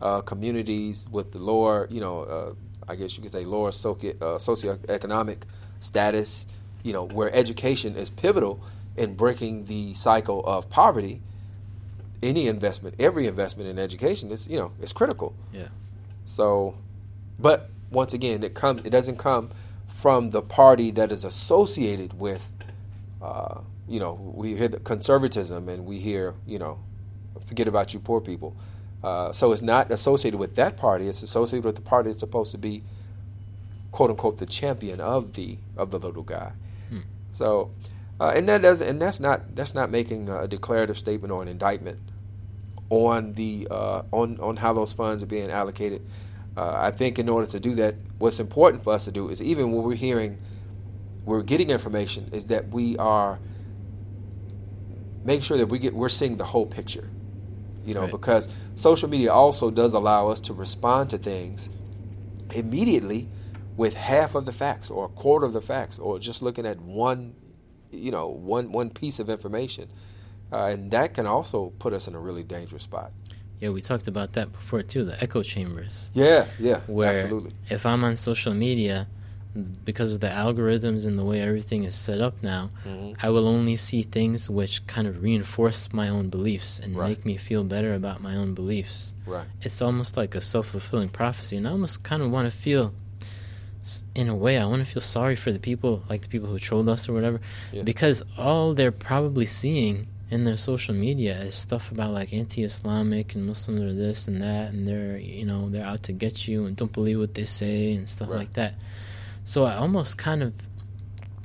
uh, 0.00 0.20
communities 0.20 1.08
with 1.10 1.32
the 1.32 1.38
lower, 1.38 1.88
you 1.90 2.00
know, 2.00 2.22
uh, 2.22 2.54
I 2.88 2.96
guess 2.96 3.16
you 3.16 3.22
could 3.22 3.32
say 3.32 3.44
lower 3.44 3.72
socio- 3.72 4.14
uh, 4.20 4.38
socioeconomic 4.38 5.42
status, 5.80 6.46
you 6.82 6.92
know, 6.92 7.04
where 7.04 7.34
education 7.34 7.96
is 7.96 8.10
pivotal 8.10 8.60
in 8.96 9.14
breaking 9.14 9.66
the 9.66 9.94
cycle 9.94 10.44
of 10.44 10.68
poverty, 10.70 11.22
any 12.22 12.48
investment, 12.48 12.96
every 12.98 13.26
investment 13.26 13.68
in 13.68 13.78
education 13.78 14.30
is, 14.30 14.48
you 14.48 14.58
know, 14.58 14.72
is 14.80 14.92
critical. 14.92 15.34
Yeah. 15.52 15.68
So, 16.24 16.74
but 17.38 17.70
once 17.90 18.12
again, 18.12 18.42
it 18.42 18.54
come 18.54 18.78
it 18.78 18.90
doesn't 18.90 19.18
come 19.18 19.50
from 19.86 20.30
the 20.30 20.42
party 20.42 20.90
that 20.92 21.12
is 21.12 21.24
associated 21.24 22.18
with, 22.18 22.50
uh, 23.22 23.60
you 23.88 24.00
know, 24.00 24.14
we 24.34 24.54
hear 24.56 24.68
the 24.68 24.80
conservatism 24.80 25.68
and 25.68 25.86
we 25.86 25.98
hear, 25.98 26.34
you 26.46 26.58
know, 26.58 26.78
forget 27.46 27.68
about 27.68 27.94
you 27.94 28.00
poor 28.00 28.20
people. 28.20 28.54
Uh, 29.02 29.32
so 29.32 29.52
it's 29.52 29.62
not 29.62 29.90
associated 29.90 30.38
with 30.38 30.56
that 30.56 30.76
party. 30.76 31.08
It's 31.08 31.22
associated 31.22 31.64
with 31.64 31.76
the 31.76 31.82
party 31.82 32.10
that's 32.10 32.20
supposed 32.20 32.50
to 32.52 32.58
be, 32.58 32.82
quote 33.92 34.10
unquote, 34.10 34.38
the 34.38 34.46
champion 34.46 35.00
of 35.00 35.34
the 35.34 35.58
of 35.76 35.90
the 35.90 35.98
little 35.98 36.24
guy. 36.24 36.52
Hmm. 36.88 37.00
So 37.30 37.70
uh, 38.20 38.32
and 38.34 38.48
that 38.48 38.62
does, 38.62 38.80
and 38.80 39.00
that's 39.00 39.20
not 39.20 39.54
that's 39.54 39.74
not 39.74 39.90
making 39.90 40.28
a 40.28 40.48
declarative 40.48 40.98
statement 40.98 41.32
or 41.32 41.40
an 41.40 41.48
indictment 41.48 42.00
on 42.90 43.34
the 43.34 43.68
uh, 43.70 44.02
on 44.10 44.40
on 44.40 44.56
how 44.56 44.72
those 44.72 44.92
funds 44.92 45.22
are 45.22 45.26
being 45.26 45.50
allocated. 45.50 46.04
Uh, 46.56 46.72
I 46.74 46.90
think 46.90 47.20
in 47.20 47.28
order 47.28 47.46
to 47.46 47.60
do 47.60 47.76
that, 47.76 47.94
what's 48.18 48.40
important 48.40 48.82
for 48.82 48.92
us 48.92 49.04
to 49.04 49.12
do 49.12 49.28
is 49.28 49.40
even 49.40 49.70
when 49.70 49.84
we're 49.84 49.94
hearing, 49.94 50.38
we're 51.24 51.42
getting 51.42 51.70
information, 51.70 52.28
is 52.32 52.48
that 52.48 52.68
we 52.70 52.96
are 52.96 53.38
making 55.24 55.42
sure 55.42 55.58
that 55.58 55.66
we 55.66 55.78
get 55.78 55.94
we're 55.94 56.08
seeing 56.08 56.36
the 56.36 56.44
whole 56.44 56.66
picture. 56.66 57.08
You 57.88 57.94
know, 57.94 58.02
right. 58.02 58.10
because 58.10 58.48
social 58.74 59.08
media 59.08 59.32
also 59.32 59.70
does 59.70 59.94
allow 59.94 60.28
us 60.28 60.40
to 60.42 60.52
respond 60.52 61.08
to 61.10 61.18
things 61.18 61.70
immediately 62.54 63.28
with 63.78 63.94
half 63.94 64.34
of 64.34 64.44
the 64.44 64.52
facts 64.52 64.90
or 64.90 65.06
a 65.06 65.08
quarter 65.08 65.46
of 65.46 65.52
the 65.54 65.60
facts 65.62 65.98
or 65.98 66.18
just 66.18 66.42
looking 66.42 66.66
at 66.66 66.78
one 66.80 67.34
you 67.90 68.10
know 68.10 68.28
one 68.28 68.72
one 68.72 68.90
piece 68.90 69.18
of 69.18 69.30
information, 69.30 69.88
uh, 70.52 70.66
and 70.72 70.90
that 70.90 71.14
can 71.14 71.26
also 71.26 71.70
put 71.78 71.92
us 71.92 72.08
in 72.08 72.14
a 72.14 72.20
really 72.20 72.42
dangerous 72.42 72.82
spot. 72.82 73.12
Yeah, 73.60 73.70
we 73.70 73.80
talked 73.80 74.06
about 74.06 74.34
that 74.34 74.52
before 74.52 74.82
too. 74.82 75.04
The 75.04 75.20
echo 75.22 75.42
chambers. 75.42 76.10
Yeah, 76.12 76.46
yeah, 76.58 76.80
where 76.86 77.20
absolutely. 77.20 77.52
If 77.70 77.86
I'm 77.86 78.04
on 78.04 78.16
social 78.16 78.54
media, 78.54 79.08
because 79.84 80.12
of 80.12 80.20
the 80.20 80.28
algorithms 80.28 81.06
and 81.06 81.18
the 81.18 81.24
way 81.24 81.40
everything 81.40 81.84
is 81.84 81.94
set 81.94 82.20
up 82.20 82.42
now, 82.42 82.70
mm-hmm. 82.86 83.14
I 83.24 83.30
will 83.30 83.46
only 83.46 83.76
see 83.76 84.02
things 84.02 84.48
which 84.50 84.86
kind 84.86 85.06
of 85.06 85.22
reinforce 85.22 85.92
my 85.92 86.08
own 86.08 86.28
beliefs 86.28 86.78
and 86.78 86.96
right. 86.96 87.10
make 87.10 87.24
me 87.24 87.36
feel 87.36 87.64
better 87.64 87.94
about 87.94 88.20
my 88.20 88.36
own 88.36 88.54
beliefs. 88.54 89.14
Right. 89.26 89.46
It's 89.62 89.82
almost 89.82 90.16
like 90.16 90.34
a 90.34 90.40
self 90.40 90.68
fulfilling 90.68 91.08
prophecy, 91.08 91.56
and 91.56 91.66
I 91.66 91.70
almost 91.72 92.02
kind 92.02 92.22
of 92.22 92.30
want 92.30 92.50
to 92.50 92.56
feel 92.56 92.94
in 94.14 94.28
a 94.28 94.34
way, 94.34 94.58
I 94.58 94.66
want 94.66 94.84
to 94.84 94.92
feel 94.92 95.00
sorry 95.00 95.36
for 95.36 95.52
the 95.52 95.58
people, 95.58 96.02
like 96.08 96.22
the 96.22 96.28
people 96.28 96.48
who 96.48 96.58
trolled 96.58 96.88
us 96.88 97.08
or 97.08 97.12
whatever, 97.12 97.40
yeah. 97.72 97.82
because 97.82 98.22
all 98.36 98.74
they're 98.74 98.92
probably 98.92 99.46
seeing 99.46 100.08
in 100.30 100.44
their 100.44 100.56
social 100.56 100.94
media 100.94 101.40
is 101.40 101.54
stuff 101.54 101.90
about 101.90 102.12
like 102.12 102.32
anti-Islamic 102.32 103.34
and 103.34 103.46
Muslims 103.46 103.80
are 103.80 103.94
this 103.94 104.28
and 104.28 104.42
that, 104.42 104.72
and 104.72 104.86
they're 104.86 105.16
you 105.16 105.44
know 105.44 105.68
they're 105.70 105.86
out 105.86 106.02
to 106.04 106.12
get 106.12 106.46
you 106.46 106.66
and 106.66 106.76
don't 106.76 106.92
believe 106.92 107.18
what 107.18 107.34
they 107.34 107.44
say 107.44 107.92
and 107.92 108.08
stuff 108.08 108.28
right. 108.28 108.38
like 108.38 108.52
that. 108.54 108.74
So 109.48 109.64
I 109.64 109.76
almost 109.76 110.18
kind 110.18 110.42
of 110.42 110.54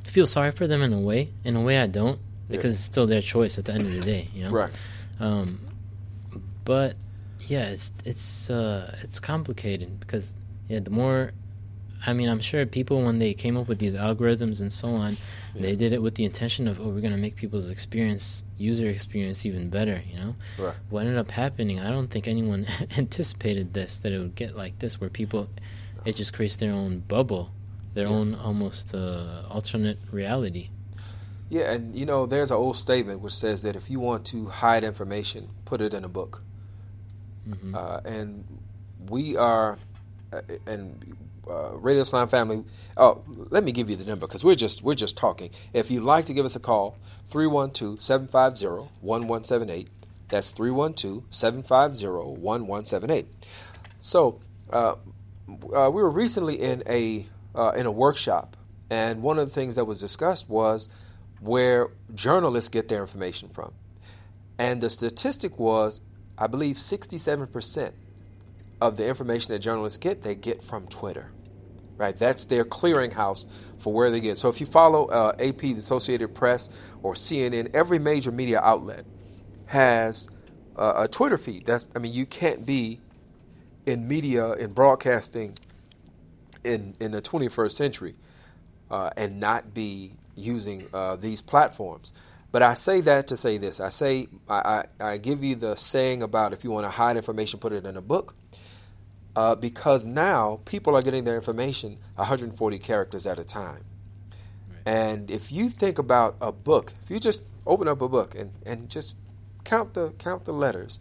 feel 0.04 0.26
sorry 0.26 0.52
for 0.52 0.68
them 0.68 0.82
in 0.82 0.92
a 0.92 1.00
way. 1.00 1.30
In 1.46 1.56
a 1.56 1.62
way, 1.62 1.78
I 1.78 1.88
don't 1.88 2.20
because 2.50 2.76
yeah. 2.76 2.80
it's 2.80 2.84
still 2.84 3.08
their 3.08 3.22
choice 3.22 3.58
at 3.58 3.64
the 3.64 3.72
end 3.72 3.88
of 3.88 3.94
the 3.94 4.02
day, 4.02 4.28
you 4.36 4.44
know. 4.44 4.50
Right. 4.50 4.72
Um, 5.22 5.62
but 6.66 6.98
yeah, 7.48 7.70
it's 7.70 7.94
it's 8.04 8.50
uh, 8.50 8.94
it's 9.04 9.22
complicated 9.22 10.02
because 10.02 10.36
yeah, 10.68 10.82
the 10.82 10.90
more 10.92 11.32
I 12.06 12.12
mean, 12.12 12.28
I'm 12.28 12.42
sure 12.42 12.66
people 12.66 13.02
when 13.04 13.20
they 13.20 13.34
came 13.34 13.56
up 13.56 13.70
with 13.70 13.80
these 13.80 13.96
algorithms 13.96 14.60
and 14.60 14.74
so 14.74 14.90
on, 14.90 15.16
yeah. 15.56 15.62
they 15.62 15.76
did 15.78 15.94
it 15.94 16.02
with 16.02 16.16
the 16.16 16.26
intention 16.26 16.68
of, 16.68 16.82
oh, 16.82 16.90
we're 16.90 17.00
going 17.00 17.14
to 17.14 17.18
make 17.18 17.38
people's 17.38 17.70
experience, 17.70 18.44
user 18.58 18.90
experience, 18.90 19.46
even 19.46 19.70
better. 19.70 20.04
You 20.06 20.18
know, 20.18 20.36
right. 20.60 20.76
what 20.90 21.06
ended 21.06 21.18
up 21.18 21.32
happening? 21.32 21.80
I 21.80 21.90
don't 21.90 22.10
think 22.10 22.28
anyone 22.28 22.68
anticipated 22.98 23.74
this 23.74 24.02
that 24.02 24.12
it 24.12 24.20
would 24.20 24.36
get 24.36 24.58
like 24.58 24.80
this, 24.80 25.00
where 25.00 25.10
people 25.10 25.48
it 26.04 26.18
just 26.18 26.34
creates 26.34 26.58
their 26.58 26.74
own 26.74 27.00
bubble, 27.00 27.52
their 27.94 28.08
yeah. 28.08 28.14
own 28.14 28.36
almost 28.36 28.96
uh, 28.96 29.44
alternate 29.50 30.00
reality. 30.12 30.70
Yeah, 31.50 31.72
and 31.72 31.96
you 31.96 32.06
know, 32.06 32.26
there's 32.26 32.52
an 32.52 32.58
old 32.58 32.78
statement 32.78 33.20
which 33.20 33.34
says 33.34 33.62
that 33.64 33.76
if 33.76 33.90
you 33.90 34.00
want 34.00 34.26
to 34.28 34.48
hide 34.48 34.84
information, 34.84 35.50
put 35.66 35.82
it 35.82 35.94
in 35.94 36.04
a 36.04 36.10
book. 36.10 36.42
Mm-hmm. 37.48 37.76
Uh, 37.76 38.00
and 38.06 38.46
we 39.10 39.38
are, 39.38 39.78
uh, 40.32 40.42
and 40.66 41.16
uh, 41.48 41.76
Radio 41.76 42.02
Islam 42.02 42.28
family. 42.28 42.64
Oh, 42.98 43.24
let 43.50 43.64
me 43.64 43.72
give 43.72 43.90
you 43.90 43.96
the 43.96 44.06
number 44.06 44.28
because 44.28 44.44
we're 44.44 44.56
just 44.56 44.82
we're 44.82 44.94
just 44.94 45.16
talking. 45.18 45.52
If 45.74 45.90
you'd 45.92 46.04
like 46.04 46.26
to 46.26 46.34
give 46.34 46.46
us 46.46 46.56
a 46.56 46.60
call, 46.60 46.98
312-750-1178. 47.30 49.88
That's 50.30 50.54
312-750-1178. 50.54 53.26
So 54.00 54.40
uh, 54.72 54.96
uh, 55.76 55.92
we 55.94 56.02
were 56.02 56.10
recently 56.10 56.60
in 56.60 56.82
a 56.88 57.28
uh, 57.56 57.74
in 57.76 57.86
a 57.86 57.92
workshop, 57.92 58.58
and 58.90 59.22
one 59.22 59.40
of 59.40 59.48
the 59.48 59.54
things 59.54 59.76
that 59.76 59.86
was 59.86 60.00
discussed 60.00 60.50
was 60.50 60.90
where 61.40 61.90
journalists 62.14 62.70
get 62.70 62.88
their 62.88 63.02
information 63.02 63.50
from, 63.50 63.74
and 64.58 64.82
the 64.82 64.90
statistic 64.90 65.60
was, 65.60 66.02
I 66.38 66.48
believe, 66.48 66.78
67 66.78 67.48
percent 67.48 67.96
of 68.82 68.98
the 68.98 69.08
information 69.08 69.54
that 69.54 69.60
journalists 69.60 69.98
get, 69.98 70.24
they 70.24 70.36
get 70.36 70.62
from 70.62 70.88
Twitter. 70.88 71.32
Right, 71.96 72.18
that's 72.18 72.48
their 72.48 72.66
clearinghouse 72.66 73.46
for 73.78 73.94
where 73.94 74.10
they 74.10 74.20
get. 74.20 74.38
So 74.40 74.50
if 74.50 74.60
you 74.60 74.66
follow 74.66 75.06
uh, 75.06 75.34
AP, 75.40 75.60
the 75.60 75.74
Associated 75.74 76.34
Press, 76.34 76.70
or 77.04 77.14
CNN, 77.14 77.74
every 77.76 78.00
major 78.00 78.32
media 78.32 78.60
outlet 78.60 79.06
has 79.68 80.28
uh, 80.76 80.94
a 80.98 81.08
Twitter 81.08 81.38
feed. 81.38 81.66
That's, 81.66 81.90
I 81.96 82.00
mean, 82.00 82.12
you 82.12 82.26
can't 82.26 82.66
be 82.66 83.00
in 83.86 84.08
media 84.08 84.54
in 84.54 84.74
broadcasting 84.74 85.54
in 86.64 86.96
in 87.00 87.12
the 87.12 87.22
21st 87.22 87.72
century 87.72 88.16
uh, 88.92 89.10
and 89.18 89.40
not 89.40 89.74
be 89.74 90.14
using 90.36 90.88
uh, 90.94 91.16
these 91.16 91.42
platforms. 91.42 92.14
But 92.52 92.62
I 92.62 92.76
say 92.76 93.02
that 93.02 93.28
to 93.28 93.38
say 93.38 93.58
this. 93.58 93.80
I 93.80 93.90
say 93.90 94.28
I, 94.48 94.86
I, 95.00 95.06
I 95.14 95.18
give 95.18 95.44
you 95.44 95.56
the 95.56 95.76
saying 95.76 96.22
about 96.22 96.54
if 96.54 96.64
you 96.64 96.72
want 96.72 96.86
to 96.86 96.92
hide 96.92 97.18
information, 97.18 97.60
put 97.60 97.74
it 97.74 97.86
in 97.86 97.98
a 97.98 98.02
book 98.02 98.36
uh, 99.36 99.56
because 99.56 100.06
now 100.06 100.60
people 100.66 100.96
are 100.96 101.02
getting 101.02 101.24
their 101.24 101.36
information 101.36 101.98
140 102.16 102.80
characters 102.80 103.26
at 103.26 103.40
a 103.40 103.44
time. 103.44 103.84
And 104.86 105.32
if 105.32 105.52
you 105.52 105.70
think 105.70 105.98
about 105.98 106.36
a 106.42 106.52
book, 106.52 106.94
if 107.02 107.10
you 107.10 107.20
just 107.20 107.44
open 107.66 107.88
up 107.88 108.02
a 108.02 108.10
book 108.10 108.36
and, 108.36 108.52
and 108.66 108.90
just 108.90 109.16
count 109.64 109.94
the 109.94 110.12
count 110.18 110.46
the 110.46 110.54
letters 110.54 111.00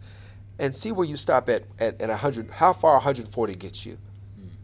and 0.57 0.73
see 0.73 0.91
where 0.91 1.05
you 1.05 1.17
stop 1.17 1.49
at, 1.49 1.63
at, 1.77 2.01
at 2.01 2.09
100 2.09 2.49
how 2.51 2.71
far 2.71 2.93
140 2.93 3.55
gets 3.55 3.85
you 3.85 3.97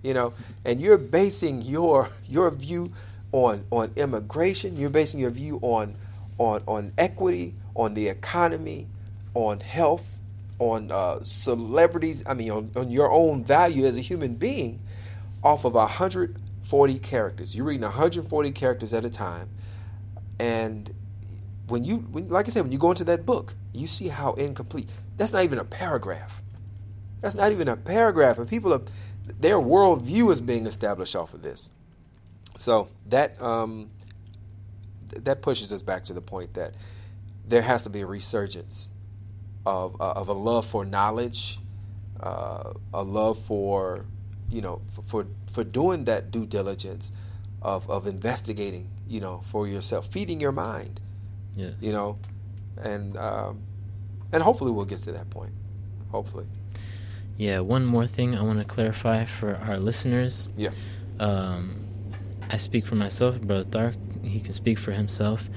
you 0.03 0.13
know 0.13 0.33
and 0.65 0.81
you're 0.81 0.97
basing 0.97 1.61
your 1.61 2.09
your 2.27 2.51
view 2.51 2.91
on 3.31 3.65
on 3.71 3.91
immigration. 3.95 4.77
You're 4.77 4.89
basing 4.89 5.19
your 5.19 5.31
view 5.31 5.59
on 5.61 5.95
on 6.37 6.61
on 6.67 6.93
equity 6.97 7.55
on 7.75 7.93
the 7.93 8.07
economy 8.07 8.87
on 9.33 9.59
health 9.59 10.17
on 10.57 10.91
uh, 10.91 11.17
celebrities 11.23 12.21
i 12.27 12.33
mean 12.33 12.51
on, 12.51 12.69
on 12.75 12.91
your 12.91 13.09
own 13.09 13.41
value 13.43 13.85
as 13.85 13.97
a 13.97 14.01
human 14.01 14.33
being 14.33 14.81
off 15.43 15.65
of 15.65 15.73
140 15.73 16.99
characters. 16.99 17.55
You're 17.55 17.65
reading 17.65 17.83
140 17.83 18.51
characters 18.51 18.93
at 18.93 19.05
a 19.05 19.09
time. 19.09 19.49
And 20.37 20.93
when 21.67 21.83
you 21.83 21.97
when, 21.97 22.27
like 22.29 22.47
i 22.47 22.49
said 22.49 22.63
when 22.63 22.71
you 22.71 22.79
go 22.79 22.89
into 22.89 23.03
that 23.05 23.25
book 23.25 23.53
you 23.73 23.87
see 23.87 24.07
how 24.07 24.33
incomplete. 24.33 24.89
That's 25.17 25.33
not 25.33 25.43
even 25.43 25.59
a 25.59 25.65
paragraph. 25.65 26.41
That's 27.21 27.35
not 27.35 27.51
even 27.51 27.67
a 27.67 27.75
paragraph. 27.75 28.37
And 28.37 28.47
people 28.47 28.73
are 28.73 28.81
their 29.39 29.57
worldview 29.57 30.31
is 30.31 30.41
being 30.41 30.65
established 30.65 31.15
off 31.15 31.33
of 31.33 31.41
this 31.41 31.71
so 32.55 32.89
that 33.07 33.41
um, 33.41 33.89
that 35.15 35.41
pushes 35.41 35.71
us 35.71 35.81
back 35.81 36.03
to 36.05 36.13
the 36.13 36.21
point 36.21 36.53
that 36.53 36.73
there 37.47 37.61
has 37.61 37.83
to 37.83 37.89
be 37.89 38.01
a 38.01 38.05
resurgence 38.05 38.89
of, 39.65 39.99
uh, 39.99 40.11
of 40.11 40.29
a 40.29 40.33
love 40.33 40.65
for 40.65 40.85
knowledge, 40.85 41.59
uh, 42.19 42.73
a 42.93 43.03
love 43.03 43.39
for 43.39 44.05
you 44.51 44.61
know 44.61 44.81
for, 44.91 45.03
for, 45.03 45.27
for 45.51 45.63
doing 45.63 46.05
that 46.05 46.31
due 46.31 46.45
diligence 46.45 47.11
of 47.61 47.89
of 47.89 48.07
investigating 48.07 48.89
you 49.07 49.19
know 49.19 49.41
for 49.43 49.67
yourself, 49.67 50.07
feeding 50.07 50.39
your 50.39 50.51
mind. 50.51 51.01
Yes. 51.55 51.73
You 51.79 51.91
know, 51.91 52.19
and 52.81 53.17
um, 53.17 53.61
and 54.31 54.43
hopefully 54.43 54.71
we'll 54.71 54.85
get 54.85 54.99
to 54.99 55.11
that 55.13 55.29
point. 55.29 55.53
Hopefully. 56.11 56.45
Yeah. 57.39 57.61
One 57.61 57.85
more 57.85 58.05
thing 58.05 58.35
I 58.35 58.43
want 58.43 58.59
to 58.59 58.65
clarify 58.65 59.25
for 59.25 59.55
our 59.55 59.79
listeners. 59.79 60.49
Yeah. 60.55 60.69
Um, 61.19 61.87
I 62.49 62.57
speak 62.57 62.85
for 62.85 62.95
myself, 62.95 63.41
Brother 63.41 63.63
Tariq. 63.63 64.25
He 64.25 64.39
can 64.39 64.53
speak 64.53 64.77
for 64.77 64.91
himself. 64.91 65.49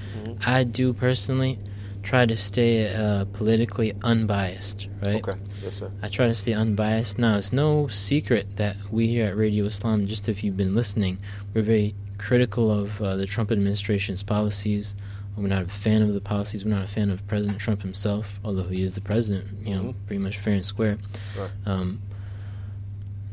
I 0.45 0.63
do 0.63 0.93
personally 0.93 1.59
try 2.01 2.25
to 2.25 2.35
stay 2.35 2.93
uh, 2.93 3.25
politically 3.25 3.93
unbiased, 4.03 4.87
right? 5.05 5.27
Okay. 5.27 5.39
Yes, 5.61 5.75
sir. 5.75 5.91
I 6.01 6.07
try 6.07 6.27
to 6.27 6.33
stay 6.33 6.53
unbiased. 6.53 7.17
Now, 7.19 7.37
it's 7.37 7.53
no 7.53 7.87
secret 7.87 8.55
that 8.57 8.75
we 8.91 9.07
here 9.07 9.27
at 9.27 9.37
Radio 9.37 9.65
Islam, 9.65 10.07
just 10.07 10.29
if 10.29 10.43
you've 10.43 10.57
been 10.57 10.75
listening, 10.75 11.19
we're 11.53 11.61
very 11.61 11.95
critical 12.17 12.71
of 12.71 13.01
uh, 13.01 13.15
the 13.17 13.25
Trump 13.25 13.51
administration's 13.51 14.23
policies. 14.23 14.95
We're 15.35 15.47
not 15.47 15.63
a 15.63 15.67
fan 15.67 16.01
of 16.03 16.13
the 16.13 16.21
policies. 16.21 16.63
We're 16.63 16.71
not 16.71 16.83
a 16.83 16.87
fan 16.87 17.09
of 17.09 17.25
President 17.27 17.59
Trump 17.59 17.81
himself, 17.81 18.39
although 18.43 18.63
he 18.69 18.83
is 18.83 18.93
the 18.95 19.01
president, 19.01 19.47
you 19.65 19.75
know, 19.75 19.81
Mhm. 19.83 19.95
pretty 20.05 20.21
much 20.21 20.37
fair 20.37 20.53
and 20.53 20.65
square. 20.65 20.97
Right. 21.37 21.49
Um, 21.65 22.01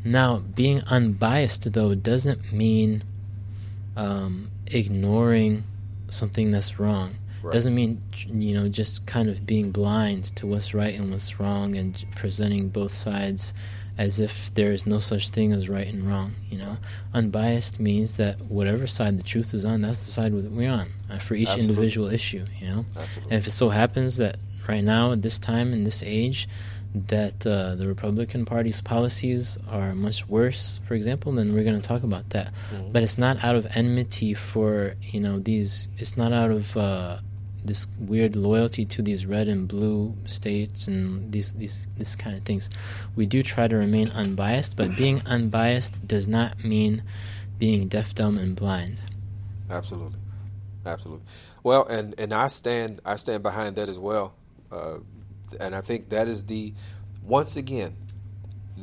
now, 0.05 0.39
being 0.39 0.81
unbiased, 0.83 1.71
though, 1.73 1.95
doesn't 1.95 2.53
mean 2.53 3.03
um, 3.97 4.51
ignoring 4.69 5.65
something 6.09 6.51
that's 6.53 6.79
wrong. 6.79 7.17
Right. 7.43 7.53
Doesn't 7.53 7.75
mean 7.75 8.01
you 8.29 8.55
know 8.55 8.69
just 8.69 9.05
kind 9.05 9.29
of 9.29 9.45
being 9.47 9.73
blind 9.73 10.25
to 10.37 10.47
what's 10.47 10.73
right 10.75 10.95
and 10.99 11.11
what's 11.11 11.39
wrong 11.41 11.75
and 11.75 12.03
presenting 12.15 12.69
both 12.69 12.95
sides 12.95 13.53
as 14.01 14.19
if 14.19 14.53
there 14.55 14.73
is 14.73 14.87
no 14.87 14.99
such 14.99 15.29
thing 15.29 15.53
as 15.53 15.69
right 15.69 15.87
and 15.87 16.11
wrong. 16.11 16.33
You 16.49 16.57
know, 16.57 16.79
unbiased 17.13 17.79
means 17.79 18.17
that 18.17 18.41
whatever 18.41 18.87
side 18.87 19.19
the 19.19 19.23
truth 19.23 19.53
is 19.53 19.67
on, 19.67 19.83
that's 19.83 20.07
the 20.07 20.11
side 20.11 20.33
we're 20.33 20.71
on 20.71 20.89
uh, 21.11 21.19
for 21.19 21.35
each 21.35 21.49
Absolutely. 21.49 21.69
individual 21.69 22.09
issue. 22.11 22.47
You 22.59 22.69
know, 22.69 22.87
Absolutely. 22.97 23.23
and 23.25 23.33
if 23.35 23.47
it 23.47 23.51
so 23.51 23.69
happens 23.69 24.17
that 24.17 24.39
right 24.67 24.83
now 24.83 25.13
at 25.13 25.21
this 25.21 25.39
time 25.39 25.75
in 25.75 25.85
this 25.85 26.03
age 26.03 26.49
that 26.95 27.47
uh, 27.47 27.75
the 27.75 27.87
Republican 27.87 28.47
Party's 28.47 28.81
policies 28.81 29.59
are 29.69 29.95
much 29.95 30.27
worse, 30.27 30.81
for 30.89 30.95
example, 30.95 31.31
then 31.33 31.53
we're 31.53 31.63
going 31.63 31.79
to 31.79 31.87
talk 31.87 32.03
about 32.03 32.31
that. 32.31 32.55
Mm-hmm. 32.73 32.93
But 32.93 33.03
it's 33.03 33.19
not 33.19 33.45
out 33.45 33.55
of 33.55 33.67
enmity 33.75 34.33
for 34.33 34.95
you 35.03 35.21
know 35.21 35.39
these. 35.39 35.89
It's 35.99 36.17
not 36.17 36.33
out 36.33 36.51
of 36.51 36.75
uh, 36.75 37.19
this 37.65 37.87
weird 37.99 38.37
loyalty 38.37 38.85
to 38.87 39.03
these 39.03 39.27
red 39.27 39.49
and 39.49 39.69
blue 39.69 40.15
states 40.27 40.89
and 40.89 41.33
these 41.33 41.53
these 41.55 41.87
this 41.97 42.17
kind 42.17 42.37
of 42.37 42.45
things. 42.45 42.71
We 43.17 43.27
do 43.27 43.43
try 43.43 43.69
to 43.69 43.77
remain 43.77 44.09
unbiased, 44.11 44.77
but 44.77 44.97
being 44.97 45.23
unbiased 45.27 46.07
does 46.07 46.27
not 46.29 46.65
mean 46.65 47.03
being 47.59 47.89
deaf, 47.89 48.15
dumb, 48.15 48.39
and 48.39 48.57
blind. 48.57 49.03
Absolutely, 49.71 50.19
absolutely. 50.87 51.25
Well, 51.63 51.87
and 51.87 52.19
and 52.19 52.33
I 52.33 52.49
stand 52.49 53.01
I 53.05 53.17
stand 53.17 53.43
behind 53.43 53.77
that 53.77 53.89
as 53.89 53.99
well, 53.99 54.35
uh, 54.73 54.99
and 55.61 55.75
I 55.75 55.81
think 55.81 56.09
that 56.11 56.29
is 56.29 56.47
the 56.47 56.73
once 57.23 57.57
again 57.57 57.97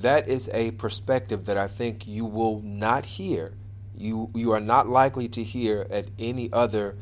that 0.02 0.28
is 0.28 0.50
a 0.54 0.72
perspective 0.72 1.46
that 1.46 1.58
I 1.58 1.68
think 1.68 2.08
you 2.08 2.26
will 2.26 2.62
not 2.62 3.06
hear. 3.06 3.54
You 3.96 4.30
you 4.36 4.52
are 4.52 4.60
not 4.60 4.88
likely 4.88 5.28
to 5.30 5.44
hear 5.44 5.88
at 5.90 6.10
any 6.20 6.52
other 6.54 6.96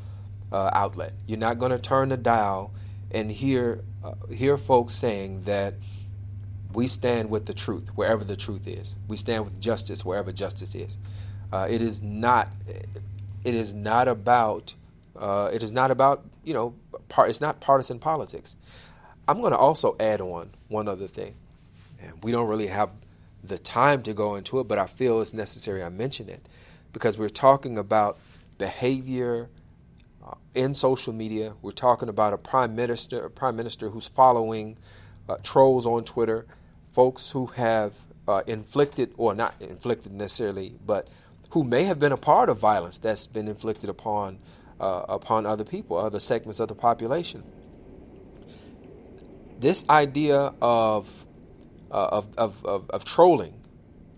uh, 0.52 0.70
outlet. 0.74 1.14
You're 1.28 1.40
not 1.40 1.60
going 1.60 1.72
to 1.72 1.80
turn 1.80 2.10
the 2.10 2.18
dial 2.18 2.74
and 3.12 3.32
hear 3.32 3.84
uh, 4.04 4.14
hear 4.34 4.58
folks 4.58 4.94
saying 4.94 5.42
that 5.42 5.76
we 6.74 6.88
stand 6.88 7.30
with 7.30 7.46
the 7.46 7.54
truth 7.54 7.90
wherever 7.96 8.24
the 8.24 8.36
truth 8.36 8.68
is. 8.68 8.96
We 9.08 9.18
stand 9.18 9.46
with 9.46 9.60
justice 9.60 10.04
wherever 10.04 10.32
justice 10.32 10.76
is. 10.76 10.98
Uh, 11.52 11.68
it 11.70 11.82
is 11.82 12.02
not. 12.02 12.50
It 13.44 13.54
is 13.54 13.74
not 13.74 14.08
about. 14.08 14.74
Uh, 15.16 15.50
it 15.54 15.64
is 15.64 15.72
not 15.72 15.92
about 15.92 16.26
you 16.44 16.54
know. 16.54 16.76
Part. 17.10 17.30
It's 17.30 17.42
not 17.42 17.60
partisan 17.60 18.00
politics. 18.00 18.58
I'm 19.28 19.40
going 19.40 19.52
to 19.52 19.58
also 19.58 19.96
add 20.00 20.22
on 20.22 20.52
one 20.68 20.88
other 20.88 21.08
thing, 21.08 21.36
and 22.02 22.24
we 22.24 22.32
don't 22.32 22.48
really 22.48 22.68
have 22.68 22.92
the 23.44 23.58
time 23.58 24.02
to 24.04 24.14
go 24.14 24.36
into 24.36 24.60
it, 24.60 24.68
but 24.68 24.78
I 24.78 24.88
feel 24.88 25.22
it's 25.22 25.34
necessary 25.34 25.84
I 25.84 25.90
mention 25.90 26.30
it 26.30 26.48
because 26.94 27.18
we're 27.18 27.30
talking 27.30 27.78
about 27.78 28.18
behavior 28.58 29.50
uh, 30.26 30.36
in 30.54 30.74
social 30.74 31.14
media. 31.14 31.54
We're 31.62 31.72
talking 31.72 32.10
about 32.10 32.34
a 32.34 32.38
prime 32.38 32.76
minister, 32.76 33.26
a 33.26 33.30
prime 33.30 33.56
minister 33.56 33.90
who's 33.90 34.08
following 34.08 34.78
uh, 35.30 35.38
trolls 35.44 35.86
on 35.86 36.04
Twitter, 36.04 36.46
folks 36.92 37.32
who 37.32 37.48
have 37.48 37.94
uh, 38.28 38.42
inflicted, 38.48 39.14
or 39.18 39.36
not 39.36 39.54
inflicted 39.62 40.14
necessarily, 40.14 40.76
but 40.86 41.08
who 41.52 41.64
may 41.64 41.84
have 41.84 42.00
been 42.00 42.12
a 42.12 42.18
part 42.18 42.50
of 42.50 42.58
violence 42.58 43.00
that's 43.00 43.28
been 43.28 43.48
inflicted 43.48 43.90
upon 43.90 44.40
uh, 44.80 45.06
upon 45.08 45.46
other 45.46 45.64
people, 45.64 45.98
other 45.98 46.20
segments 46.20 46.60
of 46.60 46.68
the 46.68 46.76
population. 46.76 47.44
This 49.60 49.86
idea 49.90 50.54
of 50.62 51.26
uh, 51.92 52.10
of, 52.12 52.28
of, 52.38 52.66
of, 52.66 52.90
of 52.90 53.06
trolling, 53.06 53.54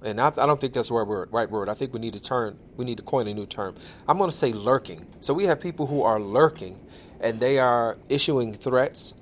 and 0.03 0.21
I, 0.21 0.27
I 0.27 0.45
don't 0.45 0.59
think 0.59 0.73
that's 0.73 0.89
the 0.89 0.93
right 0.95 1.07
word. 1.07 1.29
Right 1.31 1.49
word. 1.49 1.69
I 1.69 1.73
think 1.73 1.93
we 1.93 1.99
need 1.99 2.13
to 2.13 2.21
turn. 2.21 2.57
We 2.75 2.85
need 2.85 2.97
to 2.97 3.03
coin 3.03 3.27
a 3.27 3.33
new 3.33 3.45
term. 3.45 3.75
I'm 4.07 4.17
going 4.17 4.29
to 4.29 4.35
say 4.35 4.53
lurking. 4.53 5.05
So 5.19 5.33
we 5.33 5.45
have 5.45 5.59
people 5.59 5.87
who 5.87 6.03
are 6.03 6.19
lurking, 6.19 6.79
and 7.19 7.39
they 7.39 7.59
are 7.59 7.97
issuing 8.09 8.53
threats. 8.53 9.13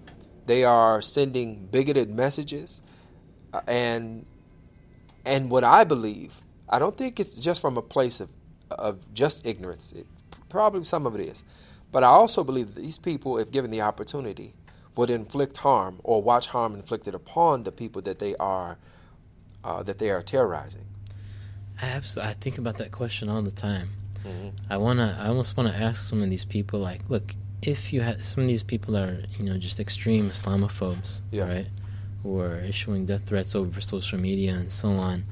They 0.46 0.64
are 0.64 1.02
sending 1.02 1.68
bigoted 1.72 2.10
messages, 2.10 2.82
uh, 3.54 3.62
and 3.68 4.26
and 5.26 5.50
what 5.50 5.64
I 5.64 5.84
believe, 5.84 6.42
I 6.70 6.80
don't 6.80 6.98
think 6.98 7.20
it's 7.20 7.36
just 7.36 7.62
from 7.62 7.78
a 7.78 7.82
place 7.82 8.20
of 8.20 8.32
of 8.70 9.14
just 9.14 9.46
ignorance. 9.46 9.94
It, 9.94 10.06
probably 10.50 10.84
some 10.84 11.06
of 11.06 11.16
it 11.16 11.22
is, 11.28 11.44
but 11.92 12.04
I 12.04 12.08
also 12.08 12.44
believe 12.44 12.76
that 12.76 12.82
these 12.82 13.00
people, 13.00 13.38
if 13.40 13.52
given 13.52 13.72
the 13.72 13.82
opportunity, 13.82 14.54
would 14.96 15.10
inflict 15.10 15.58
harm 15.58 16.00
or 16.04 16.22
watch 16.22 16.48
harm 16.48 16.76
inflicted 16.76 17.16
upon 17.16 17.64
the 17.64 17.72
people 17.72 18.02
that 18.04 18.20
they 18.20 18.36
are 18.36 18.78
uh, 19.66 19.84
that 19.84 19.98
they 19.98 20.10
are 20.10 20.22
terrorizing. 20.22 20.86
I 21.82 21.88
absolutely. 21.88 22.32
I 22.32 22.34
think 22.36 22.58
about 22.58 22.78
that 22.78 22.92
question 22.92 23.28
all 23.28 23.42
the 23.42 23.52
time. 23.52 23.90
I 24.70 24.78
wanna. 24.78 25.18
I 25.20 25.28
almost 25.28 25.56
want 25.58 25.70
to 25.72 25.76
ask 25.76 26.02
some 26.10 26.24
of 26.24 26.30
these 26.32 26.46
people, 26.46 26.80
like, 26.80 27.02
look, 27.10 27.36
if 27.62 27.94
you 27.94 28.02
had 28.02 28.26
some 28.26 28.42
of 28.44 28.48
these 28.48 28.64
people 28.64 28.94
that 28.94 29.08
are, 29.10 29.24
you 29.38 29.44
know, 29.46 29.58
just 29.58 29.80
extreme 29.80 30.30
Islamophobes, 30.32 31.22
Yeah. 31.32 31.48
right, 31.48 31.68
who 32.24 32.40
are 32.40 32.58
issuing 32.60 33.06
death 33.06 33.26
threats 33.28 33.56
over 33.56 33.80
social 33.82 34.18
media 34.20 34.54
and 34.56 34.72
so 34.72 34.90
on. 34.94 35.26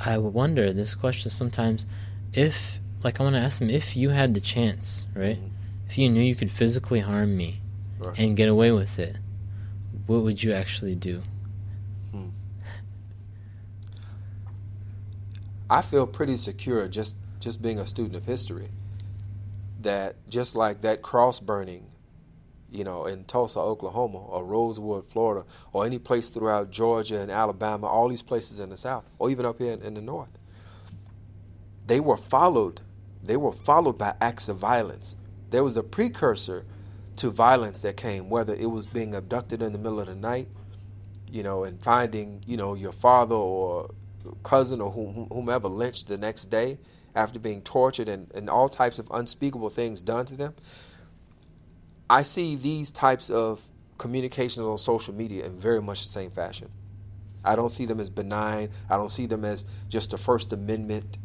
I 0.00 0.16
wonder 0.18 0.72
this 0.72 0.94
question 0.94 1.30
sometimes, 1.30 1.84
if, 2.32 2.78
like, 3.02 3.20
I 3.20 3.24
want 3.24 3.34
to 3.36 3.40
ask 3.40 3.58
them, 3.58 3.68
if 3.68 3.96
you 3.96 4.10
had 4.10 4.32
the 4.32 4.40
chance, 4.40 5.06
right, 5.14 5.38
if 5.90 5.98
you 5.98 6.08
knew 6.08 6.22
you 6.22 6.36
could 6.36 6.50
physically 6.50 7.00
harm 7.00 7.36
me, 7.36 7.60
Right. 7.98 8.18
and 8.18 8.36
get 8.36 8.48
away 8.48 8.70
with 8.72 8.98
it, 8.98 9.16
what 10.06 10.22
would 10.22 10.42
you 10.42 10.52
actually 10.52 10.94
do? 10.94 11.22
I 15.70 15.82
feel 15.82 16.06
pretty 16.06 16.36
secure 16.36 16.88
just 16.88 17.18
just 17.40 17.62
being 17.62 17.78
a 17.78 17.86
student 17.86 18.16
of 18.16 18.24
history 18.24 18.68
that 19.82 20.16
just 20.28 20.56
like 20.56 20.80
that 20.80 21.02
cross 21.02 21.38
burning 21.38 21.86
you 22.70 22.84
know, 22.84 23.06
in 23.06 23.24
Tulsa, 23.24 23.60
Oklahoma, 23.60 24.18
or 24.18 24.44
Rosewood, 24.44 25.06
Florida, 25.06 25.46
or 25.72 25.86
any 25.86 25.98
place 25.98 26.28
throughout 26.28 26.70
Georgia 26.70 27.20
and 27.20 27.30
Alabama, 27.30 27.86
all 27.86 28.08
these 28.08 28.22
places 28.22 28.60
in 28.60 28.70
the 28.70 28.76
South, 28.76 29.04
or 29.18 29.30
even 29.30 29.46
up 29.46 29.58
here 29.58 29.72
in, 29.72 29.82
in 29.82 29.94
the 29.94 30.02
North, 30.02 30.38
they 31.86 32.00
were 32.00 32.16
followed. 32.16 32.82
They 33.22 33.36
were 33.36 33.52
followed 33.52 33.98
by 33.98 34.14
acts 34.20 34.48
of 34.48 34.58
violence. 34.58 35.16
There 35.50 35.64
was 35.64 35.76
a 35.76 35.82
precursor 35.82 36.66
to 37.16 37.30
violence 37.30 37.80
that 37.82 37.96
came, 37.96 38.28
whether 38.28 38.54
it 38.54 38.70
was 38.70 38.86
being 38.86 39.14
abducted 39.14 39.62
in 39.62 39.72
the 39.72 39.78
middle 39.78 40.00
of 40.00 40.06
the 40.06 40.14
night, 40.14 40.48
you 41.30 41.42
know, 41.42 41.64
and 41.64 41.82
finding, 41.82 42.42
you 42.46 42.56
know, 42.56 42.74
your 42.74 42.92
father 42.92 43.34
or 43.34 43.90
cousin 44.42 44.80
or 44.80 44.90
whomever 44.90 45.68
lynched 45.68 46.08
the 46.08 46.18
next 46.18 46.46
day 46.46 46.78
after 47.14 47.38
being 47.38 47.62
tortured 47.62 48.08
and, 48.08 48.30
and 48.34 48.48
all 48.48 48.68
types 48.68 48.98
of 48.98 49.08
unspeakable 49.10 49.70
things 49.70 50.02
done 50.02 50.26
to 50.26 50.36
them. 50.36 50.54
I 52.08 52.22
see 52.22 52.56
these 52.56 52.90
types 52.92 53.28
of 53.30 53.62
communications 53.98 54.64
on 54.64 54.78
social 54.78 55.14
media 55.14 55.44
in 55.44 55.52
very 55.52 55.82
much 55.82 56.02
the 56.02 56.08
same 56.08 56.30
fashion. 56.30 56.70
I 57.44 57.56
don't 57.56 57.70
see 57.70 57.86
them 57.86 58.00
as 58.00 58.10
benign. 58.10 58.70
I 58.88 58.96
don't 58.96 59.10
see 59.10 59.26
them 59.26 59.44
as 59.44 59.66
just 59.88 60.12
a 60.12 60.18
First 60.18 60.52
Amendment. 60.52 61.18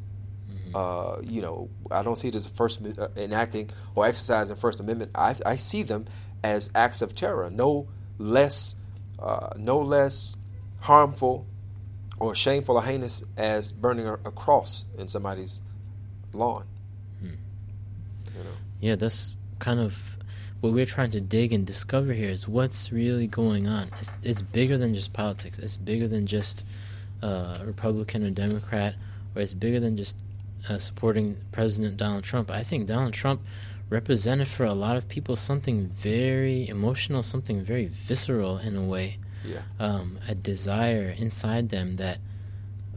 Mm-hmm. 0.50 0.76
Uh, 0.76 1.22
you 1.22 1.42
know, 1.42 1.70
I 1.92 2.04
don't 2.04 2.16
see 2.16 2.28
it 2.28 2.36
as 2.36 2.46
a 2.46 2.50
first 2.50 2.82
uh, 2.98 3.08
enacting 3.16 3.70
or 3.96 4.06
exercising 4.06 4.56
First 4.56 4.80
Amendment. 4.80 5.12
I, 5.16 5.36
I 5.46 5.56
see 5.56 5.84
them 5.84 6.06
as 6.44 6.70
acts 6.76 7.02
of 7.02 7.16
terror, 7.16 7.50
no 7.50 7.88
less, 8.18 8.76
uh, 9.20 9.50
no 9.58 9.80
less 9.80 10.36
harmful 10.80 11.48
or 12.24 12.34
shameful 12.34 12.78
or 12.78 12.84
heinous 12.84 13.24
as 13.38 13.72
burning 13.72 14.08
a, 14.08 14.14
a 14.14 14.32
cross 14.32 14.86
in 14.98 15.08
somebody's 15.08 15.62
lawn. 16.32 16.64
Hmm. 17.20 17.28
You 18.38 18.44
know? 18.44 18.50
Yeah, 18.80 18.96
that's 18.96 19.36
kind 19.60 19.80
of 19.80 20.18
what 20.62 20.72
we're 20.72 20.86
trying 20.86 21.12
to 21.12 21.20
dig 21.20 21.52
and 21.52 21.68
discover 21.68 22.14
here 22.14 22.30
is 22.30 22.48
what's 22.48 22.92
really 22.94 23.28
going 23.28 23.68
on. 23.68 23.90
It's, 24.00 24.16
it's 24.24 24.42
bigger 24.42 24.78
than 24.78 24.94
just 24.94 25.12
politics. 25.12 25.60
It's 25.60 25.76
bigger 25.76 26.08
than 26.08 26.26
just 26.26 26.66
uh, 27.22 27.58
Republican 27.66 28.24
or 28.24 28.30
Democrat, 28.30 28.96
or 29.36 29.42
it's 29.42 29.54
bigger 29.54 29.82
than 29.82 29.98
just 29.98 30.18
uh, 30.70 30.78
supporting 30.78 31.36
President 31.52 31.98
Donald 31.98 32.24
Trump. 32.24 32.50
I 32.50 32.64
think 32.64 32.88
Donald 32.88 33.14
Trump 33.14 33.42
represented 33.90 34.48
for 34.48 34.64
a 34.64 34.74
lot 34.74 34.96
of 34.96 35.10
people 35.10 35.36
something 35.36 35.88
very 35.88 36.70
emotional, 36.70 37.22
something 37.22 37.62
very 37.62 37.88
visceral 37.88 38.58
in 38.58 38.78
a 38.78 38.84
way. 38.84 39.18
Yeah. 39.46 39.62
Um, 39.80 40.20
a 40.28 40.36
desire 40.36 41.14
inside 41.18 41.70
them 41.70 41.98
that 41.98 42.20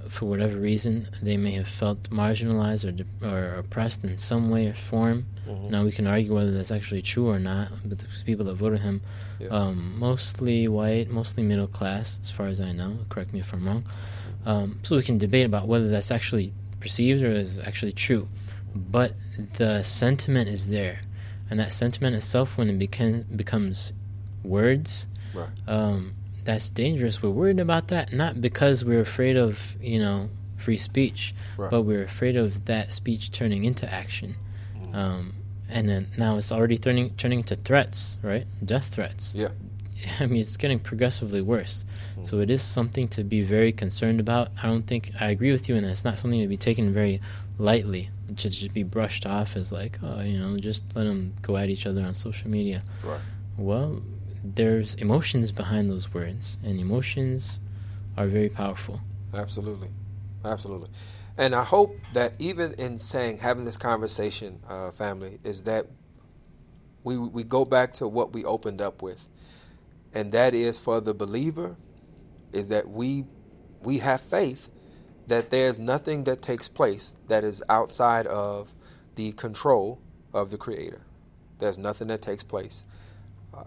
for 0.08 0.26
whatever 0.26 0.56
reason, 0.58 1.08
they 1.20 1.36
may 1.36 1.52
have 1.52 1.68
felt 1.68 2.10
marginalized 2.10 2.84
or, 2.84 2.92
de- 2.92 3.26
or 3.26 3.56
oppressed 3.56 4.04
in 4.04 4.18
some 4.18 4.50
way 4.50 4.68
or 4.68 4.74
form. 4.74 5.26
Mm-hmm. 5.48 5.70
Now 5.70 5.84
we 5.84 5.92
can 5.92 6.06
argue 6.06 6.34
whether 6.34 6.52
that's 6.52 6.70
actually 6.70 7.02
true 7.02 7.28
or 7.28 7.38
not. 7.38 7.68
But 7.84 7.98
the 7.98 8.06
people 8.24 8.44
that 8.46 8.54
voted 8.54 8.80
him, 8.80 9.02
yeah. 9.38 9.48
um, 9.48 9.98
mostly 9.98 10.68
white, 10.68 11.10
mostly 11.10 11.42
middle 11.42 11.66
class, 11.66 12.20
as 12.22 12.30
far 12.30 12.46
as 12.46 12.60
I 12.60 12.72
know. 12.72 12.98
Correct 13.08 13.32
me 13.32 13.40
if 13.40 13.52
I'm 13.52 13.66
wrong. 13.66 13.84
Um, 14.44 14.78
so 14.82 14.96
we 14.96 15.02
can 15.02 15.18
debate 15.18 15.46
about 15.46 15.66
whether 15.66 15.88
that's 15.88 16.10
actually 16.10 16.52
perceived 16.80 17.22
or 17.22 17.32
is 17.32 17.58
actually 17.58 17.92
true. 17.92 18.28
But 18.74 19.12
the 19.54 19.82
sentiment 19.82 20.48
is 20.48 20.68
there, 20.68 21.00
and 21.50 21.58
that 21.58 21.72
sentiment 21.72 22.14
itself, 22.14 22.58
when 22.58 22.68
it 22.68 22.78
becan- 22.78 23.36
becomes 23.36 23.92
words, 24.44 25.08
right. 25.34 25.48
um, 25.66 26.14
that's 26.46 26.70
dangerous. 26.70 27.22
We're 27.22 27.30
worried 27.30 27.60
about 27.60 27.88
that 27.88 28.12
not 28.12 28.40
because 28.40 28.84
we're 28.84 29.00
afraid 29.00 29.36
of 29.36 29.76
you 29.80 29.98
know 29.98 30.30
free 30.56 30.76
speech, 30.76 31.34
right. 31.56 31.70
but 31.70 31.82
we're 31.82 32.04
afraid 32.04 32.36
of 32.36 32.64
that 32.64 32.92
speech 32.92 33.30
turning 33.30 33.64
into 33.64 33.92
action. 33.92 34.36
Mm. 34.78 34.94
Um, 34.94 35.34
and 35.68 35.88
then 35.88 36.08
now 36.16 36.36
it's 36.36 36.52
already 36.52 36.78
turning 36.78 37.14
turning 37.16 37.40
into 37.40 37.56
threats, 37.56 38.18
right? 38.22 38.46
Death 38.64 38.88
threats. 38.88 39.34
Yeah. 39.34 39.48
I 40.20 40.26
mean, 40.26 40.40
it's 40.40 40.56
getting 40.56 40.78
progressively 40.78 41.40
worse. 41.40 41.84
Mm. 42.18 42.26
So 42.26 42.40
it 42.40 42.50
is 42.50 42.62
something 42.62 43.08
to 43.08 43.24
be 43.24 43.42
very 43.42 43.72
concerned 43.72 44.20
about. 44.20 44.50
I 44.62 44.66
don't 44.66 44.86
think 44.86 45.10
I 45.20 45.30
agree 45.30 45.52
with 45.52 45.68
you 45.68 45.74
in 45.74 45.82
that 45.84 45.90
it's 45.90 46.04
not 46.04 46.18
something 46.18 46.40
to 46.40 46.48
be 46.48 46.56
taken 46.56 46.92
very 46.92 47.20
lightly. 47.58 48.10
It 48.28 48.40
should 48.40 48.52
just 48.52 48.74
be 48.74 48.82
brushed 48.82 49.26
off 49.26 49.56
as 49.56 49.72
like, 49.72 49.98
oh, 50.02 50.20
you 50.20 50.38
know, 50.38 50.56
just 50.58 50.84
let 50.94 51.04
them 51.04 51.34
go 51.42 51.56
at 51.56 51.68
each 51.68 51.86
other 51.86 52.02
on 52.02 52.14
social 52.14 52.50
media. 52.50 52.82
Right. 53.02 53.20
Well, 53.56 54.02
there's 54.54 54.94
emotions 54.94 55.52
behind 55.52 55.90
those 55.90 56.12
words, 56.12 56.58
and 56.64 56.80
emotions 56.80 57.60
are 58.16 58.26
very 58.26 58.48
powerful. 58.48 59.00
Absolutely, 59.34 59.88
absolutely. 60.44 60.90
And 61.38 61.54
I 61.54 61.64
hope 61.64 61.96
that 62.14 62.34
even 62.38 62.72
in 62.74 62.98
saying 62.98 63.38
having 63.38 63.64
this 63.64 63.76
conversation, 63.76 64.60
uh, 64.68 64.90
family, 64.90 65.38
is 65.44 65.64
that 65.64 65.86
we 67.04 67.18
we 67.18 67.44
go 67.44 67.64
back 67.64 67.92
to 67.94 68.08
what 68.08 68.32
we 68.32 68.44
opened 68.44 68.80
up 68.80 69.02
with, 69.02 69.28
and 70.14 70.32
that 70.32 70.54
is 70.54 70.78
for 70.78 71.00
the 71.00 71.14
believer, 71.14 71.76
is 72.52 72.68
that 72.68 72.88
we 72.88 73.24
we 73.82 73.98
have 73.98 74.20
faith 74.20 74.70
that 75.26 75.50
there's 75.50 75.80
nothing 75.80 76.24
that 76.24 76.40
takes 76.40 76.68
place 76.68 77.16
that 77.28 77.44
is 77.44 77.62
outside 77.68 78.26
of 78.26 78.74
the 79.16 79.32
control 79.32 80.00
of 80.32 80.50
the 80.50 80.56
Creator. 80.56 81.02
There's 81.58 81.78
nothing 81.78 82.08
that 82.08 82.22
takes 82.22 82.44
place 82.44 82.84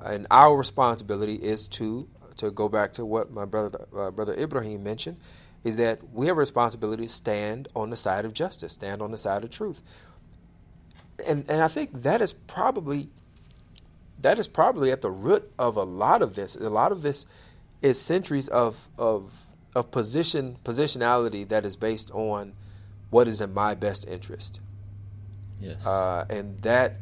and 0.04 0.28
our 0.32 0.56
responsibility 0.56 1.36
is 1.36 1.68
to 1.68 2.08
to 2.38 2.52
go 2.52 2.70
back 2.70 2.94
to 2.94 3.06
what 3.06 3.32
my 3.32 3.46
brother 3.46 3.86
uh, 3.96 4.12
brother 4.12 4.34
Ibrahim 4.34 4.84
mentioned 4.84 5.18
is 5.64 5.78
that 5.78 6.00
we 6.14 6.28
have 6.28 6.38
a 6.38 6.40
responsibility 6.40 7.04
to 7.04 7.10
stand 7.10 7.68
on 7.76 7.90
the 7.90 7.98
side 7.98 8.24
of 8.26 8.34
justice, 8.34 8.74
stand 8.74 9.02
on 9.02 9.12
the 9.12 9.18
side 9.18 9.44
of 9.44 9.50
truth. 9.50 9.82
And 11.28 11.46
and 11.50 11.62
I 11.62 11.68
think 11.68 11.92
that 11.94 12.22
is 12.22 12.32
probably 12.34 13.10
that 14.22 14.40
is 14.40 14.48
probably 14.48 14.92
at 14.92 15.02
the 15.02 15.12
root 15.12 15.52
of 15.60 15.76
a 15.76 15.84
lot 15.84 16.22
of 16.22 16.36
this. 16.36 16.56
A 16.56 16.70
lot 16.70 16.92
of 16.92 17.02
this 17.02 17.26
is 17.82 18.00
centuries 18.00 18.48
of 18.48 18.88
of 18.98 19.46
of 19.76 19.92
position 19.92 20.58
positionality 20.64 21.48
that 21.48 21.66
is 21.66 21.76
based 21.76 22.10
on 22.12 22.54
what 23.10 23.28
is 23.28 23.42
in 23.42 23.54
my 23.54 23.74
best 23.74 24.08
interest. 24.08 24.62
Yes. 25.60 25.86
Uh, 25.86 26.26
and 26.30 26.60
that 26.62 26.96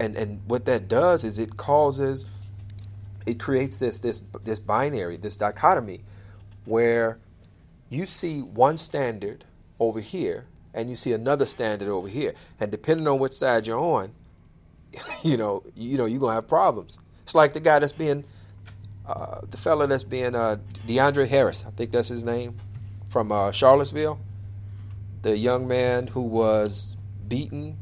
and 0.00 0.16
and 0.16 0.40
what 0.46 0.64
that 0.64 0.88
does 0.88 1.24
is 1.24 1.38
it 1.38 1.56
causes 1.56 2.26
it 3.26 3.38
creates 3.38 3.78
this 3.78 4.00
this 4.00 4.22
this 4.42 4.58
binary 4.58 5.16
this 5.16 5.36
dichotomy 5.36 6.00
where 6.64 7.18
you 7.88 8.06
see 8.06 8.40
one 8.40 8.76
standard 8.76 9.44
over 9.78 10.00
here 10.00 10.46
and 10.72 10.90
you 10.90 10.96
see 10.96 11.12
another 11.12 11.46
standard 11.46 11.88
over 11.88 12.08
here. 12.08 12.34
And 12.58 12.70
depending 12.70 13.06
on 13.06 13.18
which 13.18 13.32
side 13.32 13.66
you're 13.66 13.78
on 13.78 14.12
you 15.22 15.36
know 15.36 15.62
you 15.74 15.96
know 15.96 16.04
you're 16.04 16.20
gonna 16.20 16.34
have 16.34 16.48
problems. 16.48 16.98
It's 17.22 17.34
like 17.34 17.52
the 17.52 17.60
guy 17.60 17.78
that's 17.78 17.92
being 17.92 18.24
uh, 19.06 19.40
the 19.48 19.56
fellow 19.56 19.86
that's 19.86 20.04
being 20.04 20.34
uh, 20.34 20.56
DeAndre 20.86 21.26
Harris. 21.26 21.64
I 21.66 21.70
think 21.70 21.90
that's 21.90 22.08
his 22.08 22.24
name. 22.24 22.58
From 23.08 23.30
uh, 23.30 23.52
Charlottesville. 23.52 24.18
The 25.22 25.36
young 25.36 25.66
man 25.66 26.08
who 26.08 26.20
was 26.20 26.96
beaten 27.26 27.78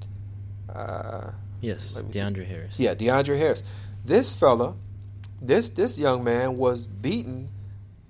uh, 0.73 1.33
Yes, 1.63 1.95
DeAndre 1.95 2.39
see. 2.39 2.45
Harris. 2.45 2.79
Yeah, 2.79 2.95
DeAndre 2.95 3.39
Harris. 3.39 3.63
This 4.05 4.35
fella, 4.35 4.75
this 5.41 5.71
this 5.71 5.99
young 5.99 6.25
man 6.25 6.59
was 6.59 6.87
beaten 6.87 7.49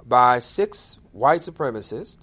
by 0.04 0.40
six 0.40 0.98
white 1.12 1.42
supremacists 1.42 2.18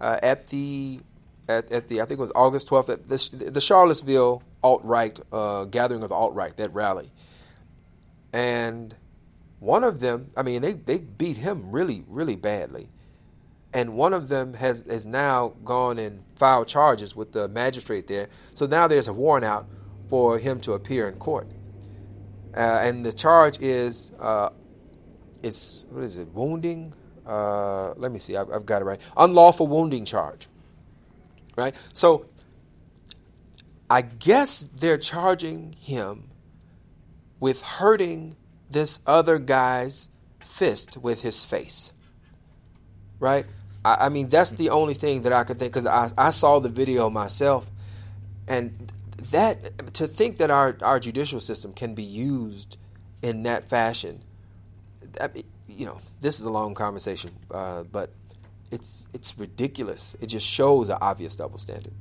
uh, 0.00 0.18
at 0.22 0.48
the 0.48 1.00
at, 1.48 1.70
at, 1.70 1.88
the 1.88 2.00
I 2.00 2.06
think 2.06 2.18
it 2.18 2.22
was 2.22 2.32
August 2.34 2.68
twelfth 2.68 2.88
at 2.88 3.08
the, 3.08 3.50
the 3.50 3.60
Charlottesville 3.60 4.42
alt 4.62 4.82
right 4.82 5.18
uh, 5.30 5.64
gathering 5.66 6.02
of 6.02 6.08
the 6.08 6.14
alt 6.14 6.34
right 6.34 6.56
that 6.56 6.72
rally, 6.72 7.12
and 8.32 8.94
one 9.60 9.84
of 9.84 10.00
them, 10.00 10.30
I 10.36 10.42
mean, 10.42 10.62
they 10.62 10.72
they 10.72 10.98
beat 10.98 11.36
him 11.36 11.70
really 11.70 12.02
really 12.08 12.36
badly, 12.36 12.88
and 13.74 13.94
one 13.94 14.14
of 14.14 14.28
them 14.28 14.54
has 14.54 14.86
has 14.88 15.06
now 15.06 15.52
gone 15.64 15.98
and 15.98 16.24
filed 16.34 16.66
charges 16.66 17.14
with 17.14 17.32
the 17.32 17.46
magistrate 17.48 18.06
there. 18.06 18.28
So 18.54 18.66
now 18.66 18.88
there's 18.88 19.06
a 19.08 19.12
warrant 19.12 19.44
out 19.44 19.68
for 20.12 20.36
him 20.36 20.60
to 20.60 20.74
appear 20.74 21.08
in 21.08 21.14
court. 21.14 21.48
Uh, 22.54 22.80
and 22.82 23.02
the 23.02 23.14
charge 23.14 23.58
is 23.62 24.12
uh, 24.20 24.50
it's 25.42 25.84
what 25.88 26.04
is 26.04 26.18
it? 26.18 26.28
Wounding. 26.34 26.92
Uh, 27.26 27.94
let 27.96 28.12
me 28.12 28.18
see. 28.18 28.36
I've, 28.36 28.50
I've, 28.50 28.66
got 28.66 28.82
it 28.82 28.84
right. 28.84 29.00
Unlawful 29.16 29.66
wounding 29.68 30.04
charge. 30.04 30.48
Right. 31.56 31.74
So 31.94 32.26
I 33.88 34.02
guess 34.02 34.68
they're 34.76 34.98
charging 34.98 35.72
him 35.80 36.28
with 37.40 37.62
hurting 37.62 38.36
this 38.70 39.00
other 39.06 39.38
guy's 39.38 40.10
fist 40.40 40.98
with 40.98 41.22
his 41.22 41.42
face. 41.42 41.90
Right. 43.18 43.46
I, 43.82 43.94
I 43.94 44.08
mean 44.10 44.26
that's 44.26 44.50
the 44.50 44.68
only 44.68 44.92
thing 44.92 45.22
that 45.22 45.32
I 45.32 45.44
could 45.44 45.58
think 45.58 45.72
because 45.72 45.86
I, 45.86 46.10
I 46.18 46.32
saw 46.32 46.58
the 46.58 46.68
video 46.68 47.08
myself, 47.08 47.70
and 48.46 48.92
that 49.30 49.94
to 49.94 50.06
think 50.06 50.38
that 50.38 50.50
our 50.50 50.76
our 50.82 51.00
judicial 51.00 51.40
system 51.40 51.72
can 51.72 51.94
be 51.94 52.02
used 52.02 52.76
in 53.22 53.44
that 53.44 53.64
fashion, 53.64 54.22
that, 55.12 55.36
you 55.68 55.86
know, 55.86 56.00
this 56.20 56.40
is 56.40 56.44
a 56.44 56.50
long 56.50 56.74
conversation, 56.74 57.30
uh, 57.50 57.84
but 57.84 58.12
it's 58.70 59.06
it's 59.14 59.38
ridiculous. 59.38 60.16
It 60.20 60.26
just 60.26 60.46
shows 60.46 60.88
an 60.88 60.98
obvious 61.00 61.36
double 61.36 61.58
standard. 61.58 61.92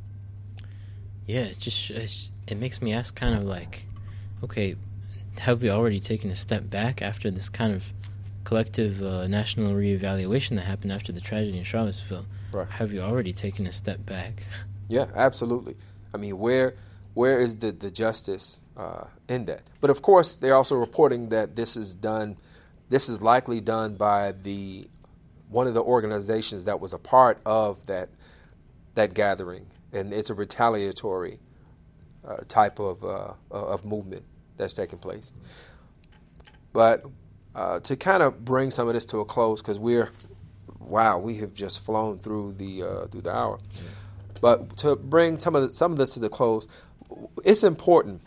Yeah, 1.28 1.42
it 1.42 1.60
just 1.60 1.92
it's, 1.92 2.32
it 2.48 2.58
makes 2.58 2.82
me 2.82 2.94
ask, 2.94 3.16
kind 3.16 3.36
of 3.36 3.44
like, 3.44 3.86
okay, 4.44 4.76
have 5.40 5.62
we 5.62 5.70
already 5.70 6.00
taken 6.00 6.30
a 6.30 6.36
step 6.36 6.70
back 6.70 7.02
after 7.02 7.32
this 7.32 7.50
kind 7.50 7.74
of 7.74 7.94
collective 8.44 9.02
uh, 9.02 9.28
national 9.28 9.74
reevaluation 9.74 10.56
that 10.56 10.66
happened 10.66 10.92
after 10.92 11.12
the 11.12 11.22
tragedy 11.22 11.58
in 11.58 11.64
Charlottesville? 11.64 12.26
Right. 12.52 12.68
Have 12.70 12.92
you 12.92 13.02
already 13.02 13.32
taken 13.32 13.68
a 13.68 13.72
step 13.72 14.06
back? 14.06 14.44
Yeah, 14.90 15.06
absolutely. 15.16 15.78
I 16.14 16.18
mean, 16.18 16.38
where 16.38 16.76
where 17.14 17.40
is 17.40 17.58
the 17.58 17.72
the 17.72 17.92
justice 17.92 18.62
uh, 18.78 19.06
in 19.28 19.46
that? 19.46 19.64
But 19.80 19.90
of 19.90 20.02
course, 20.02 20.38
they're 20.38 20.56
also 20.56 20.76
reporting 20.76 21.30
that 21.30 21.56
this 21.56 21.76
is 21.76 21.94
done. 21.94 22.38
This 22.90 23.10
is 23.10 23.22
likely 23.22 23.62
done 23.62 23.96
by 23.96 24.34
the 24.34 24.88
one 25.50 25.68
of 25.68 25.74
the 25.74 25.84
organizations 25.84 26.66
that 26.66 26.80
was 26.80 26.94
a 26.94 27.00
part 27.00 27.40
of 27.46 27.86
that 27.88 28.10
that 28.96 29.14
gathering, 29.14 29.68
and 29.92 30.14
it's 30.14 30.30
a 30.30 30.34
retaliatory 30.34 31.40
uh, 32.28 32.38
type 32.48 32.80
of 32.80 33.04
uh, 33.04 33.34
of 33.52 33.86
movement 33.86 34.24
that's 34.58 34.74
taking 34.74 35.00
place. 35.00 35.34
But 36.74 37.06
uh, 37.54 37.82
to 37.82 37.96
kind 37.98 38.24
of 38.24 38.46
bring 38.46 38.72
some 38.72 38.88
of 38.88 38.94
this 38.94 39.06
to 39.08 39.20
a 39.20 39.26
close, 39.26 39.62
because 39.62 39.80
we're 39.80 40.12
wow, 40.80 41.18
we 41.18 41.36
have 41.36 41.54
just 41.54 41.84
flown 41.84 42.20
through 42.20 42.54
the 42.54 42.84
uh, 42.84 43.06
through 43.08 43.22
the 43.22 43.36
hour. 43.36 43.60
But 44.40 44.78
to 44.78 44.96
bring 44.96 45.40
some 45.40 45.56
of 45.56 45.62
the, 45.64 45.72
some 45.72 45.92
of 45.92 45.98
this 45.98 46.16
to 46.16 46.20
the 46.20 46.30
close, 46.30 46.68
it's 47.44 47.64
important. 47.64 48.22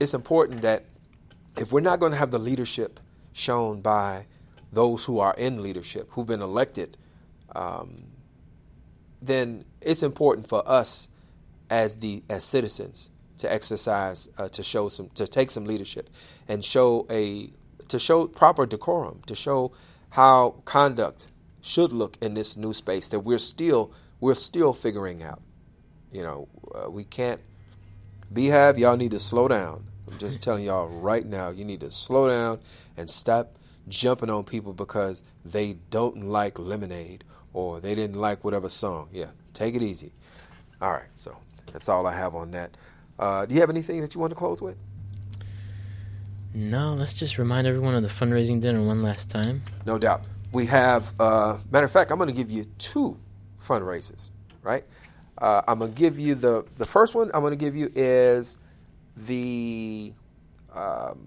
It's 0.00 0.14
important 0.14 0.62
that 0.62 0.84
if 1.56 1.72
we're 1.72 1.80
not 1.80 2.00
going 2.00 2.12
to 2.12 2.18
have 2.18 2.30
the 2.30 2.38
leadership 2.38 3.00
shown 3.32 3.80
by 3.80 4.26
those 4.72 5.04
who 5.04 5.18
are 5.18 5.34
in 5.36 5.62
leadership, 5.62 6.08
who've 6.10 6.26
been 6.26 6.42
elected, 6.42 6.96
um, 7.54 8.04
then 9.20 9.64
it's 9.80 10.02
important 10.02 10.48
for 10.48 10.66
us 10.68 11.08
as 11.70 11.98
the 11.98 12.22
as 12.28 12.44
citizens 12.44 13.10
to 13.38 13.52
exercise, 13.52 14.28
uh, 14.38 14.48
to 14.48 14.62
show 14.62 14.88
some, 14.88 15.08
to 15.10 15.26
take 15.26 15.50
some 15.50 15.64
leadership, 15.64 16.10
and 16.48 16.64
show 16.64 17.06
a 17.10 17.50
to 17.88 17.98
show 17.98 18.26
proper 18.26 18.66
decorum, 18.66 19.20
to 19.26 19.34
show 19.34 19.72
how 20.10 20.56
conduct 20.64 21.28
should 21.60 21.92
look 21.92 22.18
in 22.20 22.34
this 22.34 22.56
new 22.56 22.72
space 22.72 23.08
that 23.10 23.20
we're 23.20 23.38
still 23.38 23.92
we're 24.20 24.34
still 24.34 24.72
figuring 24.72 25.22
out. 25.22 25.42
You 26.10 26.22
know, 26.22 26.48
uh, 26.74 26.90
we 26.90 27.04
can't. 27.04 27.40
Beehive, 28.32 28.78
y'all 28.78 28.96
need 28.96 29.10
to 29.10 29.20
slow 29.20 29.48
down. 29.48 29.84
I'm 30.10 30.18
just 30.18 30.42
telling 30.42 30.64
y'all 30.64 30.88
right 30.88 31.24
now, 31.26 31.50
you 31.50 31.64
need 31.64 31.80
to 31.80 31.90
slow 31.90 32.28
down 32.28 32.60
and 32.96 33.10
stop 33.10 33.56
jumping 33.88 34.30
on 34.30 34.44
people 34.44 34.72
because 34.72 35.22
they 35.44 35.74
don't 35.90 36.24
like 36.24 36.58
lemonade 36.58 37.24
or 37.52 37.80
they 37.80 37.94
didn't 37.94 38.16
like 38.16 38.44
whatever 38.44 38.68
song. 38.68 39.08
Yeah, 39.12 39.30
take 39.52 39.74
it 39.74 39.82
easy. 39.82 40.12
All 40.80 40.92
right, 40.92 41.08
so 41.14 41.36
that's 41.72 41.88
all 41.88 42.06
I 42.06 42.14
have 42.14 42.34
on 42.34 42.52
that. 42.52 42.76
Uh, 43.18 43.46
do 43.46 43.54
you 43.54 43.60
have 43.60 43.70
anything 43.70 44.00
that 44.00 44.14
you 44.14 44.20
want 44.20 44.30
to 44.30 44.36
close 44.36 44.62
with? 44.62 44.76
No, 46.54 46.94
let's 46.94 47.14
just 47.14 47.38
remind 47.38 47.66
everyone 47.66 47.94
of 47.94 48.02
the 48.02 48.08
fundraising 48.08 48.60
dinner 48.60 48.82
one 48.82 49.02
last 49.02 49.30
time. 49.30 49.62
No 49.86 49.98
doubt. 49.98 50.22
We 50.52 50.66
have, 50.66 51.14
uh, 51.18 51.58
matter 51.70 51.86
of 51.86 51.92
fact, 51.92 52.10
I'm 52.10 52.18
going 52.18 52.28
to 52.28 52.34
give 52.34 52.50
you 52.50 52.64
two 52.78 53.18
fundraisers, 53.58 54.28
right? 54.62 54.84
Uh, 55.38 55.62
I'm 55.66 55.80
to 55.80 55.88
give 55.88 56.18
you 56.18 56.34
the, 56.34 56.64
the 56.78 56.84
first 56.84 57.14
one 57.14 57.30
I'm 57.34 57.42
to 57.48 57.56
give 57.56 57.74
you 57.74 57.90
is 57.94 58.58
the, 59.16 60.12
um, 60.74 61.18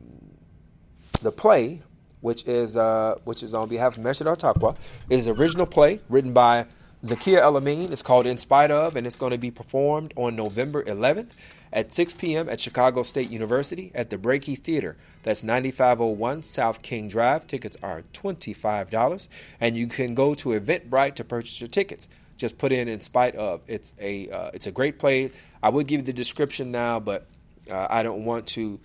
the 1.22 1.32
play, 1.32 1.82
which 2.22 2.46
is, 2.46 2.78
uh, 2.78 3.20
which 3.26 3.44
is 3.44 3.54
on 3.54 3.68
behalf 3.68 3.98
of 3.98 4.04
Masjid 4.04 4.28
Taqwa. 4.28 4.76
It 5.10 5.20
is 5.20 5.28
original 5.28 5.66
play 5.66 6.00
written 6.10 6.34
by 6.34 6.68
Zakia 7.06 7.40
El-Amin. 7.40 7.92
It's 7.92 8.02
called 8.02 8.26
In 8.26 8.38
Spite 8.38 8.72
of, 8.72 8.96
and 8.96 9.06
it's 9.06 9.16
going 9.16 9.32
to 9.32 9.38
be 9.38 9.52
performed 9.52 10.14
on 10.16 10.36
November 10.36 10.84
11th 10.84 11.30
at 11.72 11.92
6 11.92 12.14
p.m. 12.14 12.50
at 12.50 12.60
Chicago 12.60 13.04
State 13.04 13.30
University 13.30 13.92
at 13.94 14.10
the 14.10 14.18
Breakey 14.18 14.56
Theater. 14.56 14.98
That's 15.22 15.44
9501 15.44 16.42
South 16.42 16.82
King 16.82 17.08
Drive. 17.08 17.46
Tickets 17.46 17.78
are 17.84 18.04
$25, 18.14 19.28
and 19.60 19.78
you 19.78 19.88
can 19.88 20.16
go 20.16 20.34
to 20.36 20.50
Eventbrite 20.50 21.16
to 21.16 21.24
purchase 21.24 21.62
your 21.62 21.68
tickets. 21.68 22.08
Just 22.38 22.58
put 22.58 22.72
in 22.72 22.88
"In 22.88 23.02
Spite 23.02 23.36
of." 23.36 23.62
It's 23.68 23.94
a 24.00 24.30
uh, 24.30 24.52
it's 24.54 24.68
a 24.68 24.72
great 24.72 25.00
play. 25.00 25.32
I 25.64 25.70
would 25.70 25.88
give 25.88 26.02
you 26.02 26.06
the 26.06 26.14
description 26.14 26.72
now, 26.72 27.00
but 27.00 27.28
uh, 27.70 27.88
I 27.90 28.04
don't 28.04 28.26
want 28.26 28.48
to 28.48 28.80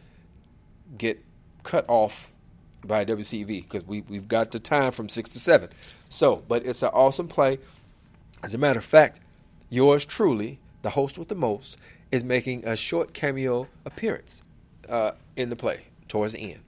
get 0.97 1.25
cut 1.63 1.85
off 1.89 2.33
by 2.85 3.05
WCV 3.05 3.47
because 3.63 3.85
we 3.85 4.03
we've 4.03 4.29
got 4.29 4.51
the 4.53 4.59
time 4.59 4.93
from 4.93 5.09
six 5.09 5.31
to 5.31 5.41
seven. 5.41 5.71
So, 6.09 6.43
but 6.49 6.65
it's 6.65 6.83
an 6.83 6.91
awesome 6.93 7.29
play. 7.29 7.59
As 8.43 8.55
a 8.55 8.59
matter 8.59 8.79
of 8.79 8.85
fact, 8.85 9.21
yours 9.69 10.05
truly, 10.05 10.59
the 10.83 10.91
host 10.91 11.19
with 11.19 11.29
the 11.29 11.35
most, 11.35 11.77
is 12.11 12.25
making 12.25 12.67
a 12.67 12.77
short 12.77 13.13
cameo 13.13 13.69
appearance 13.85 14.43
uh, 14.89 15.13
in 15.37 15.51
the 15.51 15.57
play 15.57 15.81
towards 16.09 16.33
the 16.33 16.53
end. 16.53 16.63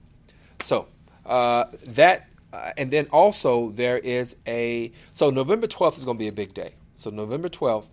So 0.63 0.87
uh, 1.25 1.65
that, 1.87 2.27
uh, 2.53 2.71
and 2.77 2.91
then 2.91 3.07
also 3.11 3.71
there 3.71 3.97
is 3.97 4.35
a 4.47 4.91
so 5.13 5.31
November 5.31 5.67
twelfth 5.67 5.97
is 5.97 6.05
going 6.05 6.17
to 6.17 6.19
be 6.19 6.27
a 6.27 6.33
big 6.33 6.53
day. 6.53 6.75
So 6.93 7.09
November 7.09 7.49
twelfth, 7.49 7.89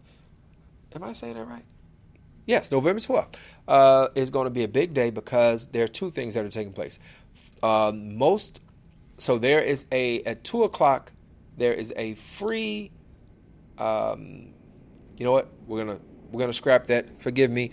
am 0.94 1.02
I 1.02 1.14
saying 1.14 1.34
that 1.34 1.46
right? 1.46 1.64
Yes, 2.46 2.70
November 2.70 3.00
twelfth 3.00 3.38
uh, 3.66 4.08
is 4.14 4.28
going 4.28 4.44
to 4.44 4.50
be 4.50 4.62
a 4.62 4.68
big 4.68 4.92
day 4.92 5.10
because 5.10 5.68
there 5.68 5.84
are 5.84 5.88
two 5.88 6.10
things 6.10 6.34
that 6.34 6.44
are 6.44 6.50
taking 6.50 6.74
place. 6.74 6.98
Um, 7.62 8.16
most, 8.18 8.60
so 9.18 9.38
there 9.38 9.60
is 9.60 9.86
a 9.90 10.22
at 10.24 10.44
two 10.44 10.62
o'clock. 10.62 11.12
There 11.56 11.72
is 11.72 11.92
a 11.96 12.14
free. 12.14 12.90
Um, 13.78 14.52
you 15.18 15.24
know 15.24 15.32
what? 15.32 15.48
We're 15.66 15.84
gonna 15.84 16.00
we're 16.30 16.40
gonna 16.40 16.52
scrap 16.52 16.86
that. 16.88 17.20
Forgive 17.20 17.50
me. 17.50 17.70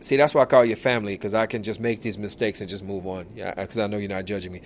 See, 0.00 0.16
that's 0.16 0.32
why 0.32 0.42
I 0.42 0.44
call 0.44 0.64
you 0.64 0.76
family 0.76 1.14
because 1.14 1.34
I 1.34 1.46
can 1.46 1.64
just 1.64 1.80
make 1.80 2.02
these 2.02 2.18
mistakes 2.18 2.60
and 2.60 2.70
just 2.70 2.84
move 2.84 3.06
on. 3.06 3.26
Yeah, 3.34 3.52
because 3.52 3.78
I 3.78 3.88
know 3.88 3.96
you're 3.96 4.08
not 4.08 4.24
judging 4.24 4.52
me. 4.52 4.62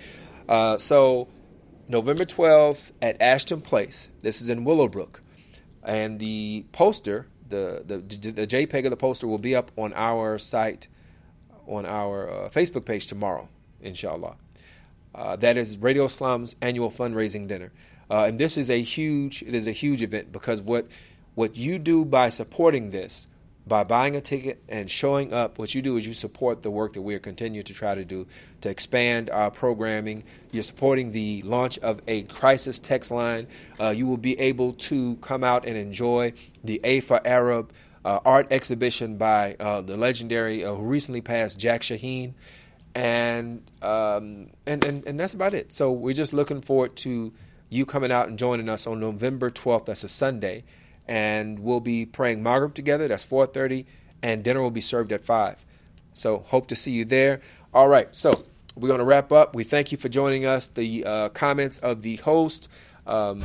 Uh, 0.47 0.77
so, 0.77 1.27
November 1.87 2.23
12th 2.23 2.91
at 3.01 3.21
Ashton 3.21 3.61
Place. 3.61 4.09
This 4.21 4.41
is 4.41 4.49
in 4.49 4.63
Willowbrook, 4.63 5.21
and 5.83 6.17
the 6.19 6.65
poster, 6.71 7.27
the 7.49 7.83
the 7.85 7.97
the 8.31 8.47
JPEG 8.47 8.85
of 8.85 8.91
the 8.91 8.97
poster 8.97 9.27
will 9.27 9.37
be 9.37 9.53
up 9.53 9.69
on 9.75 9.91
our 9.93 10.37
site, 10.39 10.87
on 11.67 11.85
our 11.85 12.29
uh, 12.29 12.49
Facebook 12.49 12.85
page 12.85 13.07
tomorrow, 13.07 13.49
inshallah. 13.81 14.37
Uh, 15.13 15.35
that 15.35 15.57
is 15.57 15.77
Radio 15.77 16.05
Islam's 16.05 16.55
annual 16.61 16.89
fundraising 16.89 17.47
dinner, 17.47 17.71
uh, 18.09 18.25
and 18.27 18.39
this 18.39 18.57
is 18.57 18.69
a 18.69 18.81
huge. 18.81 19.43
It 19.43 19.53
is 19.53 19.67
a 19.67 19.71
huge 19.73 20.01
event 20.01 20.31
because 20.31 20.61
what 20.61 20.87
what 21.35 21.57
you 21.57 21.79
do 21.79 22.05
by 22.05 22.29
supporting 22.29 22.91
this 22.91 23.27
by 23.65 23.83
buying 23.83 24.15
a 24.15 24.21
ticket 24.21 24.61
and 24.67 24.89
showing 24.89 25.33
up, 25.33 25.57
what 25.57 25.73
you 25.73 25.81
do 25.81 25.95
is 25.95 26.05
you 26.05 26.13
support 26.13 26.63
the 26.63 26.71
work 26.71 26.93
that 26.93 27.01
we 27.01 27.15
are 27.15 27.19
continuing 27.19 27.63
to 27.63 27.73
try 27.73 27.95
to 27.95 28.03
do 28.03 28.27
to 28.61 28.69
expand 28.69 29.29
our 29.29 29.49
programming. 29.49 30.23
You're 30.51 30.63
supporting 30.63 31.11
the 31.11 31.41
launch 31.43 31.79
of 31.79 32.01
a 32.07 32.23
crisis 32.23 32.77
text 32.77 33.09
line. 33.11 33.47
Uh, 33.79 33.89
you 33.89 34.05
will 34.05 34.17
be 34.17 34.37
able 34.39 34.73
to 34.73 35.15
come 35.17 35.43
out 35.43 35.65
and 35.65 35.77
enjoy 35.77 36.33
the 36.63 36.81
A 36.83 36.99
for 36.99 37.25
Arab 37.25 37.71
uh, 38.03 38.19
art 38.25 38.51
exhibition 38.51 39.17
by 39.17 39.55
uh, 39.59 39.79
the 39.79 39.95
legendary, 39.95 40.65
uh, 40.65 40.73
who 40.73 40.83
recently 40.85 41.21
passed, 41.21 41.57
Jack 41.57 41.81
Shaheen. 41.81 42.33
And, 42.95 43.63
um, 43.81 44.49
and, 44.67 44.83
and, 44.83 45.07
and 45.07 45.19
that's 45.19 45.33
about 45.33 45.53
it. 45.53 45.71
So 45.71 45.91
we're 45.91 46.13
just 46.13 46.33
looking 46.33 46.61
forward 46.61 46.95
to 46.97 47.33
you 47.69 47.85
coming 47.85 48.11
out 48.11 48.27
and 48.27 48.37
joining 48.37 48.67
us 48.67 48.85
on 48.85 48.99
November 48.99 49.49
12th. 49.49 49.85
That's 49.85 50.03
a 50.03 50.09
Sunday 50.09 50.63
and 51.07 51.59
we'll 51.59 51.79
be 51.79 52.05
praying 52.05 52.43
Maghrib 52.43 52.73
together. 52.73 53.07
That's 53.07 53.25
4:30, 53.25 53.85
and 54.21 54.43
dinner 54.43 54.61
will 54.61 54.71
be 54.71 54.81
served 54.81 55.11
at 55.11 55.23
five. 55.23 55.65
So 56.13 56.39
hope 56.39 56.67
to 56.67 56.75
see 56.75 56.91
you 56.91 57.05
there. 57.05 57.41
All 57.73 57.87
right, 57.87 58.07
so 58.11 58.33
we're 58.75 58.87
going 58.87 58.99
to 58.99 59.05
wrap 59.05 59.31
up. 59.31 59.55
We 59.55 59.63
thank 59.63 59.91
you 59.91 59.97
for 59.97 60.09
joining 60.09 60.45
us. 60.45 60.67
The 60.67 61.05
uh, 61.05 61.29
comments 61.29 61.77
of 61.79 62.01
the 62.01 62.17
host. 62.17 62.69
Um, 63.05 63.43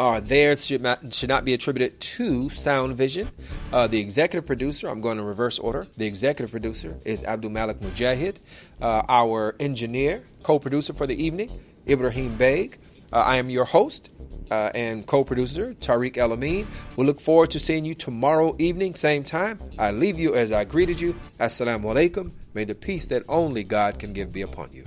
are 0.00 0.18
theirs 0.18 0.64
should 0.64 0.80
not, 0.80 1.12
should 1.12 1.28
not 1.28 1.44
be 1.44 1.52
attributed 1.52 2.00
to 2.00 2.48
Sound 2.48 2.96
Vision. 2.96 3.28
Uh, 3.70 3.86
the 3.86 4.00
executive 4.00 4.46
producer, 4.46 4.88
I'm 4.88 5.02
going 5.02 5.18
to 5.18 5.22
reverse 5.22 5.58
order. 5.58 5.86
The 5.98 6.06
executive 6.06 6.50
producer 6.50 6.98
is 7.04 7.22
Abdul 7.22 7.50
Malik 7.50 7.80
Mujahid. 7.80 8.38
Uh, 8.80 9.02
our 9.10 9.54
engineer, 9.60 10.22
co 10.42 10.58
producer 10.58 10.94
for 10.94 11.06
the 11.06 11.22
evening, 11.22 11.50
Ibrahim 11.86 12.34
Beg. 12.36 12.78
Uh, 13.12 13.18
I 13.18 13.36
am 13.36 13.50
your 13.50 13.66
host, 13.66 14.10
uh, 14.50 14.70
and 14.74 15.06
co 15.06 15.24
producer, 15.24 15.74
Tariq 15.74 16.16
El 16.16 16.32
Amin. 16.32 16.66
We 16.96 17.04
look 17.04 17.20
forward 17.20 17.50
to 17.52 17.60
seeing 17.60 17.84
you 17.84 17.94
tomorrow 17.94 18.54
evening, 18.58 18.94
same 18.94 19.24
time. 19.24 19.60
I 19.78 19.90
leave 19.90 20.18
you 20.18 20.34
as 20.34 20.52
I 20.52 20.64
greeted 20.64 21.00
you. 21.00 21.14
Assalamu 21.38 21.84
alaikum. 21.84 22.32
May 22.54 22.64
the 22.64 22.74
peace 22.74 23.06
that 23.06 23.22
only 23.28 23.64
God 23.64 23.98
can 23.98 24.12
give 24.12 24.32
be 24.32 24.42
upon 24.42 24.70
you. 24.72 24.84